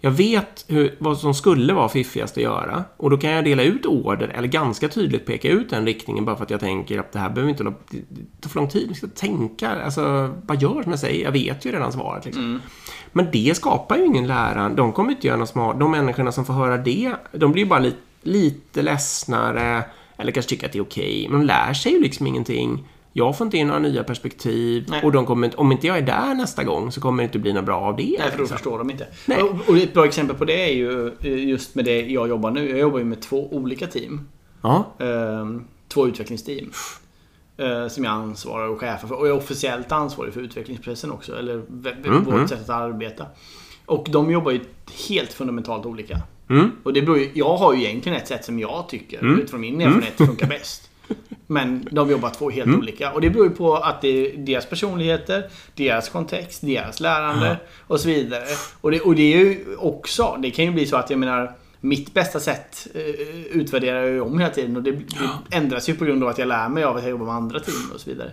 Jag 0.04 0.12
vet 0.12 0.66
hur, 0.68 0.96
vad 1.00 1.18
som 1.18 1.34
skulle 1.34 1.74
vara 1.74 1.90
fiffigast 1.90 2.38
att 2.38 2.44
göra 2.44 2.84
och 2.98 3.10
då 3.10 3.18
kan 3.18 3.32
jag 3.32 3.46
dela 3.46 3.64
ut 3.64 3.86
order 3.86 4.28
eller 4.28 4.48
ganska 4.48 4.88
tydligt 4.88 5.26
peka 5.26 5.50
ut 5.50 5.70
den 5.70 5.86
riktningen 5.86 6.26
bara 6.26 6.36
för 6.36 6.44
att 6.44 6.50
jag 6.50 6.60
tänker 6.60 7.00
att 7.00 7.12
det 7.12 7.20
här 7.20 7.30
behöver 7.30 7.50
inte 7.50 7.64
ta 8.42 8.50
för 8.50 8.56
lång 8.56 8.70
tid. 8.70 8.86
Jag 8.90 8.98
ska 8.98 9.08
tänka, 9.08 9.70
alltså 9.70 10.34
bara 10.44 10.58
gör 10.58 10.84
som 10.84 10.92
jag 10.92 11.00
säger. 11.00 11.24
Jag 11.24 11.32
vet 11.32 11.66
ju 11.66 11.72
redan 11.72 11.92
svaret. 11.92 12.26
Liksom. 12.26 12.44
Mm. 12.44 12.62
Men 13.12 13.28
det 13.32 13.56
skapar 13.56 13.98
ju 13.98 14.06
ingen 14.06 14.28
lärare. 14.28 14.74
De 14.76 14.92
kommer 14.92 15.12
inte 15.12 15.28
göra 15.28 15.38
något 15.38 15.50
smart. 15.50 15.80
De 15.80 15.92
människorna 15.92 16.32
som 16.32 16.46
får 16.46 16.54
höra 16.54 16.78
det, 16.78 17.14
de 17.32 17.52
blir 17.52 17.66
bara 17.66 17.80
lite, 17.80 17.98
lite 18.22 18.82
ledsnare 18.82 19.84
eller 20.18 20.32
kanske 20.32 20.50
tycker 20.50 20.66
att 20.66 20.74
det 20.74 20.80
är 20.80 20.84
okej. 20.84 21.26
Okay. 21.26 21.30
Men 21.30 21.40
de 21.40 21.46
lär 21.46 21.74
sig 21.74 21.92
ju 21.92 22.02
liksom 22.02 22.28
ingenting. 22.28 22.88
Jag 23.14 23.38
får 23.38 23.46
inte 23.46 23.58
in 23.58 23.68
några 23.68 23.80
nya 23.80 24.04
perspektiv 24.04 24.86
Nej. 24.90 25.04
och 25.04 25.12
de 25.12 25.26
kommer, 25.26 25.60
om 25.60 25.72
inte 25.72 25.88
jag 25.88 25.98
är 25.98 26.02
där 26.02 26.34
nästa 26.34 26.64
gång 26.64 26.92
så 26.92 27.02
kommer 27.02 27.24
det 27.24 27.26
inte 27.26 27.40
bli 27.40 27.54
något 27.54 27.66
bra 27.66 27.80
av 27.80 27.96
det. 27.96 28.16
Nej, 28.20 28.30
för 28.30 28.38
då 28.38 28.44
liksom. 28.44 28.58
förstår 28.58 28.78
de 28.78 28.90
inte. 28.90 29.08
Nej. 29.26 29.42
Och, 29.42 29.78
ett 29.78 29.94
bra 29.94 30.06
exempel 30.06 30.38
på 30.38 30.46
det 30.46 30.70
är 30.70 30.74
ju 30.74 31.08
eh, 31.08 31.48
just 31.48 31.76
med 31.76 31.86
det 31.86 32.02
jag 32.02 32.30
jobbar 32.30 32.52
nu. 32.52 32.70
Jag 32.70 32.80
jobbar 32.80 33.00
ju 33.00 33.06
med 33.06 33.22
två 33.22 33.54
olika 33.54 33.88
team. 33.88 34.30
Ja. 34.62 34.86
Ehm, 35.00 35.64
två 35.88 36.08
utvecklingsteam. 36.08 36.72
Ehm, 37.58 37.90
som 37.90 38.04
jag 38.04 38.14
ansvarar 38.14 38.68
och 38.68 38.80
chefer 38.80 39.08
för. 39.08 39.16
Och 39.16 39.28
jag 39.28 39.36
är 39.36 39.38
officiellt 39.38 39.92
ansvarig 39.92 40.34
för 40.34 40.42
utvecklingsprocessen 40.42 41.12
också. 41.12 41.40
Eller 41.40 41.54
mm, 41.54 42.24
vårt 42.24 42.34
mm. 42.34 42.48
sätt 42.48 42.62
att 42.62 42.70
arbeta. 42.70 43.26
Och 43.86 44.08
de 44.10 44.32
jobbar 44.32 44.52
ju 44.52 44.60
helt 45.10 45.34
fundamentalt 45.34 45.86
olika. 45.86 46.22
Mm. 46.50 46.72
Och 46.84 46.94
det 46.94 47.02
beror 47.02 47.18
ju, 47.18 47.32
jag 47.34 47.58
har 47.58 47.74
ju 47.74 47.84
egentligen 47.84 48.18
ett 48.18 48.28
sätt 48.28 48.46
som 48.46 48.60
jag 48.60 48.90
tycker, 48.90 49.20
mm. 49.20 49.40
utifrån 49.40 49.62
min 49.62 49.82
erfarenhet, 49.82 50.18
funkar 50.18 50.48
bäst. 50.48 50.91
Men 51.48 51.88
de 51.92 52.10
jobbar 52.10 52.30
två 52.30 52.50
helt 52.50 52.68
mm. 52.68 52.80
olika. 52.80 53.12
Och 53.12 53.22
det 53.22 53.30
beror 53.30 53.46
ju 53.46 53.52
på 53.52 53.76
att 53.76 54.02
det 54.02 54.08
är 54.08 54.38
deras 54.38 54.66
personligheter, 54.66 55.50
deras 55.76 56.10
kontext, 56.10 56.62
deras 56.62 57.00
lärande 57.00 57.46
mm. 57.46 57.58
och 57.88 58.00
så 58.00 58.08
vidare. 58.08 58.46
Och 58.82 58.92
det, 58.92 59.02
och 59.02 59.16
det 59.16 59.34
är 59.34 59.38
ju 59.38 59.76
också, 59.78 60.38
det 60.40 60.52
kan 60.52 60.66
ju 60.66 60.72
bli 60.72 60.86
så 60.86 60.96
att 60.96 61.10
jag 61.10 61.20
menar 61.20 61.56
mitt 61.80 62.14
bästa 62.14 62.40
sätt 62.40 62.88
uh, 62.96 63.02
utvärderar 63.46 64.02
jag 64.02 64.10
ju 64.10 64.22
om 64.22 64.40
hela 64.40 64.54
tiden 64.54 64.76
och 64.78 64.84
det, 64.84 64.92
det 64.92 65.56
ändras 65.56 65.90
ju 65.90 65.96
på 65.96 66.06
grund 66.06 66.24
av 66.24 66.30
att 66.30 66.38
jag 66.38 66.48
lär 66.48 66.70
mig 66.70 66.84
av 66.84 66.98
att 66.98 67.04
jag 67.04 67.10
jobbar 67.10 67.26
med 67.26 67.36
andra 67.36 67.60
team 67.60 67.92
och 67.94 68.00
så 68.00 68.10
vidare. 68.10 68.32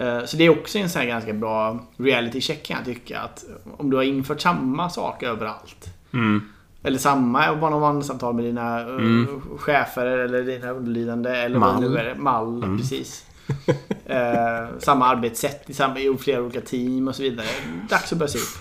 Uh, 0.00 0.26
så 0.26 0.36
det 0.36 0.44
är 0.44 0.50
också 0.50 0.78
en 0.78 0.90
sån 0.90 1.00
här 1.00 1.08
ganska 1.08 1.32
bra 1.32 1.86
reality 1.96 2.40
check 2.40 2.66
kan 2.66 2.76
jag 2.76 2.86
tycka. 2.86 3.20
Att 3.20 3.44
om 3.76 3.90
du 3.90 3.96
har 3.96 4.04
infört 4.04 4.40
samma 4.40 4.90
sak 4.90 5.22
överallt. 5.22 5.86
Mm. 6.12 6.42
Eller 6.82 6.98
samma 6.98 7.52
one-on-one-samtal 7.52 8.34
med 8.34 8.44
dina 8.44 8.80
eh, 8.80 8.86
mm. 8.86 9.40
chefer 9.58 10.06
eller 10.06 10.42
dina 10.42 10.70
underlydande. 10.70 11.30
Eller 11.30 11.58
Mall. 11.58 11.82
vad 11.82 11.90
nu 11.90 11.98
är. 11.98 12.14
Mall, 12.14 12.64
mm. 12.64 12.78
precis. 12.78 13.26
eh, 14.06 14.68
samma 14.78 15.06
arbetssätt 15.06 15.70
i, 15.70 15.74
samma, 15.74 15.98
i 15.98 16.16
flera 16.20 16.42
olika 16.42 16.60
team 16.60 17.08
och 17.08 17.16
så 17.16 17.22
vidare. 17.22 17.46
Dags 17.88 18.12
att 18.12 18.18
börja 18.18 18.28
se 18.28 18.38
upp. 18.38 18.58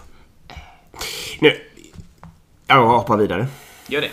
Nu, 1.40 1.52
jag 2.68 2.88
hoppar 2.88 3.18
vidare. 3.18 3.48
Gör 3.88 4.02
det. 4.02 4.12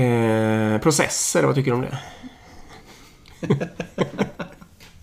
Eh, 0.00 0.80
processer, 0.80 1.42
vad 1.42 1.54
tycker 1.54 1.70
du 1.70 1.76
om 1.76 1.82
det? 1.82 1.98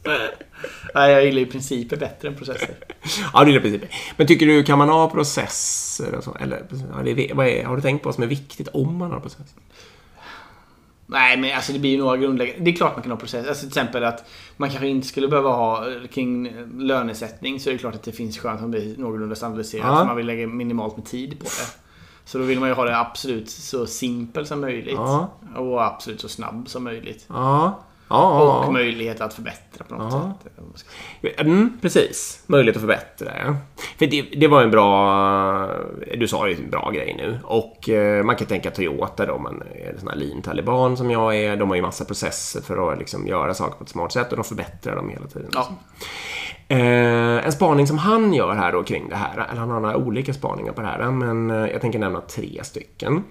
Nej, 0.95 1.11
jag 1.11 1.25
gillar 1.25 1.39
ju 1.39 1.45
principer 1.45 1.97
bättre 1.97 2.27
än 2.27 2.35
processer. 2.35 2.75
ja, 3.33 3.43
du 3.43 3.51
gillar 3.51 3.61
principer. 3.61 3.89
Men 4.17 4.27
tycker 4.27 4.45
du, 4.45 4.63
kan 4.63 4.77
man 4.77 4.89
ha 4.89 5.09
processer 5.09 6.15
och 6.15 6.23
så? 6.23 6.37
Eller, 6.39 6.63
vad 7.33 7.47
är, 7.47 7.65
har 7.65 7.75
du 7.75 7.81
tänkt 7.81 8.03
på 8.03 8.07
vad 8.07 8.15
som 8.15 8.23
är 8.23 8.27
viktigt 8.27 8.67
om 8.67 8.97
man 8.97 9.11
har 9.11 9.19
processer? 9.19 9.45
Nej, 11.11 11.37
men 11.37 11.55
alltså 11.55 11.73
det 11.73 11.79
blir 11.79 11.91
ju 11.91 11.97
några 11.97 12.17
grundläggande... 12.17 12.63
Det 12.63 12.71
är 12.71 12.75
klart 12.75 12.95
man 12.95 13.03
kan 13.03 13.11
ha 13.11 13.19
processer. 13.19 13.49
Alltså 13.49 13.61
till 13.61 13.67
exempel 13.67 14.03
att 14.03 14.29
man 14.57 14.69
kanske 14.69 14.87
inte 14.87 15.07
skulle 15.07 15.27
behöva 15.27 15.49
ha 15.49 15.85
kring 16.11 16.53
lönesättning 16.77 17.59
så 17.59 17.69
är 17.69 17.73
det 17.73 17.77
klart 17.77 17.95
att 17.95 18.03
det 18.03 18.11
finns 18.11 18.37
skönt 18.37 18.61
om 18.61 18.71
det 18.71 18.79
blir 18.79 18.97
någorlunda 18.97 19.35
standardiserat. 19.35 19.85
Ja. 19.87 19.97
För 19.97 20.05
man 20.05 20.15
vill 20.15 20.25
lägga 20.25 20.47
minimalt 20.47 20.97
med 20.97 21.05
tid 21.05 21.39
på 21.39 21.45
det. 21.45 21.79
Så 22.25 22.37
då 22.37 22.43
vill 22.43 22.59
man 22.59 22.69
ju 22.69 22.75
ha 22.75 22.85
det 22.85 22.97
absolut 22.97 23.49
så 23.49 23.85
simpelt 23.85 24.47
som 24.47 24.61
möjligt. 24.61 24.93
Ja. 24.97 25.29
Och 25.55 25.85
absolut 25.85 26.21
så 26.21 26.29
snabb 26.29 26.69
som 26.69 26.83
möjligt. 26.83 27.25
Ja. 27.27 27.79
Ja, 28.09 28.63
Och 28.65 28.73
möjlighet 28.73 29.21
att 29.21 29.33
förbättra 29.33 29.85
på 29.89 29.95
något 29.95 30.13
Ja. 30.13 30.33
sätt. 31.23 31.39
Mm, 31.39 31.77
precis. 31.81 32.43
Möjlighet 32.47 32.75
att 32.75 32.81
förbättra. 32.81 33.31
Ja. 33.45 33.55
För 33.99 34.05
det, 34.07 34.21
det 34.21 34.47
var 34.47 34.63
en 34.63 34.71
bra... 34.71 35.69
Du 36.17 36.27
sa 36.27 36.47
ju 36.47 36.55
en 36.55 36.69
bra 36.69 36.91
grej 36.91 37.13
nu. 37.17 37.39
Och 37.43 37.89
eh, 37.89 38.23
man 38.23 38.35
kan 38.35 38.47
tänka 38.47 38.71
Toyota 38.71 39.25
då. 39.25 39.37
Man 39.37 39.63
är 39.75 39.89
en 39.93 39.99
sån 39.99 40.07
här 40.07 40.15
lean 40.15 40.41
taliban 40.41 40.97
som 40.97 41.11
jag 41.11 41.35
är. 41.35 41.55
De 41.55 41.69
har 41.69 41.75
ju 41.75 41.81
massa 41.81 42.05
processer 42.05 42.61
för 42.61 42.91
att 42.93 42.99
liksom 42.99 43.27
göra 43.27 43.53
saker 43.53 43.77
på 43.77 43.83
ett 43.83 43.89
smart 43.89 44.11
sätt 44.11 44.29
och 44.31 44.35
de 44.37 44.43
förbättrar 44.43 44.95
dem 44.95 45.09
hela 45.09 45.27
tiden. 45.27 45.49
Ja. 45.53 45.67
Eh, 46.67 47.45
en 47.45 47.51
spaning 47.51 47.87
som 47.87 47.97
han 47.97 48.33
gör 48.33 48.55
här 48.55 48.71
då 48.71 48.83
kring 48.83 49.09
det 49.09 49.15
här, 49.15 49.47
eller 49.51 49.59
han 49.59 49.69
har 49.69 49.79
några 49.79 49.97
olika 49.97 50.33
spaningar 50.33 50.73
på 50.73 50.81
det 50.81 50.87
här, 50.87 51.11
men 51.11 51.49
eh, 51.51 51.71
jag 51.71 51.81
tänker 51.81 51.99
nämna 51.99 52.21
tre 52.21 52.59
stycken. 52.63 53.23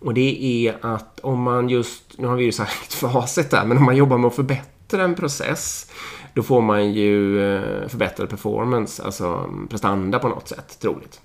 Och 0.00 0.14
det 0.14 0.44
är 0.44 0.76
att 0.80 1.20
om 1.20 1.42
man 1.42 1.68
just, 1.68 2.18
nu 2.18 2.26
har 2.26 2.36
vi 2.36 2.44
ju 2.44 2.52
sagt 2.52 2.94
facit 2.94 3.50
där, 3.50 3.64
men 3.64 3.76
om 3.76 3.84
man 3.84 3.96
jobbar 3.96 4.18
med 4.18 4.28
att 4.28 4.34
förbättra 4.34 5.04
en 5.04 5.14
process, 5.14 5.90
då 6.34 6.42
får 6.42 6.60
man 6.60 6.92
ju 6.92 7.40
eh, 7.40 7.88
förbättrad 7.88 8.28
performance, 8.28 9.02
alltså 9.02 9.50
prestanda 9.70 10.18
på 10.18 10.28
något 10.28 10.48
sätt, 10.48 10.78
troligt. 10.80 11.20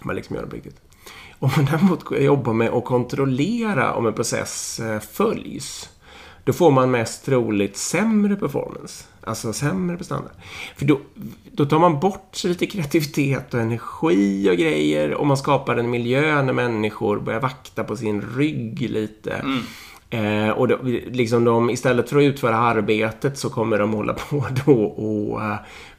Om 0.00 0.06
man 0.06 0.16
liksom 0.16 0.36
gör 0.36 0.42
det 0.42 0.48
på 0.48 0.56
riktigt. 0.56 0.80
Om 1.38 1.50
man 1.56 1.64
däremot 1.64 2.04
jobbar 2.10 2.52
med 2.52 2.68
att 2.68 2.84
kontrollera 2.84 3.94
om 3.94 4.06
en 4.06 4.12
process 4.12 4.80
eh, 4.80 5.00
följs, 5.00 5.90
då 6.44 6.52
får 6.52 6.70
man 6.70 6.90
mest 6.90 7.24
troligt 7.24 7.76
sämre 7.76 8.36
performance. 8.36 9.04
Alltså 9.24 9.52
sämre 9.52 9.96
prestanda. 9.96 10.30
För 10.76 10.86
då, 10.86 11.00
då 11.56 11.64
tar 11.64 11.78
man 11.78 12.00
bort 12.00 12.44
lite 12.44 12.66
kreativitet 12.66 13.54
och 13.54 13.60
energi 13.60 14.50
och 14.50 14.56
grejer 14.56 15.14
och 15.14 15.26
man 15.26 15.36
skapar 15.36 15.76
en 15.76 15.90
miljö 15.90 16.42
när 16.42 16.52
människor 16.52 17.18
börjar 17.20 17.40
vakta 17.40 17.84
på 17.84 17.96
sin 17.96 18.22
rygg 18.36 18.90
lite. 18.90 19.44
Eh, 20.10 20.50
och 20.50 20.68
då, 20.68 20.78
liksom 21.10 21.44
de, 21.44 21.70
istället 21.70 22.08
för 22.10 22.16
att 22.16 22.22
utföra 22.22 22.56
arbetet 22.56 23.38
så 23.38 23.50
kommer 23.50 23.78
de 23.78 23.92
hålla 23.92 24.12
på 24.30 24.46
då 24.66 24.82
och 24.82 25.42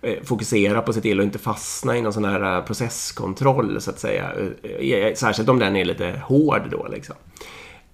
eh, 0.09 0.23
fokusera 0.23 0.81
på 0.81 0.93
se 0.93 1.01
till 1.01 1.19
att 1.19 1.23
inte 1.23 1.39
fastna 1.39 1.97
i 1.97 2.01
någon 2.01 2.13
sån 2.13 2.25
här 2.25 2.57
eh, 2.57 2.63
processkontroll 2.65 3.81
så 3.81 3.89
att 3.89 3.99
säga. 3.99 4.31
Eh, 4.79 5.13
särskilt 5.15 5.49
om 5.49 5.59
den 5.59 5.75
är 5.75 5.85
lite 5.85 6.21
hård 6.25 6.61
då 6.71 6.87
liksom. 6.91 7.15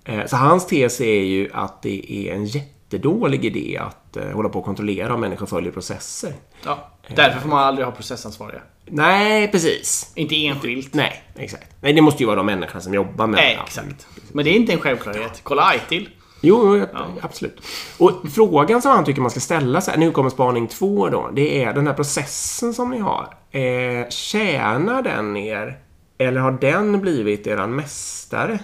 Eh, 0.05 0.25
Så 0.25 0.35
hans 0.35 0.67
tes 0.67 1.01
är 1.01 1.23
ju 1.23 1.49
att 1.53 1.81
det 1.81 2.11
är 2.11 2.33
en 2.33 2.45
jättedålig 2.93 3.45
idé 3.45 3.77
att 3.81 4.17
eh, 4.17 4.29
hålla 4.29 4.49
på 4.49 4.59
och 4.59 4.65
kontrollera 4.65 5.13
om 5.13 5.19
människor 5.21 5.45
följer 5.45 5.71
processer. 5.71 6.33
Ja. 6.65 6.91
Därför 7.15 7.39
får 7.39 7.49
man 7.49 7.59
aldrig 7.59 7.85
ha 7.85 7.91
processansvariga. 7.91 8.61
Nej, 8.85 9.51
precis. 9.51 10.11
Inte 10.15 10.45
enskilt. 10.45 10.93
Nej, 10.93 11.23
exakt. 11.35 11.67
Nej, 11.81 11.93
det 11.93 12.01
måste 12.01 12.23
ju 12.23 12.27
vara 12.27 12.35
de 12.35 12.45
människorna 12.45 12.81
som 12.81 12.93
jobbar 12.93 13.27
med 13.27 13.35
Nej, 13.37 13.55
det. 13.55 13.61
exakt. 13.63 14.07
Men 14.31 14.45
det 14.45 14.51
är 14.51 14.55
inte 14.55 14.73
en 14.73 14.79
självklarhet. 14.79 15.39
Kolla 15.43 15.75
ITIL. 15.75 16.09
Jo, 16.41 16.77
jo, 16.77 16.85
absolut. 17.21 17.61
Och 17.97 18.11
frågan 18.33 18.81
som 18.81 18.91
han 18.91 19.05
tycker 19.05 19.21
man 19.21 19.31
ska 19.31 19.39
ställa 19.39 19.81
sig, 19.81 19.97
nu 19.97 20.11
kommer 20.11 20.29
spaning 20.29 20.67
två 20.67 21.09
då, 21.09 21.29
det 21.33 21.63
är 21.63 21.73
den 21.73 21.87
här 21.87 21.93
processen 21.93 22.73
som 22.73 22.89
ni 22.91 22.99
har. 22.99 23.33
Eh, 23.51 24.09
tjänar 24.09 25.01
den 25.01 25.37
er? 25.37 25.79
Eller 26.17 26.39
har 26.41 26.51
den 26.51 27.01
blivit 27.01 27.47
eran 27.47 27.75
mästare? 27.75 28.59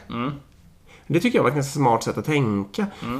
Det 1.08 1.20
tycker 1.20 1.38
jag 1.38 1.44
var 1.44 1.50
ett 1.50 1.56
ganska 1.56 1.74
smart 1.80 2.04
sätt 2.04 2.18
att 2.18 2.26
tänka. 2.26 2.88
För 3.00 3.20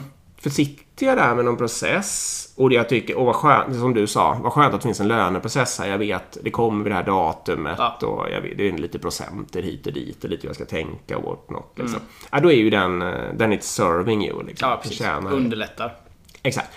jag 1.06 1.18
där 1.18 1.36
med 1.36 1.46
någon 1.46 1.58
process 1.58 2.36
och 2.58 2.74
jag 2.74 2.90
tycker, 2.90 3.18
och 3.18 3.26
vad 3.26 3.36
skönt, 3.36 3.76
som 3.76 3.94
du 3.94 4.08
sa, 4.08 4.38
vad 4.44 4.54
skönt 4.54 4.74
att 4.74 4.82
det 4.82 4.88
finns 4.88 5.00
en 5.00 5.08
löneprocess 5.08 5.80
här. 5.80 5.88
Jag 5.88 5.98
vet, 5.98 6.38
det 6.44 6.52
kommer 6.52 6.84
vid 6.84 6.92
det 6.92 6.96
här 6.96 7.04
datumet 7.04 7.76
Ja. 7.78 7.98
och 8.08 8.30
jag 8.32 8.42
vet, 8.42 8.58
det 8.58 8.70
är 8.70 8.78
lite 8.78 9.00
procenter 9.00 9.62
hit 9.62 9.88
och 9.88 9.94
dit 9.94 10.24
och 10.24 10.30
lite 10.30 10.42
hur 10.42 10.50
jag 10.50 10.56
ska 10.56 10.66
tänka 10.66 11.18
och 11.18 11.24
whatnot. 11.24 11.74
Liksom. 11.76 12.00
Ja, 12.32 12.40
då 12.40 12.52
är 12.52 12.56
ju 12.56 12.70
den, 12.70 13.02
eh, 13.02 13.34
den 13.34 13.54
it's 13.54 13.62
serving 13.62 14.26
you. 14.26 14.44
Liksom. 14.44 14.70
Ja, 14.70 14.80
precis. 14.84 15.02
Underlättar. 15.32 15.96
Exakt. 16.50 16.70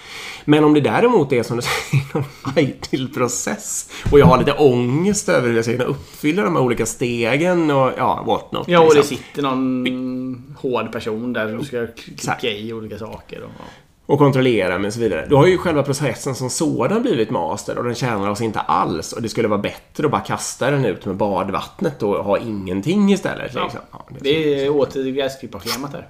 Men 0.44 0.64
om 0.64 0.74
det 0.74 0.80
däremot 0.80 1.32
är 1.32 1.42
som 1.42 1.56
du 1.56 1.62
säger, 1.90 2.04
någon 2.14 2.58
ITIL-process 2.58 3.90
och 4.10 4.18
jag 4.18 4.26
har 4.26 4.38
lite 4.38 4.52
ångest 4.52 5.28
över 5.28 5.48
hur 5.48 5.56
jag 5.56 5.64
ska 5.64 5.72
kunna 5.72 5.84
uppfylla 5.84 6.42
de 6.42 6.56
här 6.56 6.62
olika 6.62 6.86
stegen 6.86 7.70
och 7.70 7.92
ja, 7.96 8.24
whatnot. 8.26 8.68
Ja, 8.68 8.80
och 8.80 8.88
det 8.88 8.94
liksom. 8.94 9.16
sitter 9.16 9.42
någon 9.42 10.56
hård 10.58 10.92
person 10.92 11.32
där 11.32 11.46
du 11.46 11.64
ska 11.64 11.82
Exakt. 12.12 12.40
klicka 12.40 12.56
i 12.56 12.72
olika 12.72 12.98
saker. 12.98 13.42
Och, 13.42 13.50
ja. 13.58 13.64
och 14.06 14.18
kontrollera 14.18 14.78
men 14.78 14.92
så 14.92 15.00
vidare. 15.00 15.26
Då 15.30 15.36
har 15.36 15.46
ju 15.46 15.58
själva 15.58 15.82
processen 15.82 16.34
som 16.34 16.50
sådan 16.50 17.02
blivit 17.02 17.30
master 17.30 17.78
och 17.78 17.84
den 17.84 17.94
tjänar 17.94 18.30
oss 18.30 18.40
inte 18.40 18.60
alls. 18.60 19.12
Och 19.12 19.22
det 19.22 19.28
skulle 19.28 19.48
vara 19.48 19.60
bättre 19.60 20.04
att 20.04 20.10
bara 20.10 20.20
kasta 20.20 20.70
den 20.70 20.84
ut 20.84 21.06
med 21.06 21.16
badvattnet 21.16 22.02
och 22.02 22.24
ha 22.24 22.38
ingenting 22.38 23.12
istället. 23.12 23.54
Liksom. 23.54 23.80
Ja, 23.92 24.06
det 24.20 24.30
är 24.30 24.56
Det 24.56 24.64
är 24.64 24.70
åter 24.70 25.10
gräsklipparschemat 25.10 25.92
där. 25.92 26.08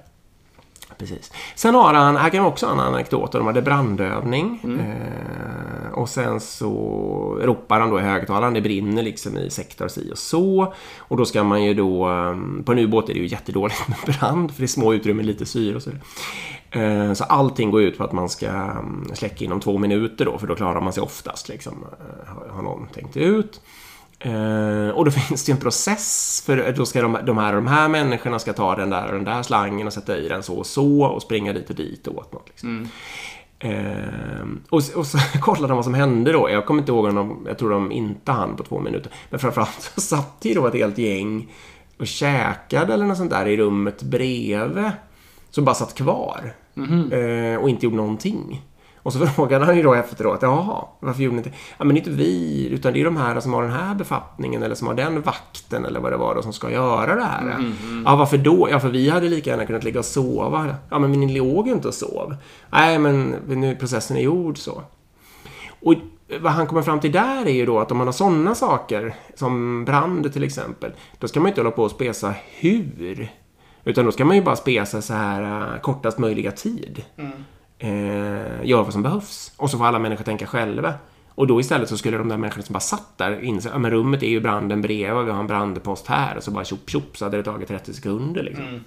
Precis. 0.97 1.31
Sen 1.55 1.75
har 1.75 1.93
han, 1.93 2.15
här 2.15 2.29
kan 2.29 2.43
vi 2.43 2.49
också 2.49 2.65
ha 2.65 2.73
en 2.73 2.79
anekdot. 2.79 3.31
De 3.31 3.45
hade 3.45 3.61
brandövning. 3.61 4.59
Eh, 4.79 5.93
och 5.93 6.09
sen 6.09 6.39
så 6.39 6.69
ropar 7.41 7.79
han 7.79 7.89
då 7.89 7.99
i 7.99 8.03
högtalaren. 8.03 8.53
Det 8.53 8.61
brinner 8.61 9.03
liksom 9.03 9.37
i 9.37 9.49
sektor 9.49 9.87
si 9.87 10.11
och 10.13 10.17
så. 10.17 10.73
Och 10.97 11.17
då 11.17 11.25
ska 11.25 11.43
man 11.43 11.63
ju 11.63 11.73
då... 11.73 12.09
eh, 12.09 12.35
På 12.65 12.71
en 12.71 12.79
ubåt 12.79 13.09
är 13.09 13.13
det 13.13 13.19
ju 13.19 13.27
jättedåligt 13.27 13.87
med 13.87 13.97
brand. 14.19 14.51
För 14.51 14.59
det 14.61 14.65
är 14.65 14.67
små 14.67 14.93
utrymmen, 14.93 15.25
lite 15.25 15.45
syre 15.45 15.75
och 15.75 15.81
så. 15.83 15.89
Eh, 16.79 17.13
Så 17.13 17.23
allting 17.23 17.71
går 17.71 17.81
ut 17.81 17.97
på 17.97 18.03
att 18.03 18.11
man 18.11 18.29
ska 18.29 18.47
mm, 18.49 19.07
släcka 19.13 19.45
inom 19.45 19.59
två 19.59 19.77
minuter 19.77 20.25
då. 20.25 20.37
För 20.37 20.47
då 20.47 20.55
klarar 20.55 20.81
man 20.81 20.93
sig 20.93 21.03
oftast 21.03 21.49
liksom. 21.49 21.85
eh, 21.99 22.27
har- 22.33 22.47
Har 22.55 22.61
någon 22.61 22.87
tänkt 22.87 23.17
ut. 23.17 23.61
Eh, 24.25 24.89
och 24.89 25.05
då 25.05 25.11
finns 25.27 25.45
det 25.45 25.49
ju 25.49 25.53
en 25.53 25.61
process 25.61 26.43
för 26.45 26.73
då 26.77 26.85
ska 26.85 27.01
de, 27.01 27.17
de 27.25 27.37
här 27.37 27.55
och 27.55 27.63
de 27.63 27.67
här 27.67 27.89
människorna 27.89 28.39
ska 28.39 28.53
ta 28.53 28.75
den 28.75 28.89
där 28.89 29.05
och 29.05 29.13
den 29.13 29.23
där 29.23 29.43
slangen 29.43 29.87
och 29.87 29.93
sätta 29.93 30.17
i 30.17 30.27
den 30.27 30.43
så 30.43 30.55
och 30.55 30.65
så 30.65 31.03
och 31.03 31.21
springa 31.21 31.53
dit 31.53 31.69
och 31.69 31.75
dit 31.75 32.07
och 32.07 32.17
åt 32.17 32.33
något. 32.33 32.47
Liksom. 32.47 32.87
Eh, 33.59 34.47
och, 34.69 34.81
och 34.95 35.07
så 35.07 35.17
kollade 35.41 35.67
de 35.67 35.75
vad 35.75 35.85
som 35.85 35.93
hände 35.93 36.31
då. 36.31 36.49
Jag 36.49 36.65
kommer 36.65 36.81
inte 36.81 36.91
ihåg 36.91 37.05
om 37.05 37.15
de, 37.15 37.45
jag 37.47 37.57
tror 37.57 37.69
de 37.69 37.91
inte 37.91 38.31
hann 38.31 38.55
på 38.55 38.63
två 38.63 38.79
minuter. 38.79 39.11
Men 39.29 39.39
framförallt 39.39 39.91
så 39.95 40.01
satt 40.01 40.37
ju 40.41 40.53
då 40.53 40.67
ett 40.67 40.73
helt 40.73 40.97
gäng 40.97 41.51
och 41.99 42.07
käkade 42.07 42.93
eller 42.93 43.05
något 43.05 43.17
sånt 43.17 43.31
där 43.31 43.45
i 43.45 43.57
rummet 43.57 44.03
bredvid. 44.03 44.91
Som 45.49 45.65
bara 45.65 45.75
satt 45.75 45.95
kvar. 45.95 46.53
Eh, 47.11 47.61
och 47.61 47.69
inte 47.69 47.85
gjorde 47.85 47.97
någonting. 47.97 48.61
Och 49.03 49.13
så 49.13 49.27
frågade 49.27 49.65
han 49.65 49.77
ju 49.77 49.83
då 49.83 49.93
efteråt, 49.93 50.41
jaha, 50.41 50.85
varför 50.99 51.23
gjorde 51.23 51.35
ni 51.35 51.39
inte? 51.39 51.51
Ja, 51.77 51.85
men 51.85 51.97
inte 51.97 52.09
vi, 52.09 52.67
utan 52.71 52.93
det 52.93 53.01
är 53.01 53.05
de 53.05 53.17
här 53.17 53.39
som 53.39 53.53
har 53.53 53.61
den 53.61 53.71
här 53.71 53.95
befattningen 53.95 54.63
eller 54.63 54.75
som 54.75 54.87
har 54.87 54.93
den 54.93 55.21
vakten 55.21 55.85
eller 55.85 55.99
vad 55.99 56.11
det 56.11 56.17
var 56.17 56.35
då 56.35 56.41
som 56.41 56.53
ska 56.53 56.71
göra 56.71 57.15
det 57.15 57.23
här. 57.23 57.73
Ja, 58.05 58.15
varför 58.15 58.37
då? 58.37 58.67
Ja, 58.71 58.79
för 58.79 58.89
vi 58.89 59.09
hade 59.09 59.29
lika 59.29 59.49
gärna 59.49 59.65
kunnat 59.65 59.83
ligga 59.83 59.99
och 59.99 60.05
sova. 60.05 60.75
Ja, 60.89 60.99
men 60.99 61.11
ni 61.11 61.37
låg 61.37 61.67
ju 61.67 61.73
inte 61.73 61.87
och 61.87 61.93
sov. 61.93 62.35
Nej, 62.69 62.99
men 62.99 63.35
nu 63.47 63.75
processen 63.75 64.17
är 64.17 64.21
gjord 64.21 64.57
så. 64.57 64.81
Och 65.81 65.93
vad 66.39 66.51
han 66.51 66.67
kommer 66.67 66.81
fram 66.81 66.99
till 66.99 67.11
där 67.11 67.45
är 67.45 67.53
ju 67.53 67.65
då 67.65 67.79
att 67.79 67.91
om 67.91 67.97
man 67.97 68.07
har 68.07 68.11
sådana 68.11 68.55
saker, 68.55 69.15
som 69.35 69.85
brand 69.85 70.33
till 70.33 70.43
exempel, 70.43 70.91
då 71.19 71.27
ska 71.27 71.39
man 71.39 71.47
ju 71.47 71.51
inte 71.51 71.61
hålla 71.61 71.71
på 71.71 71.83
och 71.83 71.91
spesa 71.91 72.33
hur. 72.59 73.31
Utan 73.83 74.05
då 74.05 74.11
ska 74.11 74.25
man 74.25 74.35
ju 74.35 74.43
bara 74.43 74.55
spesa 74.55 75.01
så 75.01 75.13
här 75.13 75.73
uh, 75.73 75.81
kortast 75.81 76.17
möjliga 76.17 76.51
tid. 76.51 77.03
Eh, 77.79 77.89
gör 78.65 78.83
vad 78.83 78.93
som 78.93 79.03
behövs. 79.03 79.51
Och 79.57 79.69
så 79.71 79.77
får 79.77 79.85
alla 79.85 79.99
människor 79.99 80.23
tänka 80.23 80.47
själva. 80.47 80.93
Och 81.35 81.47
då 81.47 81.59
istället 81.59 81.89
så 81.89 81.97
skulle 81.97 82.17
de 82.17 82.29
där 82.29 82.37
människorna 82.37 82.63
som 82.63 82.73
bara 82.73 82.79
satt 82.79 83.17
där 83.17 83.43
inse 83.43 83.71
att 83.71 83.81
rummet 83.85 84.23
är 84.23 84.27
ju 84.27 84.39
branden 84.39 84.81
bredvid, 84.81 85.25
vi 85.25 85.31
har 85.31 85.39
en 85.39 85.47
brandpost 85.47 86.07
här. 86.07 86.37
Och 86.37 86.43
så 86.43 86.51
bara 86.51 86.65
tjopp 86.65 86.89
tjopp 86.89 87.17
så 87.17 87.25
hade 87.25 87.37
det 87.37 87.43
tagit 87.43 87.67
30 87.67 87.93
sekunder 87.93 88.43
liksom. 88.43 88.83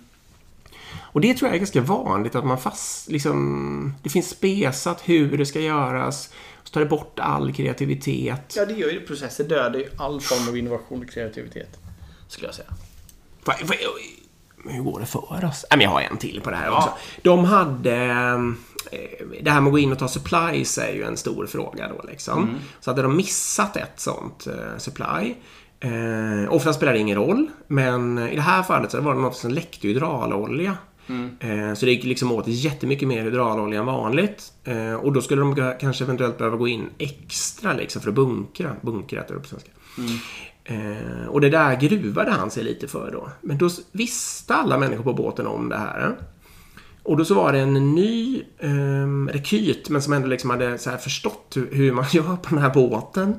Och 0.98 1.20
det 1.20 1.34
tror 1.34 1.48
jag 1.48 1.54
är 1.54 1.58
ganska 1.58 1.80
vanligt 1.80 2.34
att 2.34 2.44
man 2.46 2.58
fast, 2.58 3.08
liksom, 3.10 3.94
det 4.02 4.08
finns 4.08 4.28
spesat 4.30 5.02
hur 5.04 5.38
det 5.38 5.46
ska 5.46 5.60
göras. 5.60 6.30
Så 6.64 6.70
tar 6.72 6.80
det 6.80 6.86
bort 6.86 7.18
all 7.18 7.52
kreativitet. 7.52 8.54
Ja, 8.56 8.66
det 8.66 8.74
gör 8.74 8.90
ju 8.90 9.00
processer 9.00 9.44
dödar 9.44 9.78
ju 9.78 9.86
all 9.96 10.20
form 10.20 10.48
av 10.48 10.56
innovation 10.56 11.02
och 11.04 11.10
kreativitet. 11.10 11.78
Skulle 12.28 12.48
jag 12.48 12.54
säga. 12.54 12.68
Va- 13.44 13.54
va- 13.64 13.74
Hur 14.70 14.82
går 14.82 15.00
det 15.00 15.06
för 15.06 15.44
oss? 15.44 15.64
Nej, 15.70 15.76
men 15.78 15.80
jag 15.80 15.90
har 15.90 16.00
en 16.00 16.16
till 16.16 16.40
på 16.40 16.50
det 16.50 16.56
här 16.56 16.66
Ja. 16.66 16.76
också. 16.78 16.90
De 17.22 17.44
hade... 17.44 17.94
eh, 18.92 19.26
Det 19.42 19.50
här 19.50 19.60
med 19.60 19.68
att 19.68 19.72
gå 19.72 19.78
in 19.78 19.92
och 19.92 19.98
ta 19.98 20.08
supplies 20.08 20.78
är 20.78 20.92
ju 20.92 21.02
en 21.02 21.16
stor 21.16 21.46
fråga 21.46 21.88
då 21.88 22.08
liksom. 22.08 22.44
Så 22.80 22.90
hade 22.90 23.02
de 23.02 23.16
missat 23.16 23.76
ett 23.76 24.00
sånt 24.00 24.46
eh, 24.46 24.78
supply. 24.78 25.34
Eh, 25.80 26.52
ofta 26.54 26.72
spelar 26.72 26.92
det 26.92 26.98
ingen 26.98 27.16
roll, 27.18 27.46
men 27.66 28.18
i 28.18 28.34
det 28.36 28.42
här 28.42 28.62
fallet 28.62 28.90
så 28.90 29.00
var 29.00 29.14
det 29.14 29.20
något 29.20 29.36
som 29.36 29.50
läckte 29.50 29.88
hydraulolja. 29.88 30.76
Eh, 31.40 31.74
så 31.74 31.86
det 31.86 31.92
gick 31.92 32.04
liksom 32.04 32.32
åt 32.32 32.44
jättemycket 32.46 33.08
mer 33.08 33.24
hydraulolja 33.24 33.80
än 33.80 33.86
vanligt. 33.86 34.52
Eh, 34.64 34.94
och 34.94 35.12
då 35.12 35.22
skulle 35.22 35.40
de 35.40 35.74
kanske 35.80 36.04
eventuellt 36.04 36.38
behöva 36.38 36.56
gå 36.56 36.68
in 36.68 36.88
extra 36.98 37.72
liksom 37.72 38.02
för 38.02 38.08
att 38.08 38.14
bunkra. 38.14 38.76
Bunkra 38.82 39.20
heter 39.20 39.34
det 39.34 39.40
på 39.40 39.46
svenska. 39.48 39.70
Eh, 40.64 41.26
och 41.28 41.40
det 41.40 41.50
där 41.50 41.76
gruvade 41.80 42.30
han 42.30 42.50
sig 42.50 42.64
lite 42.64 42.88
för 42.88 43.10
då. 43.12 43.28
Men 43.40 43.58
då 43.58 43.68
visste 43.92 44.54
alla 44.54 44.78
människor 44.78 45.04
på 45.04 45.12
båten 45.12 45.46
om 45.46 45.68
det 45.68 45.76
här. 45.76 46.16
Och 47.06 47.16
då 47.16 47.24
så 47.24 47.34
var 47.34 47.52
det 47.52 47.58
en 47.58 47.94
ny 47.94 48.42
eh, 48.58 49.32
rekyt, 49.32 49.90
men 49.90 50.02
som 50.02 50.12
ändå 50.12 50.28
liksom 50.28 50.50
hade 50.50 50.78
så 50.78 50.90
förstått 50.90 51.52
hur, 51.54 51.68
hur 51.72 51.92
man 51.92 52.04
gör 52.12 52.36
på 52.36 52.48
den 52.48 52.58
här 52.58 52.74
båten. 52.74 53.36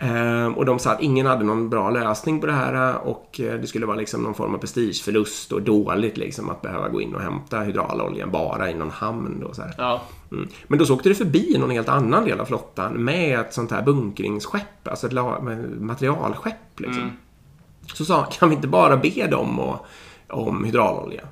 Ehm, 0.00 0.54
och 0.54 0.64
de 0.64 0.78
sa 0.78 0.92
att 0.92 1.02
ingen 1.02 1.26
hade 1.26 1.44
någon 1.44 1.70
bra 1.70 1.90
lösning 1.90 2.40
på 2.40 2.46
det 2.46 2.52
här 2.52 2.98
och 2.98 3.40
eh, 3.40 3.60
det 3.60 3.66
skulle 3.66 3.86
vara 3.86 3.96
liksom 3.96 4.22
någon 4.22 4.34
form 4.34 4.54
av 4.54 4.58
prestigeförlust 4.58 5.52
och 5.52 5.62
dåligt 5.62 6.16
liksom 6.16 6.50
att 6.50 6.62
behöva 6.62 6.88
gå 6.88 7.00
in 7.00 7.14
och 7.14 7.20
hämta 7.20 7.60
hydrauloljan 7.60 8.30
bara 8.30 8.70
i 8.70 8.74
någon 8.74 8.90
hamn. 8.90 9.40
Då, 9.40 9.54
så. 9.54 9.62
Ja. 9.78 10.02
Mm. 10.32 10.48
Men 10.66 10.78
då 10.78 10.86
så 10.86 10.94
åkte 10.94 11.08
det 11.08 11.14
förbi 11.14 11.56
någon 11.58 11.70
helt 11.70 11.88
annan 11.88 12.24
del 12.24 12.40
av 12.40 12.44
flottan 12.44 12.92
med 13.04 13.40
ett 13.40 13.54
sånt 13.54 13.70
här 13.70 13.82
bunkringsskepp, 13.82 14.88
alltså 14.88 15.06
ett 15.06 15.12
materialskepp. 15.80 16.80
Liksom. 16.80 17.12
Så 17.94 18.04
sa 18.04 18.24
kan 18.24 18.48
vi 18.48 18.54
inte 18.54 18.68
bara 18.68 18.96
be 18.96 19.26
dem 19.26 19.60
och, 19.60 19.86
om 20.28 20.64
hydraulolja? 20.64 21.22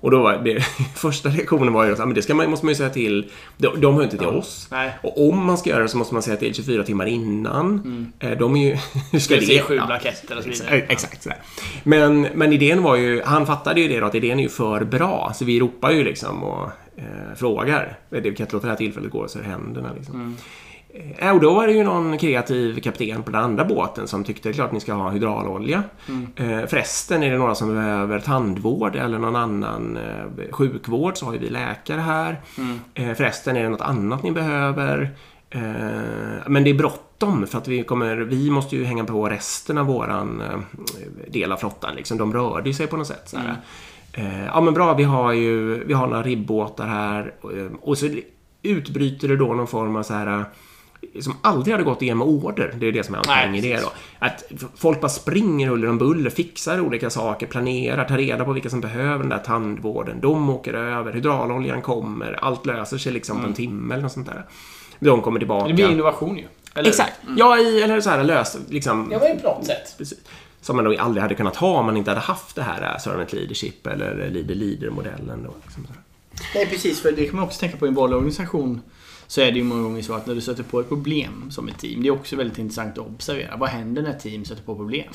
Och 0.00 0.10
då 0.10 0.22
var 0.22 0.36
det, 0.44 0.60
första 0.96 1.28
reaktionen 1.28 1.72
var 1.72 1.84
ju 1.84 1.92
att 1.92 1.98
men 1.98 2.14
det 2.14 2.22
ska 2.22 2.34
man, 2.34 2.50
måste 2.50 2.66
man 2.66 2.70
ju 2.70 2.76
säga 2.76 2.90
till. 2.90 3.30
De, 3.56 3.80
de 3.80 3.94
hör 3.94 4.02
inte 4.04 4.18
till 4.18 4.26
oss. 4.26 4.68
Nej. 4.70 4.92
Och 5.02 5.28
om 5.28 5.44
man 5.46 5.58
ska 5.58 5.70
göra 5.70 5.82
det 5.82 5.88
så 5.88 5.98
måste 5.98 6.14
man 6.14 6.22
säga 6.22 6.36
till 6.36 6.54
24 6.54 6.82
timmar 6.84 7.06
innan. 7.06 8.12
Eh, 8.18 8.30
De 8.30 8.56
är 8.56 8.64
ju... 8.68 8.76
Hur 9.12 9.18
ska 9.18 9.34
Ska 9.34 9.46
se 9.46 9.52
det? 9.56 9.62
sju 9.62 9.74
Ja. 9.74 9.86
blanketter 9.86 10.36
och 10.36 10.42
så 10.42 10.48
vidare. 10.50 10.76
Exakt 10.88 11.22
sådär. 11.22 11.38
Men, 11.84 12.20
men 12.34 12.52
idén 12.52 12.82
var 12.82 12.96
ju, 12.96 13.22
han 13.24 13.46
fattade 13.46 13.80
ju 13.80 13.88
det 13.88 14.00
då 14.00 14.06
att 14.06 14.14
idén 14.14 14.38
är 14.38 14.42
ju 14.42 14.48
för 14.48 14.84
bra. 14.84 15.32
Så 15.34 15.44
vi 15.44 15.60
ropar 15.60 15.90
ju 15.90 16.04
liksom 16.04 16.42
och 16.44 16.68
eh, 16.96 17.04
frågar. 17.36 17.98
Det 18.10 18.20
vi 18.20 18.34
kan 18.36 18.44
inte 18.44 18.56
låta 18.56 18.66
det 18.66 18.72
här 18.72 18.76
tillfället 18.78 19.10
gå 19.10 19.28
så 19.28 19.38
händerna 19.42 19.90
liksom. 19.98 20.36
Eh, 20.94 21.34
och 21.34 21.40
då 21.40 21.54
var 21.54 21.66
det 21.66 21.72
ju 21.72 21.84
någon 21.84 22.18
kreativ 22.18 22.80
kapten 22.80 23.22
på 23.22 23.30
den 23.30 23.40
andra 23.40 23.64
båten 23.64 24.08
som 24.08 24.24
tyckte 24.24 24.52
klart 24.52 24.72
ni 24.72 24.80
ska 24.80 24.92
ha 24.92 25.10
hydraulolja. 25.10 25.82
Eh, 26.36 26.66
förresten 26.66 27.22
är 27.22 27.30
det 27.30 27.38
några 27.38 27.54
som 27.54 27.74
behöver 27.74 28.20
tandvård 28.20 28.96
eller 28.96 29.18
någon 29.18 29.36
annan 29.36 29.96
eh, 29.96 30.50
sjukvård 30.50 31.16
så 31.16 31.26
har 31.26 31.32
ju 31.32 31.38
vi 31.38 31.48
läkare 31.48 32.00
här. 32.00 32.40
Eh, 32.94 33.14
förresten 33.14 33.56
är 33.56 33.62
det 33.62 33.68
något 33.68 33.80
annat 33.80 34.22
ni 34.22 34.32
behöver. 34.32 35.10
Eh, 35.50 35.60
men 36.46 36.64
det 36.64 36.70
är 36.70 36.74
bråttom 36.74 37.46
för 37.46 37.58
att 37.58 37.68
vi 37.68 37.82
kommer, 37.82 38.16
vi 38.16 38.50
måste 38.50 38.76
ju 38.76 38.84
hänga 38.84 39.04
på 39.04 39.28
resten 39.28 39.78
av 39.78 39.86
våran 39.86 40.42
del 41.28 41.52
av 41.52 41.56
flottan. 41.56 41.94
Liksom. 41.94 42.18
De 42.18 42.32
rörde 42.32 42.74
sig 42.74 42.86
på 42.86 42.96
något 42.96 43.06
sätt. 43.06 43.34
Eh, 44.12 44.46
ja 44.46 44.60
men 44.60 44.74
bra, 44.74 44.94
vi 44.94 45.04
har 45.04 45.32
ju 45.32 45.84
vi 45.84 45.92
har 45.92 46.06
några 46.06 46.22
ribbåtar 46.22 46.86
här. 46.86 47.34
Och 47.80 47.98
så 47.98 48.08
utbryter 48.62 49.28
det 49.28 49.36
då 49.36 49.54
någon 49.54 49.66
form 49.66 49.96
av 49.96 50.02
så 50.02 50.14
här 50.14 50.44
som 51.22 51.36
aldrig 51.42 51.74
hade 51.74 51.84
gått 51.84 52.02
igenom 52.02 52.22
order. 52.22 52.74
Det 52.76 52.86
är 52.86 52.92
det 52.92 53.04
som 53.04 53.14
är 53.14 53.22
Nej, 53.26 53.46
anledningen 53.46 53.64
i 53.64 53.76
det 53.76 53.82
då. 53.82 53.92
Att 54.18 54.44
folk 54.76 55.00
bara 55.00 55.08
springer 55.08 55.68
huller 55.68 55.88
om 55.88 55.98
buller, 55.98 56.30
fixar 56.30 56.80
olika 56.80 57.10
saker, 57.10 57.46
planerar, 57.46 58.04
tar 58.04 58.18
reda 58.18 58.44
på 58.44 58.52
vilka 58.52 58.70
som 58.70 58.80
behöver 58.80 59.18
den 59.18 59.28
där 59.28 59.38
tandvården. 59.38 60.20
De 60.20 60.50
åker 60.50 60.74
över, 60.74 61.12
hydrauloljan 61.12 61.82
kommer, 61.82 62.32
allt 62.44 62.66
löser 62.66 62.98
sig 62.98 63.12
liksom 63.12 63.40
på 63.40 63.46
en 63.46 63.54
timme 63.54 63.94
eller 63.94 64.02
något 64.02 64.12
sånt 64.12 64.26
där. 64.26 64.44
De 64.98 65.22
kommer 65.22 65.38
tillbaka. 65.38 65.68
Det 65.68 65.74
blir 65.74 65.90
innovation 65.90 66.38
ju. 66.38 66.44
Eller? 66.74 66.88
Exakt. 66.88 67.12
Ja, 67.36 67.58
i, 67.58 67.82
eller 67.82 68.00
så 68.00 68.10
här 68.10 68.24
löst 68.24 68.58
liksom. 68.68 69.08
Var 69.08 69.28
ju 69.28 69.40
på 69.40 69.48
något 69.48 69.66
sätt. 69.66 69.94
Precis. 69.98 70.18
Som 70.60 70.76
man 70.76 70.84
då 70.84 70.98
aldrig 70.98 71.22
hade 71.22 71.34
kunnat 71.34 71.56
ha 71.56 71.78
om 71.78 71.86
man 71.86 71.96
inte 71.96 72.10
hade 72.10 72.20
haft 72.20 72.56
det 72.56 72.62
här 72.62 72.92
äh, 72.94 72.98
servant 72.98 73.32
leadership 73.32 73.86
eller 73.86 74.30
leader 74.30 74.54
leader-modellen. 74.54 75.46
Liksom. 75.64 75.86
Nej 76.54 76.66
precis, 76.66 77.02
för 77.02 77.12
det 77.12 77.26
kan 77.26 77.36
man 77.36 77.44
också 77.44 77.60
tänka 77.60 77.76
på 77.76 77.86
i 77.86 77.88
en 77.88 77.94
vanlig 77.94 78.16
organisation. 78.16 78.80
Så 79.28 79.40
är 79.40 79.52
det 79.52 79.58
ju 79.58 79.64
många 79.64 79.82
gånger 79.82 80.02
så 80.02 80.14
att 80.14 80.26
när 80.26 80.34
du 80.34 80.40
stöter 80.40 80.62
på 80.62 80.80
ett 80.80 80.88
problem 80.88 81.50
som 81.50 81.68
ett 81.68 81.78
team. 81.78 82.02
Det 82.02 82.08
är 82.08 82.12
också 82.12 82.36
väldigt 82.36 82.58
intressant 82.58 82.98
att 82.98 83.06
observera. 83.06 83.56
Vad 83.56 83.68
händer 83.68 84.02
när 84.02 84.10
ett 84.10 84.20
team 84.20 84.44
stöter 84.44 84.62
på 84.62 84.76
problem? 84.76 85.08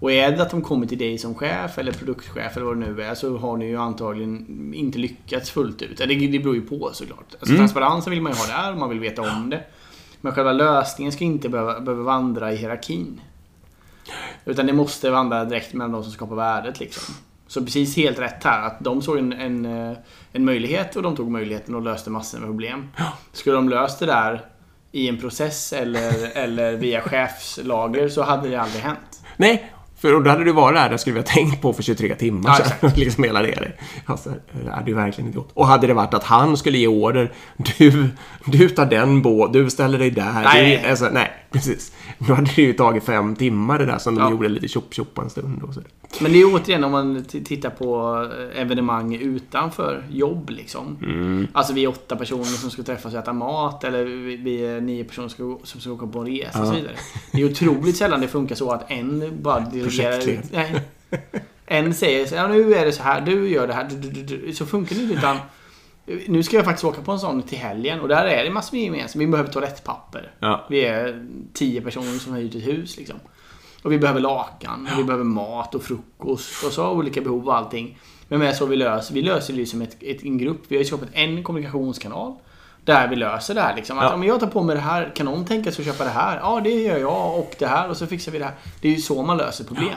Och 0.00 0.12
är 0.12 0.32
det 0.32 0.42
att 0.42 0.50
de 0.50 0.62
kommer 0.62 0.86
till 0.86 0.98
dig 0.98 1.18
som 1.18 1.34
chef 1.34 1.78
eller 1.78 1.92
produktchef 1.92 2.56
eller 2.56 2.66
vad 2.66 2.80
det 2.80 2.86
nu 2.86 3.02
är 3.02 3.14
så 3.14 3.36
har 3.38 3.56
ni 3.56 3.66
ju 3.66 3.76
antagligen 3.76 4.74
inte 4.74 4.98
lyckats 4.98 5.50
fullt 5.50 5.82
ut. 5.82 5.98
Det, 5.98 6.06
det 6.06 6.38
beror 6.38 6.54
ju 6.54 6.62
på 6.62 6.90
såklart. 6.92 7.34
Alltså, 7.40 7.56
Transparensen 7.56 8.10
vill 8.10 8.22
man 8.22 8.32
ju 8.32 8.38
ha 8.38 8.46
där 8.46 8.72
och 8.72 8.78
man 8.78 8.88
vill 8.88 9.00
veta 9.00 9.22
om 9.22 9.50
det. 9.50 9.64
Men 10.20 10.32
själva 10.32 10.52
lösningen 10.52 11.12
ska 11.12 11.24
inte 11.24 11.48
behöva, 11.48 11.80
behöva 11.80 12.02
vandra 12.02 12.52
i 12.52 12.56
hierarkin. 12.56 13.20
Utan 14.44 14.66
det 14.66 14.72
måste 14.72 15.10
vandra 15.10 15.44
direkt 15.44 15.72
mellan 15.72 15.92
de 15.92 16.02
som 16.02 16.12
skapar 16.12 16.36
värdet 16.36 16.80
liksom. 16.80 17.14
Så 17.52 17.64
precis 17.64 17.96
helt 17.96 18.18
rätt 18.18 18.44
här. 18.44 18.66
Att 18.66 18.80
de 18.80 19.02
såg 19.02 19.18
en, 19.18 19.32
en, 19.32 19.64
eh, 19.64 19.96
en 20.32 20.44
möjlighet 20.44 20.96
och 20.96 21.02
de 21.02 21.16
tog 21.16 21.30
möjligheten 21.30 21.74
och 21.74 21.82
löste 21.82 22.10
massor 22.10 22.38
med 22.38 22.48
problem. 22.48 22.88
Skulle 23.32 23.56
de 23.56 23.68
löst 23.68 23.98
det 23.98 24.06
där 24.06 24.44
i 24.92 25.08
en 25.08 25.20
process 25.20 25.72
eller, 25.72 26.12
eller 26.36 26.72
via 26.72 27.00
chefslager 27.00 28.08
så 28.08 28.22
hade 28.22 28.48
det 28.48 28.56
aldrig 28.56 28.82
hänt. 28.82 29.22
Nej, 29.36 29.72
för 30.02 30.20
då 30.20 30.30
hade 30.30 30.44
du 30.44 30.52
varit 30.52 30.76
där, 30.76 30.90
det 30.90 30.98
skulle 30.98 31.14
vi 31.14 31.20
ha 31.20 31.26
tänkt 31.26 31.62
på 31.62 31.72
för 31.72 31.82
23 31.82 32.14
timmar 32.14 32.56
Ja, 32.58 32.64
sedan. 32.64 32.90
liksom 32.96 33.24
hela 33.24 33.42
det. 33.42 33.72
Alltså, 34.06 34.30
det 34.64 34.70
hade 34.70 34.90
ju 34.90 34.96
verkligen 34.96 35.32
gått. 35.32 35.50
Och 35.54 35.66
hade 35.66 35.86
det 35.86 35.94
varit 35.94 36.14
att 36.14 36.24
han 36.24 36.56
skulle 36.56 36.78
ge 36.78 36.86
order, 36.86 37.32
du, 37.56 38.08
du 38.44 38.68
tar 38.68 38.86
den 38.86 39.22
båt, 39.22 39.52
du 39.52 39.70
ställer 39.70 39.98
dig 39.98 40.10
där. 40.10 40.42
Nej. 40.44 40.80
Du, 40.82 40.90
alltså, 40.90 41.08
nej, 41.12 41.30
precis. 41.50 41.92
Då 42.28 42.34
hade 42.34 42.50
det 42.56 42.62
ju 42.62 42.72
tagit 42.72 43.04
fem 43.04 43.36
timmar 43.36 43.78
det 43.78 43.86
där 43.86 43.98
som 43.98 44.14
de 44.14 44.20
Ja. 44.20 44.30
gjorde 44.30 44.48
lite 44.48 44.68
tjopp 44.68 44.94
tjopp 44.94 45.18
en 45.18 45.30
stund. 45.30 45.62
Och 45.62 45.74
så. 45.74 45.80
Men 46.20 46.32
det 46.32 46.40
är 46.40 46.54
återigen 46.54 46.84
om 46.84 46.92
man 46.92 47.24
tittar 47.24 47.70
på 47.70 48.16
eh, 48.54 48.60
evenemang 48.60 49.14
utanför 49.14 50.04
jobb 50.10 50.50
liksom. 50.50 50.98
Alltså 51.52 51.72
vi 51.72 51.84
är 51.84 51.88
åtta 51.88 52.16
personer 52.16 52.44
som 52.44 52.70
ska 52.70 52.82
träffas 52.82 53.12
och 53.14 53.18
äta 53.20 53.32
mat 53.32 53.84
eller 53.84 54.04
vi- 54.36 54.64
är 54.66 54.80
nio 54.80 55.04
personer 55.04 55.28
som 55.28 55.34
ska, 55.34 55.42
gå- 55.44 55.60
som 55.64 55.80
ska 55.80 55.90
åka 55.92 56.06
på 56.06 56.18
en 56.18 56.26
resa 56.26 56.60
och 56.60 56.66
så 56.66 56.74
vidare. 56.74 56.92
Det 57.32 57.40
är 57.42 57.44
otroligt 57.50 57.96
sällan 57.96 58.20
det 58.20 58.28
funkar 58.28 58.54
så 58.54 58.70
att 58.70 58.90
en 58.90 59.38
bara 59.42 59.60
dirigerar. 59.60 60.40
Nej. 60.52 60.74
En 61.66 61.94
säger 61.94 62.26
så 62.26 62.34
här, 62.36 62.42
ja, 62.42 62.48
nu 62.48 62.74
är 62.74 62.84
det 62.86 62.92
så 62.92 63.02
här, 63.02 63.20
du 63.20 63.48
gör 63.48 63.66
det 63.66 63.74
här. 63.74 64.52
Så 64.52 64.66
funkar 64.66 64.96
det 64.96 65.02
inte 65.02 65.14
utan 65.14 65.36
nu 66.28 66.42
ska 66.42 66.56
jag 66.56 66.64
faktiskt 66.64 66.84
åka 66.84 67.02
på 67.02 67.12
en 67.12 67.18
sån 67.18 67.42
till 67.42 67.58
helgen 67.58 68.00
och 68.00 68.08
där 68.08 68.24
är 68.26 68.44
det 68.44 68.50
massor 68.50 68.76
med 68.76 68.84
gemensamt. 68.84 69.22
Vi 69.22 69.26
behöver 69.26 69.52
toalettpapper. 69.52 70.30
Ja. 70.38 70.66
Vi 70.70 70.84
är 70.84 71.26
tio 71.52 71.80
personer 71.80 72.18
som 72.18 72.32
har 72.32 72.40
hyrt 72.40 72.54
ett 72.54 72.66
hus 72.66 72.96
liksom. 72.96 73.16
Och 73.82 73.92
vi 73.92 73.98
behöver 73.98 74.20
lakan, 74.20 74.88
och 74.92 74.98
vi 74.98 75.04
behöver 75.04 75.24
mat 75.24 75.74
och 75.74 75.82
frukost 75.82 76.64
och 76.64 76.72
så 76.72 76.82
har 76.84 76.90
olika 76.92 77.20
behov 77.20 77.46
och 77.48 77.56
allting. 77.56 77.98
Men 78.28 78.38
med 78.38 78.56
så 78.56 78.66
vi 78.66 78.76
löser, 78.76 79.14
vi 79.14 79.22
löser 79.22 79.52
det 79.52 79.58
ju 79.60 79.66
som 79.66 79.82
ett, 79.82 79.96
ett, 80.00 80.22
en 80.24 80.38
grupp. 80.38 80.60
Vi 80.68 80.76
har 80.76 80.80
ju 80.82 80.84
skapat 80.86 81.08
en 81.12 81.42
kommunikationskanal. 81.42 82.34
Där 82.84 83.08
vi 83.08 83.16
löser 83.16 83.54
det 83.54 83.60
här 83.60 83.76
liksom. 83.76 83.98
Att 83.98 84.04
Ja. 84.04 84.14
om 84.14 84.24
jag 84.24 84.40
tar 84.40 84.46
på 84.46 84.62
mig 84.62 84.76
det 84.76 84.82
här, 84.82 85.12
kan 85.16 85.26
någon 85.26 85.44
tänka 85.44 85.72
sig 85.72 85.82
att 85.82 85.92
köpa 85.92 86.04
det 86.04 86.10
här? 86.10 86.38
Ja, 86.38 86.60
det 86.64 86.70
gör 86.70 86.98
jag 86.98 87.38
och 87.38 87.54
det 87.58 87.66
här 87.66 87.88
och 87.90 87.96
så 87.96 88.06
fixar 88.06 88.32
vi 88.32 88.38
det 88.38 88.44
här. 88.44 88.54
Det 88.80 88.88
är 88.88 88.92
ju 88.92 88.98
så 89.00 89.22
man 89.22 89.36
löser 89.36 89.64
problem. 89.64 89.96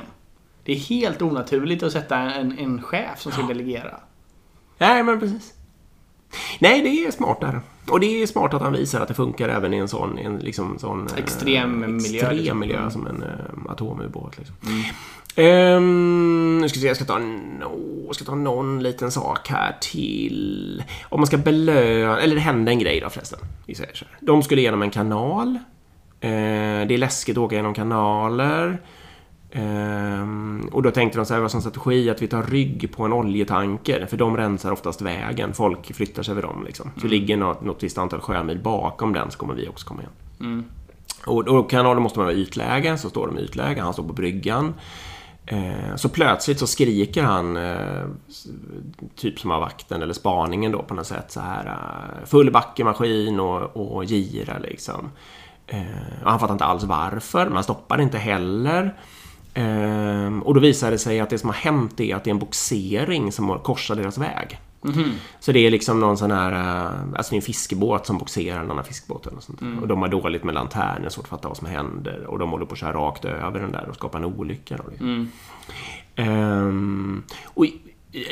Det 0.64 0.72
är 0.72 0.76
helt 0.76 1.22
onaturligt 1.22 1.84
att 1.84 1.92
sätta 1.92 2.18
en, 2.18 2.60
en 2.60 2.82
chef 2.82 3.22
som 3.22 3.32
ska 3.32 3.42
delegera. 3.42 4.00
Nej, 4.78 5.04
men 5.04 5.20
precis. 5.20 5.54
Nej, 6.60 6.82
det 6.82 6.90
är 6.90 7.12
smart 7.12 7.42
där. 7.42 7.62
Och 7.90 8.00
det 8.00 8.22
är 8.22 8.28
smart 8.28 8.54
att 8.54 8.62
han 8.62 8.74
visar 8.74 9.02
att 9.02 9.08
det 9.08 9.14
funkar 9.14 9.50
även 9.50 9.74
i 9.74 9.78
en 9.78 9.88
sån, 9.88 10.18
en, 10.18 10.38
liksom, 10.38 10.80
sån 10.80 11.08
eh, 11.08 11.18
Extrem 11.18 11.80
miljö, 11.80 12.20
extrem 12.20 12.38
liksom. 12.38 12.60
miljö 12.60 12.78
Mm. 12.78 12.92
som 12.92 13.08
en 13.08 13.24
uh, 13.24 13.72
atomubåt. 13.72 14.38
Liksom. 14.38 14.56
Ehm, 15.36 16.58
nu 16.62 16.70
ska 16.70 16.78
vi 16.78 16.82
se, 16.82 16.88
jag 16.88 16.96
ska 16.96 17.06
ta, 17.06 17.18
no, 17.18 18.14
ska 18.14 18.26
ta 18.26 18.36
någon 18.36 18.84
liten 18.84 19.12
sak 19.12 19.48
här 19.50 19.76
till. 19.82 20.84
Om 21.04 21.20
man 21.20 21.28
ska 21.28 21.38
belöna, 21.38 22.20
eller 22.20 22.36
det 22.36 22.42
hände 22.42 22.72
en 22.72 22.80
grej 22.80 23.00
då 23.00 23.10
förresten. 23.10 23.40
Vi 23.66 23.76
säger 23.76 23.94
så 23.94 24.06
här. 24.06 24.18
De 24.22 24.44
skulle 24.44 24.62
igenom 24.62 24.82
en 24.82 24.92
kanal. 24.92 25.60
Eh, 26.20 26.30
det 26.88 26.94
är 26.94 26.98
läskigt 26.98 27.38
att 27.38 27.44
åka 27.44 27.56
genom 27.56 27.74
kanaler. 27.74 28.82
Ehm, 29.58 30.70
och 30.72 30.82
då 30.84 30.92
tänkte 30.92 31.20
de 31.20 31.26
så 31.26 31.34
här, 31.34 31.42
vad 31.42 31.52
som 31.52 31.62
strategi 31.62 32.10
att 32.10 32.22
vi 32.22 32.28
tar 32.28 32.44
rygg 32.44 32.94
på 32.96 33.04
en 33.04 33.14
oljetanker, 33.14 34.06
för 34.06 34.18
de 34.18 34.38
rensar 34.38 34.72
oftast 34.72 35.02
vägen. 35.02 35.54
Folk 35.54 35.96
flyttar 35.96 36.24
sig 36.24 36.32
över 36.32 36.42
dem 36.42 36.64
liksom. 36.66 36.92
Så 37.02 37.08
ligger 37.08 37.38
något, 37.38 37.62
något 37.62 37.84
visst 37.84 37.98
antal 37.98 38.22
sjömil 38.22 38.60
bakom 38.60 39.14
den 39.14 39.32
så 39.32 39.38
kommer 39.38 39.54
vi 39.54 39.68
också 39.68 39.88
komma 39.88 40.02
igen. 40.02 40.14
Och 41.26 41.44
då 41.44 41.64
kanalen 41.64 42.04
måste 42.04 42.20
man 42.20 42.26
vara 42.26 42.36
i 42.36 42.42
ytläge, 42.42 42.98
så 42.98 43.10
står 43.10 43.28
de 43.28 43.40
i 43.40 43.42
ytläge, 43.42 43.82
han 43.82 43.94
står 43.94 44.04
på 44.04 44.14
bryggan. 44.14 44.74
Eh, 45.46 45.96
så 45.96 46.10
plötsligt 46.10 46.60
så 46.60 46.68
skriker 46.68 47.24
han, 47.24 47.58
eh, 47.58 48.06
typ 49.16 49.40
som 49.40 49.52
av 49.52 49.62
vakten 49.62 50.02
eller 50.02 50.14
spaningen 50.14 50.72
då 50.72 50.84
på 50.84 50.94
något 50.94 51.08
sätt 51.08 51.32
så 51.32 51.40
här 51.40 51.66
eh, 51.66 52.26
full 52.26 52.52
backemaskin 52.52 53.40
och, 53.40 53.96
och 53.96 54.06
gira 54.06 54.58
liksom. 54.58 55.12
Eh, 55.68 56.24
och 56.24 56.32
han 56.32 56.40
fattar 56.40 56.54
inte 56.54 56.66
alls 56.66 56.84
varför, 56.84 57.50
man 57.50 57.64
stoppar 57.64 58.02
inte 58.02 58.18
heller. 58.18 58.94
Eh, 59.56 60.40
och 60.44 60.54
då 60.54 60.60
visar 60.60 60.92
det 60.92 60.98
sig 60.98 61.20
att 61.20 61.30
det 61.30 61.38
som 61.38 61.50
har 61.50 61.56
hänt 61.56 62.00
är 62.00 62.16
att 62.16 62.24
det 62.24 62.30
är 62.30 62.32
en 62.34 62.40
boxering 62.40 63.32
som 63.32 63.50
har 63.50 63.60
korsat 63.60 63.98
deras 63.98 64.18
väg. 64.18 64.60
Så 65.40 65.52
det 65.52 65.60
är 65.60 65.72
liksom 65.72 66.00
någon 66.00 66.18
sån 66.18 66.32
här, 66.32 66.52
eh, 66.52 66.92
alltså 67.16 67.30
det 67.30 67.36
är 67.36 67.38
en 67.38 67.42
fiskebåt 67.42 68.06
som 68.06 68.18
boxerar 68.18 68.60
en 68.60 68.72
annan 68.72 68.84
fiskebåt 68.84 69.28
eller 69.28 69.40
sånt 69.40 69.60
där. 69.60 69.82
Och 69.82 69.88
de 69.88 70.02
har 70.02 70.08
dåligt 70.08 70.44
med 70.44 70.54
lanterner, 70.56 71.10
svårt 71.10 71.26
att 71.26 71.30
fatta 71.30 71.48
vad 71.48 71.58
som 71.58 71.68
händer. 71.68 72.26
Och 72.28 72.40
de 72.40 72.52
håller 72.52 72.66
på 72.66 72.74
att 72.74 72.80
köra 72.80 72.94
rakt 72.94 73.26
över 73.26 73.60
den 73.60 73.72
där 73.72 73.90
och 73.90 73.96
skapa 73.96 74.18
en 74.18 74.26
olycka. 74.26 74.78
Då, 74.78 74.84
liksom. 74.90 75.32
Ehm, 76.16 77.24
och 77.44 77.66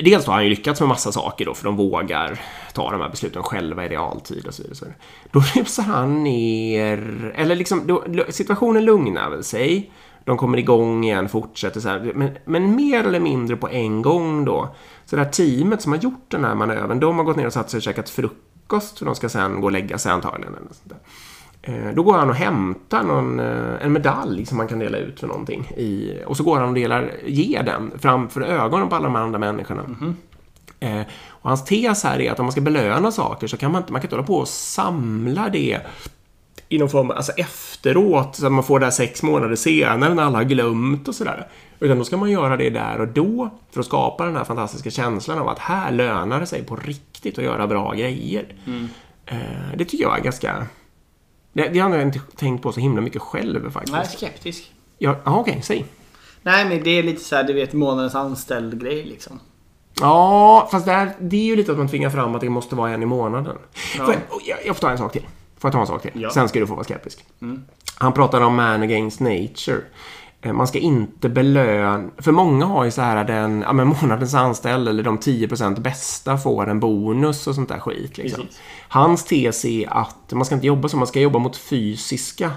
dels 0.03 0.25
har 0.25 0.33
han 0.33 0.43
ju 0.43 0.49
lyckats 0.49 0.79
med 0.79 0.89
massa 0.89 1.11
saker 1.11 1.45
då, 1.45 1.53
för 1.53 1.65
de 1.65 1.75
vågar 1.75 2.39
ta 2.73 2.91
de 2.91 3.01
här 3.01 3.09
besluten 3.09 3.43
själva 3.43 3.85
i 3.85 3.89
realtid 3.89 4.45
och 4.47 4.53
så 4.53 4.63
vidare. 4.63 4.75
så 4.75 4.85
vidare. 4.85 4.99
Då 5.31 5.39
rusar 5.39 5.83
han 5.83 6.23
ner, 6.23 7.33
eller 7.35 7.55
liksom, 7.55 7.87
då, 7.87 8.03
situationen 8.29 8.85
lugnar 8.85 9.29
väl 9.29 9.43
sig. 9.43 9.91
De 10.25 10.37
kommer 10.37 10.57
igång 10.57 11.03
igen, 11.03 11.29
fortsätter 11.29 11.79
så 11.79 11.89
här. 11.89 12.11
Men, 12.15 12.29
men 12.45 12.75
mer 12.75 13.03
eller 13.03 13.19
mindre 13.19 13.55
på 13.55 13.69
en 13.69 14.01
gång 14.01 14.45
då. 14.45 14.75
Så 15.05 15.15
det 15.15 15.23
här 15.23 15.31
teamet 15.31 15.81
som 15.81 15.91
har 15.91 15.99
gjort 15.99 16.25
den 16.27 16.43
här 16.45 16.55
manövern, 16.55 16.99
de 16.99 17.17
har 17.17 17.23
gått 17.25 17.37
ner 17.37 17.45
och 17.45 17.53
satt 17.53 17.69
sig 17.69 17.77
och 17.77 17.83
käkat 17.83 18.09
frukost. 18.09 18.99
För 18.99 19.05
de 19.05 19.15
ska 19.15 19.29
sen 19.29 19.61
gå 19.61 19.67
och 19.67 19.71
lägga 19.71 19.97
sig 19.97 20.11
antagligen. 20.11 20.53
Eller 20.55 20.67
sånt 20.67 20.89
där. 20.89 20.97
Eh, 21.61 21.93
Då 21.95 22.03
går 22.03 22.13
han 22.13 22.29
och 22.29 22.35
hämtar 22.35 23.03
någon, 23.03 23.39
eh, 23.39 23.85
en 23.85 23.93
medalj 23.93 24.45
som 24.45 24.57
man 24.57 24.67
kan 24.67 24.79
dela 24.79 24.97
ut 24.97 25.19
för 25.19 25.27
någonting. 25.27 25.65
I, 25.77 26.17
och 26.25 26.37
så 26.37 26.43
går 26.43 26.57
han 26.59 26.69
och 26.69 26.75
delar, 26.75 27.11
ger 27.25 27.63
den 27.63 27.91
framför 27.99 28.41
ögonen 28.41 28.89
på 28.89 28.95
alla 28.95 29.05
de 29.05 29.15
andra 29.15 29.39
människorna. 29.39 29.83
Eh, 30.79 31.01
och 31.29 31.49
hans 31.49 31.65
tes 31.65 32.03
här 32.03 32.21
är 32.21 32.31
att 32.31 32.39
om 32.39 32.45
man 32.45 32.51
ska 32.51 32.61
belöna 32.61 33.11
saker 33.11 33.47
så 33.47 33.57
kan 33.57 33.71
man 33.71 33.81
inte, 33.81 33.91
man 33.91 34.01
kan 34.01 34.05
inte 34.05 34.15
hålla 34.15 34.27
på 34.27 34.35
och 34.37 34.47
samla 34.47 35.49
det 35.49 35.79
i 36.73 36.77
någon 36.77 36.89
form, 36.89 37.11
alltså 37.11 37.31
efteråt, 37.31 38.35
så 38.35 38.45
att 38.45 38.51
man 38.51 38.63
får 38.63 38.79
det 38.79 38.85
här 38.85 38.91
sex 38.91 39.23
månader 39.23 39.55
senare 39.55 40.13
när 40.13 40.23
alla 40.23 40.37
har 40.37 40.43
glömt 40.43 41.07
och 41.07 41.15
sådär. 41.15 41.47
Utan 41.79 41.97
då 41.97 42.03
ska 42.03 42.17
man 42.17 42.31
göra 42.31 42.57
det 42.57 42.69
där 42.69 43.01
och 43.01 43.07
då 43.07 43.49
för 43.71 43.79
att 43.79 43.85
skapa 43.85 44.25
den 44.25 44.35
här 44.35 44.43
fantastiska 44.43 44.89
känslan 44.89 45.39
av 45.39 45.49
att 45.49 45.59
här 45.59 45.91
lönar 45.91 46.39
det 46.39 46.45
sig 46.45 46.63
på 46.63 46.75
riktigt 46.75 47.37
att 47.37 47.43
göra 47.43 47.67
bra 47.67 47.93
grejer. 47.93 48.55
Eh, 49.25 49.37
det 49.77 49.85
tycker 49.85 50.03
jag 50.03 50.17
är 50.17 50.23
ganska... 50.23 50.67
Det, 51.53 51.67
det 51.67 51.79
har 51.79 51.89
jag 51.89 52.01
inte 52.01 52.21
tänkt 52.35 52.63
på 52.63 52.71
så 52.71 52.79
himla 52.79 53.01
mycket 53.01 53.21
själv 53.21 53.71
faktiskt. 53.71 53.93
Nej, 53.93 54.07
skeptisk. 54.07 54.71
Ja, 54.97 55.15
aha, 55.23 55.39
okej, 55.39 55.59
säg. 55.63 55.85
Nej, 56.41 56.65
men 56.69 56.83
det 56.83 56.89
är 56.89 57.03
lite 57.03 57.23
så 57.23 57.35
här, 57.35 57.43
du 57.43 57.53
vet, 57.53 57.73
månadens 57.73 58.15
anställd 58.15 58.81
grej 58.81 59.03
liksom. 59.03 59.39
Ja, 59.99 60.67
fast 60.71 60.85
det, 60.85 60.91
här, 60.91 61.11
det 61.19 61.37
är 61.37 61.45
ju 61.45 61.55
lite 61.55 61.71
att 61.71 61.77
man 61.77 61.87
tvingar 61.87 62.09
fram 62.09 62.35
att 62.35 62.41
det 62.41 62.49
måste 62.49 62.75
vara 62.75 62.91
en 62.91 63.03
i 63.03 63.05
månaden. 63.05 63.57
Ja. 63.97 64.05
Oh, 64.07 64.41
jag, 64.45 64.57
jag 64.65 64.75
får 64.75 64.81
ta 64.81 64.91
en 64.91 64.97
sak 64.97 65.11
till. 65.11 65.25
Får 65.63 65.67
jag 65.67 65.73
ta 65.73 65.81
en 65.81 65.87
sak 65.87 66.01
till? 66.01 66.11
Ja. 66.21 66.29
Sen 66.29 66.49
ska 66.49 66.59
du 66.59 66.67
få 66.67 66.73
vara 66.75 66.83
skeptisk. 66.83 67.25
Han 67.97 68.13
pratar 68.13 68.41
om 68.41 68.55
man 68.55 68.81
against 68.83 69.19
nature. 69.19 69.81
Eh, 70.41 70.53
Man 70.53 70.67
ska 70.67 70.79
inte 70.79 71.29
belöna... 71.29 72.09
För 72.17 72.31
många 72.31 72.65
har 72.65 72.83
ju 72.85 72.91
så 72.91 73.01
här 73.01 73.23
den 73.23 73.61
ja, 73.61 73.73
men 73.73 73.87
månadens 73.87 74.33
anställd 74.33 74.87
eller 74.87 75.03
de 75.03 75.17
10% 75.17 75.79
bästa 75.81 76.37
får 76.37 76.69
en 76.69 76.79
bonus 76.79 77.47
och 77.47 77.55
sånt 77.55 77.69
där 77.69 77.79
skit. 77.79 78.17
Liksom. 78.17 78.45
Hans 78.87 79.25
tes 79.25 79.65
är 79.65 79.93
att 79.97 80.31
man 80.33 80.45
ska 80.45 80.55
inte 80.55 80.67
jobba 80.67 80.87
så, 80.89 80.97
man 80.97 81.07
ska 81.07 81.19
jobba 81.19 81.39
mot 81.39 81.57
fysiska 81.57 82.51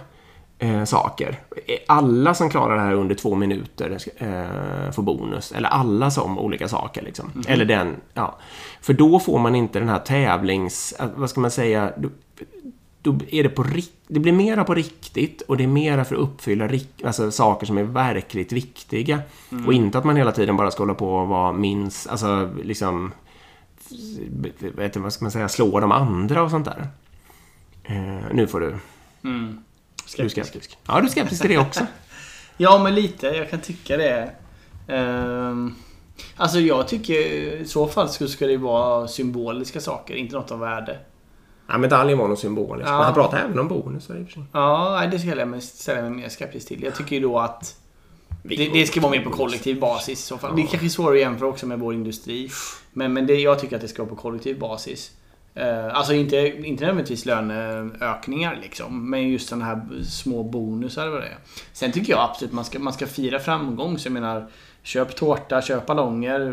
eh, 0.59 0.85
saker. 0.85 1.41
Alla 1.87 2.35
som 2.35 2.51
klarar 2.51 2.77
det 2.77 2.83
här 2.83 2.93
under 2.95 3.15
två 3.15 3.35
minuter 3.35 3.99
eh, 4.17 4.91
får 4.93 5.03
bonus. 5.03 5.53
Eller 5.53 5.69
alla 5.69 6.11
som 6.11 6.39
olika 6.39 6.69
saker. 6.69 7.03
Liksom. 7.03 7.43
Eller 7.49 7.65
den, 7.65 7.97
ja. 8.15 8.39
För 8.81 8.93
då 8.93 9.21
får 9.21 9.39
man 9.39 9.55
inte 9.55 9.79
den 9.79 9.89
här 9.89 9.99
tävlings... 9.99 10.95
eh, 11.01 11.07
Vad 11.17 11.31
ska 11.31 11.41
man 11.41 11.51
säga? 11.51 11.93
Då, 13.07 13.19
är 13.31 13.43
det 13.43 13.49
på 13.49 13.63
rikt, 13.63 13.93
Det 14.07 14.21
blir 14.21 14.33
mera 14.33 14.65
på 14.65 14.75
riktigt 14.75 15.43
och 15.43 15.57
det 15.57 15.65
är 15.65 15.69
mera 15.69 16.05
för 16.05 16.15
att 16.15 16.21
uppfylla 16.21 16.69
alltså, 17.05 17.31
saker 17.31 17.67
som 17.67 17.79
är 17.79 17.83
verkligt 17.83 18.53
viktiga. 18.53 19.21
Och 19.67 19.73
inte 19.73 19.99
att 19.99 20.05
man 20.05 20.17
hela 20.17 20.33
tiden 20.33 20.57
bara 20.57 20.71
ska 20.71 20.83
hålla 20.83 20.95
på 20.95 21.15
och 21.15 21.29
vara 21.29 21.53
minst... 21.53 22.09
Alltså 22.09 22.51
liksom... 22.63 23.13
Vet 24.59 24.93
du, 24.93 25.01
vad 25.01 25.13
ska 25.13 25.25
man 25.25 25.33
säga? 25.33 25.49
Slå 25.49 25.81
de 25.81 25.93
andra 25.93 26.43
och 26.43 26.51
sånt 26.51 26.65
där. 26.65 26.89
Eh, 27.85 28.25
nu 28.33 28.47
får 28.47 28.61
du... 28.61 28.77
Mm. 29.25 29.59
Du 30.17 30.25
är 30.25 30.29
skeptisk. 30.29 30.79
Ja, 30.87 31.01
du 31.01 31.07
är 31.07 31.11
skeptisk 31.11 31.41
till 31.41 31.51
det 31.51 31.59
också. 31.59 31.87
Ja, 32.57 32.83
men 32.83 32.95
lite. 32.95 33.27
Jag 33.27 33.51
kan 33.51 33.61
tycka 33.61 33.97
det. 33.97 34.31
Ehm, 34.89 35.75
alltså 36.37 36.61
jag 36.61 36.89
tycker 36.89 37.15
i 37.61 37.65
så 37.67 37.87
fall 37.87 38.09
ska 38.09 38.47
det 38.47 38.57
vara 38.57 39.09
symboliska 39.09 39.81
saker, 39.81 40.15
inte 40.15 40.37
något 40.37 40.51
av 40.51 40.59
värde. 40.59 40.99
Ja, 41.69 41.79
medaljen 41.79 42.19
var 42.19 42.29
nog 42.29 42.39
symbolisk. 42.39 42.89
Ja. 42.89 42.93
Men 42.97 43.05
han 43.05 43.15
pratar 43.15 43.39
även 43.39 43.59
om 43.59 43.69
bonusar 43.69 44.15
i 44.17 44.23
och 44.23 44.27
för 44.27 44.33
sig. 44.33 44.43
Ja, 44.53 45.07
det 45.11 45.19
ställer 45.19 45.37
jag 45.39 45.49
mig, 45.49 45.61
ställer 45.61 46.03
jag 46.03 46.11
mig 46.13 46.21
mer 46.23 46.29
skeptisk 46.29 46.69
till. 46.69 46.83
Jag 46.83 46.95
tycker 46.95 47.17
ju 47.17 47.23
då 47.23 47.39
att 47.39 47.77
det, 48.43 48.57
det 48.73 48.87
ska 48.87 49.01
vara 49.01 49.11
mer 49.13 49.25
på 49.25 49.31
kollektiv 49.31 49.81
basis 49.81 50.19
i 50.21 50.23
så 50.23 50.39
fall. 50.39 50.57
Det 50.57 50.63
är 50.63 50.67
kanske 50.67 50.91
svårare 50.91 51.15
att 51.15 51.21
jämföra 51.21 51.49
också 51.49 51.67
med 51.67 51.79
vår 51.79 51.95
industri. 51.95 52.51
Men, 52.93 53.13
men 53.13 53.27
det, 53.27 53.35
jag 53.35 53.59
tycker 53.59 53.77
att 53.77 53.83
det 53.83 53.89
ska 53.89 54.03
vara 54.03 54.15
på 54.15 54.21
kollektiv 54.23 54.59
basis. 54.59 55.11
Eh, 55.55 55.97
alltså 55.97 56.13
inte, 56.13 56.37
inte 56.37 56.85
nödvändigtvis 56.85 57.25
löneökningar 57.27 58.59
liksom. 58.63 59.11
Men 59.11 59.29
just 59.29 59.49
sådana 59.49 59.65
här 59.65 59.81
små 60.09 60.43
bonusar 60.43 61.09
vad 61.09 61.21
det 61.21 61.27
är. 61.27 61.39
Sen 61.73 61.93
tycker 61.93 62.13
jag 62.13 62.21
absolut 62.31 62.53
man 62.53 62.65
ska, 62.65 62.79
man 62.79 62.93
ska 62.93 63.07
fira 63.07 63.39
framgång. 63.39 63.99
Så 63.99 64.07
jag 64.07 64.13
menar, 64.13 64.47
köp 64.83 65.17
tårta, 65.17 65.63
köp 65.63 65.87
ballonger. 65.87 66.53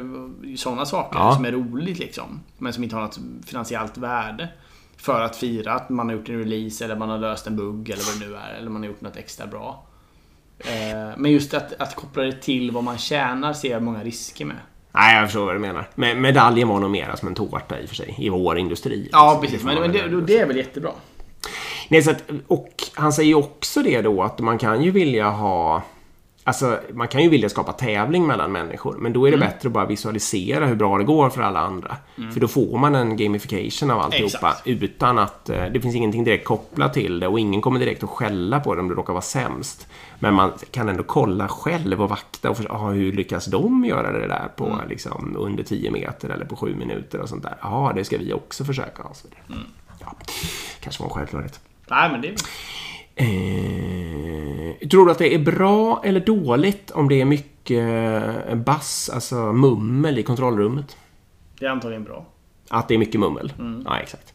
Sådana 0.58 0.86
saker 0.86 1.20
Ja. 1.20 1.36
som 1.36 1.46
är 1.46 1.52
roligt 1.52 2.00
liksom. 2.00 2.40
Men 2.58 2.74
som 2.74 2.84
inte 2.84 2.96
har 2.96 3.04
något 3.04 3.20
finansiellt 3.46 3.98
värde. 3.98 4.50
För 5.04 5.22
att 5.22 5.36
fira 5.36 5.74
att 5.74 5.90
man 5.90 6.10
har 6.10 6.16
gjort 6.16 6.30
en 6.30 6.40
release 6.40 6.86
eller 6.86 6.96
man 6.96 7.10
har 7.10 7.18
löst 7.18 7.48
en 7.48 7.56
bugg 7.56 7.90
eller 7.90 8.04
vad 8.04 8.20
det 8.20 8.28
nu 8.28 8.36
är. 8.36 8.54
Eller 8.58 8.70
man 8.70 8.82
har 8.82 8.88
gjort 8.88 9.02
något 9.02 9.18
extra 9.18 9.48
bra. 9.48 9.84
Eh, 10.60 11.18
Men 11.18 11.32
just 11.32 11.54
att, 11.54 11.74
att 11.82 11.96
koppla 11.96 12.24
det 12.24 12.42
till 12.42 12.72
vad 12.72 12.84
man 12.84 12.98
tjänar 12.98 13.54
ser 13.54 13.72
jag 13.72 13.84
många 13.84 14.04
risker 14.04 14.46
med. 14.46 14.56
Nej, 14.92 15.16
jag 15.16 15.26
förstår 15.26 15.46
vad 15.46 15.56
du 15.56 15.60
menar. 15.60 15.90
Men 15.96 16.22
medaljen 16.22 16.68
var 16.68 16.80
nog 16.80 16.92
mera 16.92 17.18
som 17.18 17.28
en 17.28 17.36
tårta 17.36 17.80
i 17.80 17.86
och 17.86 17.90
för 17.90 17.96
sig. 17.96 18.16
I 18.18 18.30
vår 18.30 18.58
industri. 18.58 19.10
Ja, 19.12 19.40
liksom. 19.42 19.42
precis. 19.42 19.64
Men, 19.66 19.80
men 19.80 19.92
det, 19.92 20.22
det 20.22 20.38
är 20.38 20.48
väl 20.48 20.58
jättebra. 20.58 20.92
Nej, 21.90 22.02
så 22.02 22.12
att, 22.12 22.24
och 22.48 22.74
han 22.94 23.14
säger 23.14 23.30
ju 23.30 23.36
också 23.36 23.82
det 23.82 24.02
då 24.02 24.24
att 24.24 24.40
man 24.40 24.58
kan 24.58 24.84
ju 24.84 24.92
vilja 24.92 25.30
ha 25.30 25.84
Alltså, 26.46 26.80
man 26.94 27.08
kan 27.08 27.24
ju 27.24 27.30
vilja 27.30 27.50
skapa 27.50 27.74
tävling 27.74 28.28
mellan 28.28 28.52
människor, 28.52 28.96
men 29.00 29.14
då 29.14 29.28
är 29.28 29.32
det 29.32 29.38
Mm. 29.38 29.48
bättre 29.50 29.68
att 29.70 29.74
bara 29.74 29.86
visualisera 29.86 30.66
hur 30.66 30.76
bra 30.76 30.98
det 30.98 31.04
går 31.04 31.30
för 31.30 31.42
alla 31.42 31.60
andra. 31.60 31.98
För 32.34 32.40
då 32.40 32.48
får 32.48 32.78
man 32.78 32.96
en 32.96 33.18
gamification 33.18 33.92
av 33.92 34.00
alltihopa 34.00 34.50
Exakt. 34.50 34.68
utan 34.68 35.20
att 35.20 35.50
eh, 35.50 35.66
det 35.66 35.82
finns 35.82 35.96
ingenting 35.96 36.24
direkt 36.24 36.46
kopplat 36.46 36.94
till 36.94 37.20
det 37.20 37.28
och 37.28 37.40
ingen 37.40 37.62
kommer 37.62 37.80
direkt 37.80 38.04
att 38.04 38.10
skälla 38.10 38.60
på 38.60 38.76
det 38.76 38.82
om 38.82 38.90
det 38.90 38.96
råkar 38.96 39.14
vara 39.14 39.22
sämst. 39.22 39.88
Men 40.20 40.34
man 40.34 40.52
kan 40.72 40.90
ändå 40.90 41.04
kolla 41.04 41.48
själv 41.48 42.02
och 42.02 42.10
vakta 42.10 42.50
och 42.50 42.58
förstå, 42.58 42.74
ah, 42.74 42.90
hur 42.92 43.12
lyckas 43.12 43.46
de 43.46 43.86
göra 43.86 44.12
det 44.12 44.28
där 44.28 44.48
på 44.56 44.66
Mm. 44.66 44.90
liksom, 44.90 45.36
under 45.40 45.64
10 45.64 45.92
meter 45.92 46.30
eller 46.30 46.46
på 46.46 46.56
7 46.56 46.76
minuter 46.76 47.20
och 47.22 47.30
sånt 47.30 47.44
där. 47.44 47.56
Ja, 47.62 47.92
det 47.96 48.04
ska 48.04 48.18
vi 48.18 48.34
också 48.34 48.64
försöka. 48.66 49.04
Och 49.04 49.16
så 49.16 49.28
vidare. 49.28 49.44
Mm. 49.50 49.64
Ja, 50.00 50.14
kanske 50.80 51.04
var 51.04 51.10
en 51.10 51.16
självklarhet. 51.16 51.60
Nej, 51.90 52.12
men 52.12 52.22
det... 52.22 52.36
Eh, 53.16 54.88
tror 54.88 55.06
du 55.06 55.12
att 55.12 55.18
det 55.18 55.36
är 55.36 55.40
bra 55.40 56.02
eller 56.06 56.20
dåligt 56.20 56.92
om 56.92 57.10
det 57.10 57.22
är 57.22 57.26
mycket 57.26 57.80
eh, 58.50 58.56
bass, 58.56 59.10
alltså 59.14 59.36
mummel 59.36 60.18
i 60.20 60.24
kontrollrummet? 60.24 60.98
Det 61.60 61.66
är 61.66 61.70
antagligen 61.70 62.04
bra. 62.04 62.26
Att 62.70 62.88
det 62.88 62.94
är 62.94 62.98
mycket 62.98 63.20
mummel? 63.20 63.54
Ja, 63.86 64.00
exakt. 64.00 64.33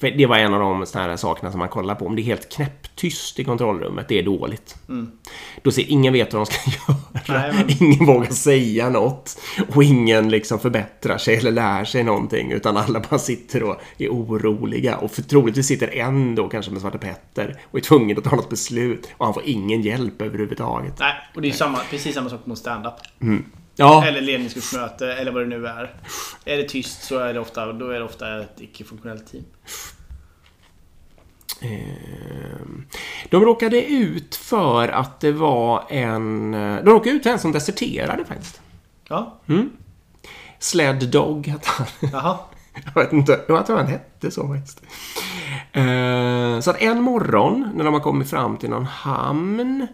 För 0.00 0.10
det 0.10 0.26
var 0.26 0.36
en 0.38 0.54
av 0.54 0.60
de 0.60 0.86
såna 0.86 1.04
här 1.04 1.16
sakerna 1.16 1.50
som 1.50 1.58
man 1.58 1.68
kollar 1.68 1.94
på. 1.94 2.06
Om 2.06 2.16
det 2.16 2.22
är 2.22 2.24
helt 2.24 2.52
knäpptyst 2.52 3.38
i 3.38 3.44
kontrollrummet, 3.44 4.08
det 4.08 4.18
är 4.18 4.22
dåligt. 4.22 4.76
Då 5.62 5.70
ser 5.70 5.84
ingen 5.90 6.12
vet 6.12 6.32
vad 6.34 6.40
de 6.40 6.46
ska 6.46 6.70
göra. 6.88 6.98
Nej, 7.40 7.52
men- 7.54 7.82
Ingen 7.82 8.06
vågar 8.06 8.30
säga 8.30 8.88
något. 8.90 9.40
Och 9.74 9.84
ingen 9.84 10.28
liksom 10.28 10.58
förbättrar 10.58 11.18
sig 11.18 11.36
eller 11.36 11.50
lär 11.50 11.84
sig 11.84 12.02
någonting. 12.04 12.52
Utan 12.52 12.76
alla 12.76 13.00
bara 13.10 13.18
sitter 13.18 13.62
och 13.62 13.76
är 13.98 14.08
oroliga. 14.08 14.96
Och 14.96 15.10
för 15.10 15.22
troligtvis 15.22 15.66
sitter 15.66 15.88
en 15.98 16.34
då 16.34 16.48
kanske 16.48 16.70
med 16.72 16.80
Svarte 16.80 16.98
Petter 16.98 17.60
och 17.70 17.78
är 17.78 17.82
tvungen 17.82 18.18
att 18.18 18.24
ta 18.24 18.36
något 18.36 18.50
beslut. 18.50 19.08
Och 19.16 19.24
han 19.24 19.34
får 19.34 19.42
ingen 19.46 19.82
hjälp 19.82 20.22
överhuvudtaget. 20.22 20.94
Nej, 20.98 21.12
och 21.34 21.42
det 21.42 21.48
är 21.48 21.52
samma, 21.52 21.78
precis 21.90 22.14
samma 22.14 22.30
sak 22.30 22.46
mot 22.46 22.58
stand-up. 22.58 22.94
Ja, 23.80 24.04
Eller 24.06 24.20
ledningsgruppsmöte, 24.20 25.12
eller 25.12 25.32
vad 25.32 25.42
det 25.42 25.48
nu 25.58 25.66
är. 25.66 25.94
Är 26.44 26.56
det 26.56 26.68
tyst 26.68 27.02
så 27.02 27.18
är 27.18 27.34
det 27.34 27.40
ofta, 27.40 27.72
då 27.72 27.88
är 27.90 27.98
det 27.98 28.04
ofta 28.04 28.40
ett 28.42 28.60
icke-funktionellt 28.60 29.30
team. 29.32 29.44
Ehm, 31.62 32.86
De 33.30 33.44
råkade 33.44 33.84
ut 33.86 34.36
för 34.36 34.88
att 34.88 35.20
det 35.20 35.32
var 35.32 35.84
en... 35.90 36.50
De 36.52 36.84
råkade 36.90 37.16
ut 37.16 37.22
för 37.22 37.30
en 37.30 37.38
som 37.38 37.52
deserterade 37.52 38.24
faktiskt. 38.24 38.60
Ja, 39.08 39.38
Sled 40.58 41.08
Dog 41.08 41.46
hette 41.46 41.68
han. 41.68 41.86
jaha. 42.12 42.38
Jag 42.94 43.02
vet 43.02 43.12
inte. 43.12 43.40
Jag 43.48 43.66
tror 43.66 43.76
han 43.76 43.86
hette 43.86 44.30
så 44.30 44.48
faktiskt. 44.48 44.82
Eh, 45.72 46.60
Så 46.60 46.70
att 46.70 46.82
en 46.82 47.02
morgon 47.02 47.70
när 47.74 47.84
de 47.84 47.94
har 47.94 48.00
kommit 48.00 48.30
fram 48.30 48.56
till 48.56 48.70
någon 48.70 48.84
hamn 48.86 49.86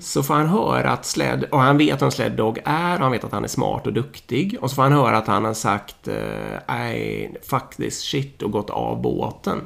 så 0.00 0.22
får 0.22 0.34
han 0.34 0.46
höra 0.48 0.90
att 0.90 1.06
Sled, 1.06 1.44
och 1.44 1.60
han 1.60 1.78
vet 1.78 2.02
vem 2.02 2.10
Sled 2.10 2.32
Dog 2.32 2.58
är 2.64 2.94
och 2.94 3.00
han 3.02 3.12
vet 3.12 3.24
att 3.24 3.32
han 3.32 3.44
är 3.44 3.48
smart 3.48 3.86
och 3.86 3.92
duktig. 3.92 4.56
Och 4.60 4.70
så 4.70 4.76
får 4.76 4.82
han 4.82 4.92
höra 4.92 5.16
att 5.16 5.26
han 5.26 5.44
har 5.44 5.54
sagt 5.54 6.08
eh, 6.08 6.86
I 6.92 7.28
fuck 7.50 7.76
this 7.76 8.00
shit 8.02 8.42
och 8.42 8.50
gått 8.50 8.70
av 8.70 9.02
båten. 9.02 9.60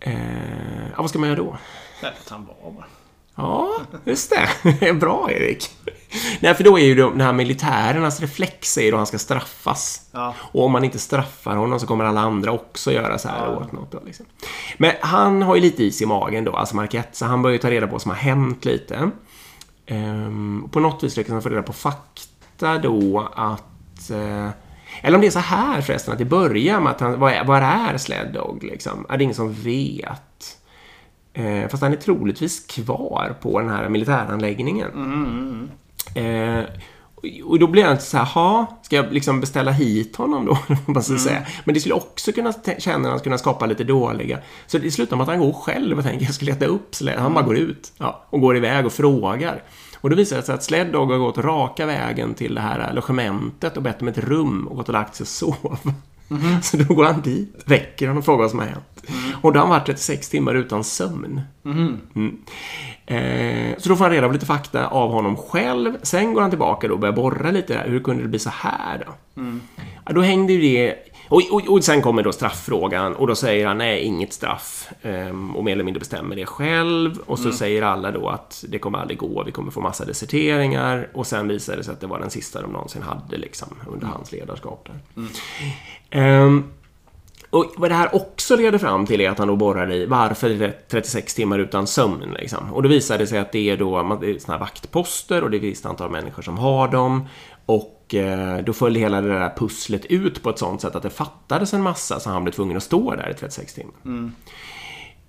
Eh, 0.00 0.86
ja, 0.96 0.96
vad 1.02 1.10
ska 1.10 1.18
man 1.18 1.28
göra 1.28 1.38
då? 1.38 1.56
Lät 2.02 2.28
han 2.30 2.46
vara 2.46 2.72
bara. 2.74 2.84
Ja, 3.36 3.70
just 4.04 4.32
det. 4.62 4.92
Bra, 5.00 5.28
Erik. 5.30 5.70
Nej, 6.40 6.54
för 6.54 6.64
då 6.64 6.78
är 6.78 6.84
ju 6.84 6.94
de 6.94 7.20
här 7.20 7.32
militärernas 7.32 8.20
reflex 8.20 8.78
är 8.78 8.82
ju 8.82 8.90
då 8.90 8.96
han 8.96 9.06
ska 9.06 9.18
straffas. 9.18 10.08
Ja. 10.12 10.34
Och 10.38 10.64
om 10.64 10.72
man 10.72 10.84
inte 10.84 10.98
straffar 10.98 11.56
honom 11.56 11.80
så 11.80 11.86
kommer 11.86 12.04
alla 12.04 12.20
andra 12.20 12.52
också 12.52 12.92
göra 12.92 13.18
så 13.18 13.28
här 13.28 13.56
åt 13.56 13.72
något. 13.72 13.92
Då, 13.92 14.00
liksom. 14.06 14.26
Men 14.76 14.92
han 15.00 15.42
har 15.42 15.54
ju 15.54 15.60
lite 15.60 15.84
is 15.84 16.02
i 16.02 16.06
magen 16.06 16.44
då, 16.44 16.52
alltså 16.52 16.76
Marquette, 16.76 17.16
så 17.16 17.24
han 17.24 17.42
börjar 17.42 17.52
ju 17.52 17.58
ta 17.58 17.70
reda 17.70 17.86
på 17.86 17.92
vad 17.92 18.02
som 18.02 18.10
har 18.10 18.18
hänt 18.18 18.64
lite. 18.64 19.10
Ehm, 19.86 20.68
på 20.70 20.80
något 20.80 21.02
vis 21.04 21.16
lyckas 21.16 21.32
han 21.32 21.42
få 21.42 21.48
reda 21.48 21.62
på 21.62 21.72
fakta 21.72 22.78
då 22.78 23.28
att... 23.34 24.10
Eh, 24.10 24.48
eller 25.02 25.14
om 25.14 25.20
det 25.20 25.26
är 25.26 25.30
så 25.30 25.38
här 25.38 25.80
förresten, 25.80 26.12
att 26.12 26.18
det 26.18 26.24
börjar 26.24 26.80
med 26.80 26.90
att 26.90 27.00
han... 27.00 27.20
Vad 27.20 27.32
är, 27.32 27.44
vad 27.44 27.62
är 27.62 27.98
Sled 27.98 28.32
Dog 28.32 28.64
liksom? 28.64 29.06
Är 29.08 29.18
det 29.18 29.24
ingen 29.24 29.36
som 29.36 29.52
vet? 29.52 30.58
Eh, 31.32 31.68
fast 31.68 31.82
han 31.82 31.92
är 31.92 31.96
troligtvis 31.96 32.66
kvar 32.66 33.36
på 33.40 33.60
den 33.60 33.68
här 33.68 33.88
militäranläggningen. 33.88 34.90
Eh, 36.14 36.64
och 37.44 37.58
då 37.58 37.66
blir 37.66 37.82
jag 37.82 38.02
så 38.02 38.16
här, 38.16 38.24
ha, 38.24 38.78
ska 38.82 38.96
jag 38.96 39.12
liksom 39.12 39.40
beställa 39.40 39.70
hit 39.70 40.16
honom 40.16 40.46
då? 40.46 40.58
man 40.92 41.02
ska 41.02 41.18
säga. 41.18 41.46
Men 41.64 41.74
det 41.74 41.80
skulle 41.80 41.94
också 41.94 42.32
kunna 42.32 42.52
känna 42.78 43.12
att 43.12 43.22
kunna 43.22 43.38
skapa 43.38 43.66
lite 43.66 43.84
dåliga. 43.84 44.38
Så 44.66 44.78
det 44.78 44.90
slutar 44.90 45.16
med 45.16 45.22
att 45.22 45.28
han 45.28 45.40
går 45.40 45.52
själv 45.52 45.98
och 45.98 46.04
tänker 46.04 46.24
jag 46.24 46.34
ska 46.34 46.46
leta 46.46 46.66
upp 46.66 46.94
Sled. 46.94 47.18
Han 47.18 47.34
bara 47.34 47.44
går 47.44 47.56
ut 47.56 47.92
ja, 47.98 48.24
och 48.30 48.40
går 48.40 48.56
iväg 48.56 48.86
och 48.86 48.92
frågar. 48.92 49.62
Och 50.00 50.10
då 50.10 50.16
visar 50.16 50.36
det 50.36 50.42
sig 50.42 50.54
att 50.54 50.64
Sled 50.64 50.86
Dog 50.86 51.10
har 51.10 51.18
gått 51.18 51.38
raka 51.38 51.86
vägen 51.86 52.34
till 52.34 52.54
det 52.54 52.60
här 52.60 52.92
logementet 52.92 53.76
och 53.76 53.82
bett 53.82 54.02
om 54.02 54.08
ett 54.08 54.18
rum 54.18 54.68
och 54.68 54.76
gått 54.76 54.88
och 54.88 54.92
lagt 54.92 55.14
sig 55.14 55.24
och 55.24 55.28
sov. 55.28 55.78
Så 56.62 56.76
då 56.76 56.94
går 56.94 57.04
han 57.04 57.22
dit, 57.22 57.62
väcker 57.64 58.06
honom 58.06 58.18
och 58.18 58.24
frågar 58.24 58.38
vad 58.38 58.50
som 58.50 58.58
har 58.58 58.66
hänt. 58.66 59.04
Och 59.42 59.52
då 59.52 59.60
har 59.60 59.66
han 59.66 59.70
varit 59.70 59.86
36 59.86 60.28
timmar 60.28 60.54
utan 60.54 60.84
sömn. 60.84 61.40
Mm. 61.64 62.38
Eh, 63.06 63.78
så 63.78 63.88
då 63.88 63.96
får 63.96 64.04
han 64.04 64.12
reda 64.12 64.26
på 64.26 64.32
lite 64.32 64.46
fakta 64.46 64.86
av 64.86 65.10
honom 65.10 65.36
själv. 65.36 65.96
Sen 66.02 66.34
går 66.34 66.40
han 66.40 66.50
tillbaka 66.50 66.88
då 66.88 66.94
och 66.94 67.00
börjar 67.00 67.12
borra 67.12 67.50
lite 67.50 67.74
där. 67.74 67.88
Hur 67.88 68.00
kunde 68.00 68.22
det 68.22 68.28
bli 68.28 68.38
så 68.38 68.50
här 68.50 69.02
då? 69.06 69.12
Ja, 70.06 70.12
då 70.12 70.20
hängde 70.20 70.52
ju 70.52 70.60
det... 70.60 70.94
Och, 71.34 71.42
och, 71.50 71.68
och 71.68 71.84
sen 71.84 72.02
kommer 72.02 72.22
då 72.22 72.32
strafffrågan 72.32 73.14
och 73.14 73.26
då 73.26 73.34
säger 73.34 73.66
han 73.66 73.78
nej, 73.78 74.02
inget 74.02 74.32
straff. 74.32 74.88
Ehm, 75.02 75.56
och 75.56 75.64
mer 75.64 75.72
eller 75.72 75.84
mindre 75.84 75.98
bestämmer 75.98 76.36
det 76.36 76.46
själv. 76.46 77.18
Och 77.26 77.38
så 77.38 77.52
säger 77.52 77.82
alla 77.82 78.10
då 78.10 78.28
att 78.28 78.64
det 78.68 78.78
kommer 78.78 78.98
aldrig 78.98 79.18
gå, 79.18 79.42
vi 79.42 79.52
kommer 79.52 79.70
få 79.70 79.80
massa 79.80 80.04
deserteringar. 80.04 81.08
Och 81.14 81.26
sen 81.26 81.48
visar 81.48 81.76
det 81.76 81.84
sig 81.84 81.92
att 81.92 82.00
det 82.00 82.06
var 82.06 82.18
den 82.18 82.30
sista 82.30 82.62
de 82.62 82.72
någonsin 82.72 83.02
hade 83.02 83.36
liksom, 83.36 83.68
under 83.92 84.06
hans 84.06 84.32
ledarskap 84.32 84.88
där. 84.88 85.26
Ehm, 86.10 86.64
och 87.50 87.72
vad 87.76 87.90
det 87.90 87.94
här 87.94 88.14
också 88.14 88.56
leder 88.56 88.78
fram 88.78 89.06
till 89.06 89.20
är 89.20 89.30
att 89.30 89.38
han 89.38 89.48
då 89.48 89.56
borrar 89.56 89.92
i 89.92 90.06
varför 90.06 90.50
är 90.50 90.58
det 90.58 90.88
36 90.88 91.34
timmar 91.34 91.58
utan 91.58 91.86
sömn. 91.86 92.36
Liksom. 92.38 92.72
Och 92.72 92.82
då 92.82 92.88
visar 92.88 93.18
det 93.18 93.26
sig 93.26 93.38
att 93.38 93.52
det 93.52 93.70
är 93.70 93.76
då 93.76 93.98
är 93.98 94.38
såna 94.38 94.58
här 94.58 94.60
vaktposter 94.60 95.42
och 95.42 95.50
det 95.50 95.56
är 95.56 95.58
ett 95.58 95.64
visst 95.64 95.86
antal 95.86 96.10
människor 96.10 96.42
som 96.42 96.58
har 96.58 96.88
dem. 96.88 97.28
Och 97.66 97.93
eh, 98.10 98.56
då 98.64 98.72
föll 98.72 98.94
hela 98.94 99.20
det 99.20 99.28
där 99.28 99.52
pusslet 99.56 100.04
ut 100.04 100.42
på 100.42 100.50
ett 100.50 100.58
sånt 100.58 100.80
sätt 100.80 100.96
att 100.96 101.02
det 101.02 101.10
fattades 101.10 101.74
en 101.74 101.82
massa 101.82 102.20
så 102.20 102.30
han 102.30 102.44
blev 102.44 102.52
tvungen 102.52 102.76
att 102.76 102.82
stå 102.82 103.14
där 103.14 103.30
i 103.30 103.34
36 103.34 103.74
timmar. 103.74 103.94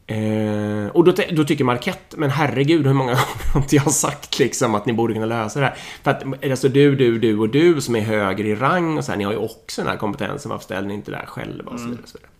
Eh, 0.07 0.87
och 0.87 1.03
då, 1.03 1.13
då 1.31 1.43
tycker 1.43 1.63
Marquette, 1.63 2.17
men 2.17 2.29
herregud 2.29 2.87
hur 2.87 2.93
många 2.93 3.11
gånger 3.13 3.53
har 3.53 3.61
inte 3.61 3.75
jag 3.75 3.91
sagt 3.91 4.39
liksom 4.39 4.75
att 4.75 4.85
ni 4.85 4.93
borde 4.93 5.13
kunna 5.13 5.25
lösa 5.25 5.59
det 5.59 5.65
här? 5.65 5.75
För 6.03 6.11
att 6.11 6.51
alltså 6.51 6.69
du, 6.69 6.95
du, 6.95 7.19
du 7.19 7.37
och 7.37 7.49
du 7.49 7.81
som 7.81 7.95
är 7.95 8.01
högre 8.01 8.47
i 8.47 8.55
rang 8.55 8.97
och 8.97 9.05
så 9.05 9.11
här, 9.11 9.17
ni 9.17 9.23
har 9.23 9.31
ju 9.31 9.37
också 9.37 9.81
den 9.81 9.91
här 9.91 9.97
kompetensen, 9.97 10.49
varför 10.49 10.63
ställer 10.63 10.87
ni 10.87 10.93
inte 10.93 11.11
det 11.11 11.17
här 11.17 11.25
själva? 11.25 11.71
Och 11.71 11.79
så 11.79 11.85
vidare, 11.85 12.03
och 12.03 12.09
så 12.09 12.17
vidare. 12.17 12.31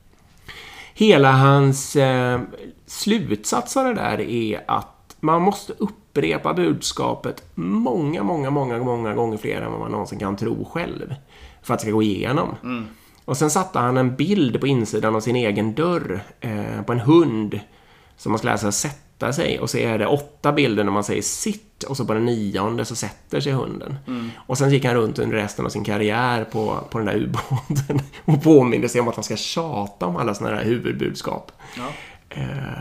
Hela 0.94 1.32
hans 1.32 1.96
eh, 1.96 2.42
slutsats 2.86 3.78
av 3.78 3.86
det 3.86 3.94
där 3.94 4.22
är 4.22 4.64
att 4.68 5.16
man 5.20 5.42
måste 5.42 5.74
upprepa 6.16 6.54
budskapet 6.54 7.44
många, 7.56 8.24
många, 8.24 8.50
många, 8.50 8.80
många 8.80 9.14
gånger 9.14 9.38
fler 9.38 9.62
än 9.62 9.72
vad 9.72 9.80
man 9.80 9.92
någonsin 9.92 10.20
kan 10.20 10.36
tro 10.36 10.66
själv. 10.66 11.16
För 11.64 11.74
att 11.74 11.80
det 11.80 11.84
ska 11.84 11.92
gå 11.92 12.04
igenom. 12.04 12.56
Och 13.26 13.38
sen 13.38 13.50
satte 13.50 13.80
han 13.80 13.98
en 13.98 14.16
bild 14.16 14.62
på 14.62 14.68
insidan 14.68 15.16
av 15.16 15.20
sin 15.20 15.36
egen 15.36 15.74
dörr 15.74 16.20
eh, 16.40 16.82
på 16.86 16.94
en 16.94 17.00
hund 17.00 17.60
som 18.18 18.32
man 18.32 18.40
ska 18.40 18.48
lära 18.48 18.58
sig 18.58 18.68
att 18.68 18.76
sätta 18.76 19.34
sig. 19.34 19.60
Och 19.60 19.70
så 19.70 19.78
är 19.78 19.98
det 19.98 20.08
åtta 20.08 20.52
bilder 20.52 20.84
när 20.84 20.92
man 20.92 21.04
säger 21.04 21.22
sitt 21.22 21.84
och 21.84 21.98
så 21.98 22.06
på 22.06 22.14
den 22.14 22.26
nionde 22.26 22.86
så 22.86 22.96
sätter 22.96 23.40
sig 23.40 23.52
hunden. 23.52 23.96
Och 24.48 24.58
sen 24.58 24.72
gick 24.72 24.86
han 24.86 24.96
runt 24.96 25.20
under 25.20 25.38
resten 25.38 25.66
av 25.66 25.70
sin 25.70 25.84
karriär 25.84 26.44
på, 26.44 26.80
på 26.90 26.98
den 26.98 27.08
där 27.08 27.16
ubåten 27.16 28.02
och 28.26 28.44
påminde 28.44 28.90
sig 28.90 29.02
om 29.02 29.08
att 29.08 29.16
han 29.16 29.24
ska 29.24 29.36
tjata 29.36 30.06
om 30.06 30.16
alla 30.16 30.34
sådana 30.34 30.56
här 30.56 30.64
huvudbudskap. 30.64 31.52
Ja. 31.78 31.84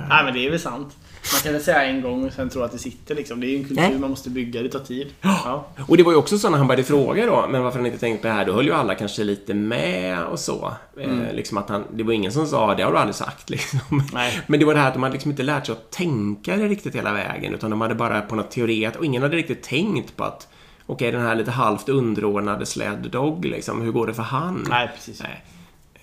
Nej 0.09 0.25
men 0.25 0.35
det 0.35 0.47
är 0.47 0.51
väl 0.51 0.61
sant. 0.61 0.97
Man 1.33 1.41
kan 1.43 1.53
väl 1.53 1.63
säga 1.63 1.85
en 1.85 2.03
gång 2.03 2.27
och 2.27 2.33
sen 2.33 2.51
tro 2.51 2.63
att 2.63 2.73
det 2.73 2.79
sitter 2.79 3.15
liksom. 3.15 3.41
Det 3.41 3.47
är 3.47 3.49
ju 3.49 3.57
en 3.57 3.65
kultur 3.65 3.83
Nej. 3.83 3.99
man 3.99 4.11
måste 4.11 4.31
bygga, 4.31 4.63
det 4.63 4.69
tar 4.69 4.79
tid. 4.79 5.07
Ja. 5.21 5.67
Och 5.89 5.97
det 5.97 6.03
var 6.03 6.13
ju 6.13 6.19
också 6.19 6.39
så 6.39 6.51
när 6.51 6.59
han 6.59 6.67
började 6.67 6.85
fråga 6.85 7.27
då, 7.27 7.47
men 7.51 7.63
varför 7.63 7.79
han 7.79 7.87
inte 7.87 7.99
tänkt 7.99 8.23
på 8.23 8.29
det 8.29 8.33
här, 8.35 8.45
då 8.45 8.53
höll 8.53 8.67
ju 8.67 8.73
alla 8.73 8.95
kanske 8.95 9.25
lite 9.25 9.55
med 9.55 10.25
och 10.25 10.39
så. 10.39 10.73
Eh, 11.01 11.33
liksom 11.33 11.59
att 11.59 11.69
han, 11.69 11.85
det 11.93 12.03
var 12.03 12.13
ingen 12.13 12.33
som 12.33 12.47
sa, 12.47 12.75
det 12.75 12.83
har 12.83 12.93
du 12.93 12.99
aldrig 12.99 13.15
sagt 13.15 13.51
liksom. 13.55 14.03
Nej. 14.13 14.41
Men 14.47 14.61
det 14.61 14.67
var 14.67 14.75
det 14.75 14.81
här 14.81 14.89
att 14.89 14.95
de 14.95 15.03
hade 15.03 15.13
liksom 15.13 15.31
inte 15.31 15.43
lärt 15.43 15.67
sig 15.67 15.73
att 15.73 15.91
tänka 15.91 16.57
det 16.57 16.69
riktigt 16.69 16.95
hela 16.95 17.13
vägen, 17.13 17.55
utan 17.55 17.71
de 17.71 17.81
hade 17.81 17.95
bara 17.95 18.21
på 18.21 18.35
något 18.35 18.51
teoret, 18.51 18.97
och 18.97 19.05
ingen 19.05 19.23
hade 19.23 19.37
riktigt 19.37 19.63
tänkt 19.63 20.17
på 20.17 20.25
att 20.25 20.49
Okej, 20.87 21.13
den 21.13 21.21
här 21.21 21.35
lite 21.35 21.51
halvt 21.51 21.89
underordnade 21.89 22.67
sled 22.67 22.99
dog, 23.11 23.45
liksom, 23.45 23.83
hur 23.83 23.93
går 23.93 24.07
det 24.07 24.15
för 24.15 24.23
han? 24.23 24.67
Nej 24.71 24.91
precis. 24.95 25.23
Nej. 25.23 25.45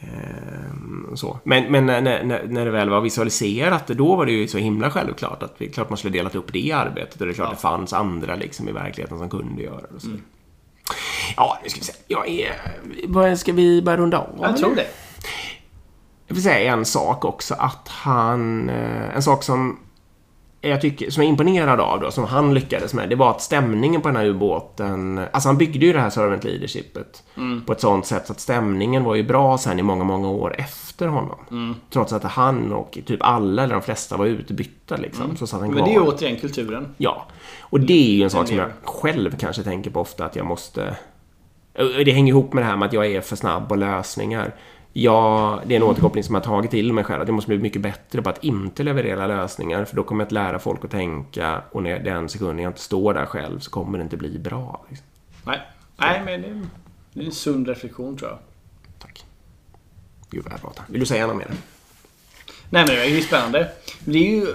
Ehm, 0.02 1.12
så. 1.16 1.40
Men, 1.44 1.72
men 1.72 1.86
när, 1.86 2.02
när, 2.02 2.44
när 2.48 2.66
det 2.66 2.72
väl 2.72 2.90
var 2.90 3.02
visualiserat, 3.02 3.88
då 3.88 4.16
var 4.16 4.26
det 4.26 4.32
ju 4.32 4.48
så 4.48 4.58
himla 4.58 4.92
självklart 4.92 5.44
att 5.44 5.56
vi, 5.58 5.68
klart 5.70 5.90
man 5.90 5.98
skulle 5.98 6.18
delat 6.18 6.36
upp 6.36 6.54
det 6.54 6.72
arbetet 6.72 7.22
och 7.22 7.26
det 7.28 7.32
är 7.32 7.36
klart 7.36 7.50
det 7.52 7.56
fanns 7.62 7.94
andra 7.94 8.36
liksom 8.36 8.70
i 8.70 8.72
verkligheten 8.72 9.18
som 9.18 9.30
kunde 9.30 9.62
göra 9.64 9.82
det. 9.94 10.00
Så. 10.00 10.08
Ja, 11.38 11.58
nu 11.64 11.70
ska 11.70 11.80
vi 11.80 11.86
se. 11.86 11.94
Jag 12.08 12.30
är... 12.30 12.52
vad- 13.08 13.40
Ska 13.40 13.54
vi 13.54 13.82
börja 13.82 13.98
runda 13.98 14.18
av? 14.20 14.40
Jag 14.42 14.58
tror 14.58 14.76
det. 14.76 14.88
Jag 16.28 16.36
vill 16.36 16.44
säga 16.44 16.74
en 16.74 16.86
sak 16.86 17.26
också, 17.26 17.54
att 17.54 17.88
han... 17.88 18.70
eh, 18.70 19.16
En 19.16 19.22
sak 19.24 19.44
som 19.44 19.80
jag 20.62 20.82
tycker, 20.82 21.12
som 21.12 21.24
jag 21.24 21.28
är 21.28 21.32
imponerad 21.32 21.80
av 21.80 22.00
då, 22.00 22.12
som 22.12 22.24
han 22.24 22.54
lyckades 22.54 22.94
med, 22.94 23.10
det 23.10 23.16
var 23.16 23.32
att 23.32 23.42
stämningen 23.42 24.02
på 24.02 24.08
den 24.08 24.16
här 24.18 24.26
ubåten... 24.26 25.22
Alltså 25.32 25.50
han 25.50 25.58
byggde 25.58 25.86
ju 25.86 25.94
det 25.94 26.00
här 26.00 26.10
servant 26.10 26.44
leadershipet 26.44 27.24
på 27.66 27.74
ett 27.74 27.82
sånt 27.82 28.06
sätt 28.06 28.28
så 28.28 28.34
att 28.34 28.40
stämningen 28.40 29.04
var 29.04 29.16
ju 29.16 29.24
bra 29.24 29.58
sen 29.58 29.80
i 29.80 29.82
många, 29.82 30.04
många 30.04 30.30
år 30.30 30.56
efter 30.58 31.08
honom. 31.08 31.76
Trots 31.90 32.14
att 32.14 32.24
han 32.24 32.74
och 32.74 32.98
typ 33.06 33.20
alla, 33.24 33.64
eller 33.64 33.74
de 33.74 33.82
flesta, 33.82 34.18
var 34.18 34.26
utbytta 34.26 34.96
liksom. 34.96 35.36
Så 35.36 35.48
satt 35.48 35.60
han 35.60 35.70
Men 35.70 35.78
kvar. 35.78 35.88
det 35.88 35.94
är 35.94 36.00
ju 36.02 36.08
återigen 36.08 36.40
kulturen. 36.40 36.88
Ja, 36.98 37.28
och 37.62 37.80
det 37.80 38.12
är 38.12 38.16
ju 38.16 38.24
en 38.24 38.30
sak 38.30 38.40
Den 38.40 38.48
som 38.48 38.58
jag 38.58 38.70
själv 38.84 39.38
kanske 39.40 39.64
tänker 39.64 39.92
på 39.92 40.00
ofta 40.02 40.26
att 40.26 40.36
jag 40.36 40.46
måste... 40.46 40.96
Och 41.78 42.06
Det 42.06 42.12
hänger 42.12 42.34
ihop 42.34 42.54
med 42.54 42.64
det 42.64 42.68
här 42.68 42.78
med 42.78 42.86
att 42.86 42.94
jag 42.94 43.06
är 43.06 43.22
för 43.22 43.36
snabb 43.36 43.70
på 43.70 43.76
lösningar. 43.76 44.56
Jag, 44.94 45.62
det 45.66 45.76
är 45.76 45.78
en 45.78 45.84
återkoppling 45.84 46.24
som 46.24 46.36
jag 46.36 46.42
har 46.42 46.46
tagit 46.46 46.72
till 46.72 46.94
mig 46.94 47.04
själv, 47.04 47.22
att 47.22 47.28
jag 47.28 47.36
måste 47.36 47.50
bli 47.50 47.58
mycket 47.58 47.82
bättre 47.82 48.22
på 48.22 48.30
att 48.30 48.44
inte 48.44 48.84
leverera 48.84 49.28
lösningar, 49.28 49.86
för 49.86 49.96
då 49.96 50.04
kommer 50.04 50.22
jag 50.22 50.26
att 50.26 50.32
lära 50.32 50.60
folk 50.60 50.86
att 50.86 50.92
tänka 50.92 51.62
och 51.72 51.84
när 51.84 52.00
den 52.00 52.30
sekunden 52.30 52.60
jag 52.60 52.70
inte 52.70 52.82
står 52.82 53.14
där 53.14 53.26
själv 53.26 53.60
så 53.60 53.72
kommer 53.72 53.98
det 53.98 54.04
inte 54.04 54.18
bli 54.18 54.40
bra. 54.40 54.86
Liksom. 54.90 55.08
Nej. 55.46 55.62
Nej 55.98 56.22
men 56.26 56.42
det 56.42 56.48
är, 56.48 56.62
det 57.14 57.22
är 57.22 57.26
en 57.26 57.32
sund 57.32 57.68
reflektion 57.68 58.18
tror 58.18 58.30
jag. 58.30 58.40
Tack. 59.00 59.26
Gud 60.30 60.44
vad 60.44 60.54
jag 60.54 60.62
pratar. 60.62 60.86
Vill 60.88 61.00
du 61.00 61.06
säga 61.06 61.28
något 61.28 61.38
mer? 61.38 61.52
Nej 62.70 62.86
men 62.88 62.96
det 62.96 63.02
är 63.02 63.06
ju 63.06 63.22
spännande. 63.22 63.70
Det 64.06 64.18
är 64.18 64.36
ju 64.36 64.48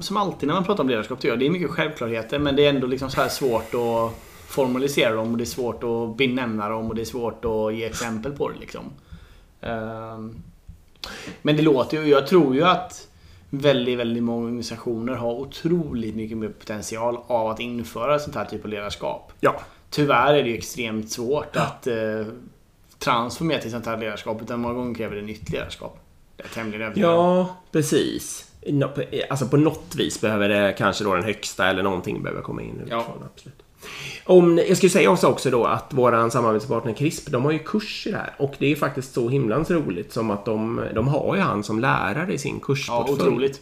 som 0.00 0.16
alltid 0.16 0.46
när 0.46 0.54
man 0.54 0.64
pratar 0.64 0.84
om 0.84 0.88
ledarskap 0.88 1.18
tycker 1.20 1.28
jag. 1.28 1.38
Det 1.38 1.46
är 1.46 1.50
mycket 1.50 1.70
självklarheter 1.70 2.38
men 2.38 2.56
det 2.56 2.66
är 2.66 2.70
ändå 2.70 2.86
liksom 2.86 3.10
så 3.10 3.20
här 3.20 3.28
svårt 3.28 3.74
att 3.74 4.14
formalisera 4.46 5.14
dem 5.14 5.32
och 5.32 5.38
det 5.38 5.44
är 5.44 5.46
svårt 5.46 5.84
att 5.84 6.16
benämna 6.16 6.68
dem 6.68 6.86
och 6.86 6.94
det 6.94 7.00
är 7.00 7.04
svårt 7.04 7.44
att 7.44 7.74
ge 7.74 7.84
exempel 7.84 8.32
på 8.32 8.48
det 8.48 8.58
liksom. 8.58 8.84
Ehm, 9.60 10.42
Men 11.42 11.56
det 11.56 11.62
låter 11.62 12.02
ju, 12.02 12.08
jag 12.08 12.26
tror 12.26 12.54
ju 12.54 12.62
att 12.64 13.08
väldigt, 13.50 13.98
väldigt 13.98 14.22
många 14.22 14.44
organisationer 14.44 15.14
har 15.14 15.32
otroligt 15.32 16.16
mycket 16.16 16.38
mer 16.38 16.48
potential 16.48 17.18
av 17.26 17.48
att 17.48 17.60
införa 17.60 18.18
sånt 18.18 18.36
här 18.36 18.44
typ 18.44 18.64
av 18.64 18.70
ledarskap. 18.70 19.32
Ja. 19.40 19.60
Tyvärr 19.90 20.34
är 20.34 20.42
det 20.42 20.48
ju 20.48 20.58
extremt 20.58 21.10
svårt 21.10 21.56
att 21.56 21.86
eh, 21.86 21.94
transformera 22.98 23.60
till 23.60 23.70
sånt 23.70 23.86
här 23.86 23.96
ledarskap 23.96 24.42
utan 24.42 24.60
många 24.60 24.74
gånger 24.74 24.94
kräver 24.94 25.16
det 25.16 25.22
nytt 25.22 25.50
ledarskap. 25.50 25.98
Det 26.36 26.42
är 26.42 26.48
tämligen 26.48 26.82
övertygad. 26.82 27.10
Ja, 27.10 27.56
precis. 27.72 28.46
Alltså 29.30 29.46
på 29.46 29.56
något 29.56 29.94
vis 29.96 30.20
behöver 30.20 30.48
det 30.48 30.74
kanske 30.78 31.04
då 31.04 31.14
den 31.14 31.24
högsta 31.24 31.66
eller 31.66 31.82
någonting 31.82 32.22
behöver 32.22 32.42
komma 32.42 32.62
in 32.62 32.82
Ja. 32.90 33.04
Absolut. 33.34 33.62
Om, 34.24 34.58
jag 34.68 34.76
skulle 34.76 34.90
säga 34.90 35.10
också, 35.10 35.26
också 35.26 35.50
då 35.50 35.64
att 35.64 35.86
våran 35.90 36.30
samarbetspartner 36.30 36.92
CRISP, 36.92 37.30
de 37.30 37.44
har 37.44 37.52
ju 37.52 37.58
kurs 37.58 38.06
i 38.06 38.10
det 38.10 38.16
här. 38.16 38.34
Och 38.38 38.54
det 38.58 38.72
är 38.72 38.76
faktiskt 38.76 39.14
så 39.14 39.28
himlans 39.28 39.70
roligt 39.70 40.12
som 40.12 40.30
att 40.30 40.44
de, 40.44 40.80
de 40.94 41.08
har 41.08 41.36
ju 41.36 41.42
han 41.42 41.62
som 41.62 41.80
lärare 41.80 42.32
i 42.32 42.38
sin 42.38 42.54
Ja, 42.54 42.60
kursportfölj. 42.66 43.20
otroligt. 43.28 43.60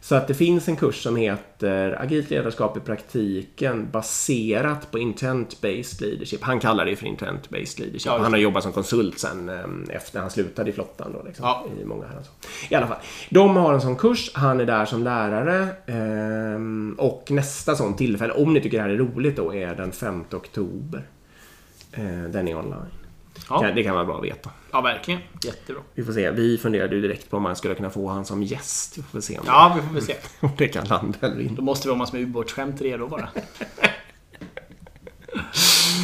Så 0.00 0.14
att 0.14 0.28
det 0.28 0.34
finns 0.34 0.68
en 0.68 0.76
kurs 0.76 1.02
som 1.02 1.16
heter 1.16 2.02
Agilt 2.02 2.30
ledarskap 2.30 2.76
i 2.76 2.80
praktiken 2.80 3.88
baserat 3.92 4.90
på 4.90 4.98
intent-based 4.98 6.00
leadership. 6.02 6.42
Han 6.42 6.60
kallar 6.60 6.84
det 6.84 6.96
för 6.96 7.06
intent-based 7.06 7.80
leadership. 7.80 8.06
Ja, 8.06 8.18
han 8.18 8.32
har 8.32 8.38
jobbat 8.40 8.62
som 8.62 8.72
konsult 8.72 9.18
sen 9.18 9.48
eh, 9.48 9.96
efter 9.96 10.20
han 10.20 10.30
slutade 10.30 10.70
i 10.70 10.72
flottan 10.72 11.12
då. 11.12 11.22
Liksom, 11.26 11.44
Ja. 11.44 11.64
I 11.82 11.84
många 11.84 12.06
här 12.06 12.22
I 12.70 12.74
alla 12.74 12.86
fall. 12.86 12.98
De 13.30 13.56
har 13.56 13.74
en 13.74 13.80
sån 13.80 13.96
kurs, 13.96 14.30
han 14.34 14.60
är 14.60 14.64
där 14.66 14.84
som 14.84 15.02
lärare. 15.02 15.68
ehm, 15.86 16.94
och 16.98 17.30
nästa 17.30 17.74
sån 17.76 17.96
tillfälle, 17.96 18.32
om 18.32 18.54
ni 18.54 18.60
tycker 18.60 18.76
det 18.76 18.82
här 18.82 18.90
är 18.90 18.96
roligt 18.98 19.36
då, 19.36 19.54
är 19.54 19.74
den 19.74 19.92
5 19.92 20.24
oktober. 20.32 21.06
Eh, 21.92 22.04
den 22.30 22.48
är 22.48 22.56
online. 22.58 22.90
Ja. 23.48 23.70
Det 23.74 23.82
kan 23.82 23.94
vara 23.94 24.04
bra 24.04 24.18
att 24.18 24.24
veta. 24.24 24.50
Ja, 24.72 24.80
verkligen. 24.80 25.20
Jättebra. 25.42 25.82
Vi 25.94 26.04
får 26.04 26.12
se. 26.12 26.30
Vi 26.30 26.58
funderade 26.58 26.94
ju 26.94 27.00
direkt 27.02 27.30
på 27.30 27.36
om 27.36 27.42
man 27.42 27.56
skulle 27.56 27.74
kunna 27.74 27.90
få 27.90 28.08
han 28.08 28.24
som 28.24 28.42
gäst. 28.42 28.98
Vi 28.98 29.02
får 29.02 29.20
se 29.20 29.38
om, 29.38 29.44
Ja, 29.46 29.72
vi 29.76 29.82
får 29.86 29.94
väl 29.94 30.02
se. 30.02 30.14
om 30.40 30.50
det 30.58 30.68
kan 30.68 30.88
landa 30.88 31.18
eller 31.20 31.40
inte. 31.40 31.54
Då 31.54 31.62
måste 31.62 31.88
vi 31.88 31.92
ha 31.92 31.98
massor 31.98 32.14
med 32.18 32.22
ubåtsskämt 32.22 32.80
redo 32.80 33.08
bara. 33.08 33.28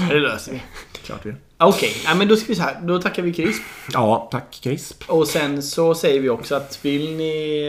det 0.08 0.20
löser 0.20 0.52
vi. 0.52 0.62
Klart 1.02 1.26
vi 1.26 1.34
Okej, 1.58 1.92
ja, 2.04 2.14
men 2.14 2.28
då 2.28 2.36
ska 2.36 2.46
vi 2.46 2.54
så 2.54 2.62
här. 2.62 2.80
Då 2.82 3.02
tackar 3.02 3.22
vi 3.22 3.34
Chris. 3.34 3.60
Ja, 3.92 4.28
tack 4.30 4.60
CRISP. 4.62 5.10
Och 5.10 5.28
sen 5.28 5.62
så 5.62 5.94
säger 5.94 6.20
vi 6.20 6.28
också 6.28 6.54
att 6.54 6.84
vill 6.84 7.16
ni 7.16 7.62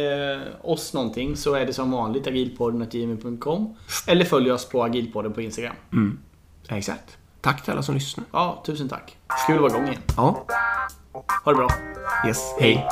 eh, 0.61 0.69
oss 0.69 0.93
någonting 0.93 1.35
så 1.35 1.53
är 1.53 1.65
det 1.65 1.73
som 1.73 1.91
vanligt 1.91 2.27
agilpodden.gmail.com 2.27 3.75
Eller 4.07 4.25
följ 4.25 4.51
oss 4.51 4.69
på 4.69 4.83
agilpodden 4.83 5.33
på 5.33 5.41
Instagram. 5.41 5.75
Exakt. 6.69 7.17
tack 7.41 7.63
till 7.63 7.71
alla 7.73 7.83
som 7.83 7.95
lyssnar. 7.95 8.25
Ja, 8.31 8.63
tusen 8.65 8.89
tack. 8.89 9.17
Kul 9.47 9.55
att 9.55 9.61
vara 9.61 9.71
igång 9.71 9.87
igen. 9.87 10.01
Ja. 10.17 10.45
Ha 11.43 11.51
det 11.51 11.55
bra. 11.55 11.69
Yes. 12.27 12.55
Hej. 12.59 12.87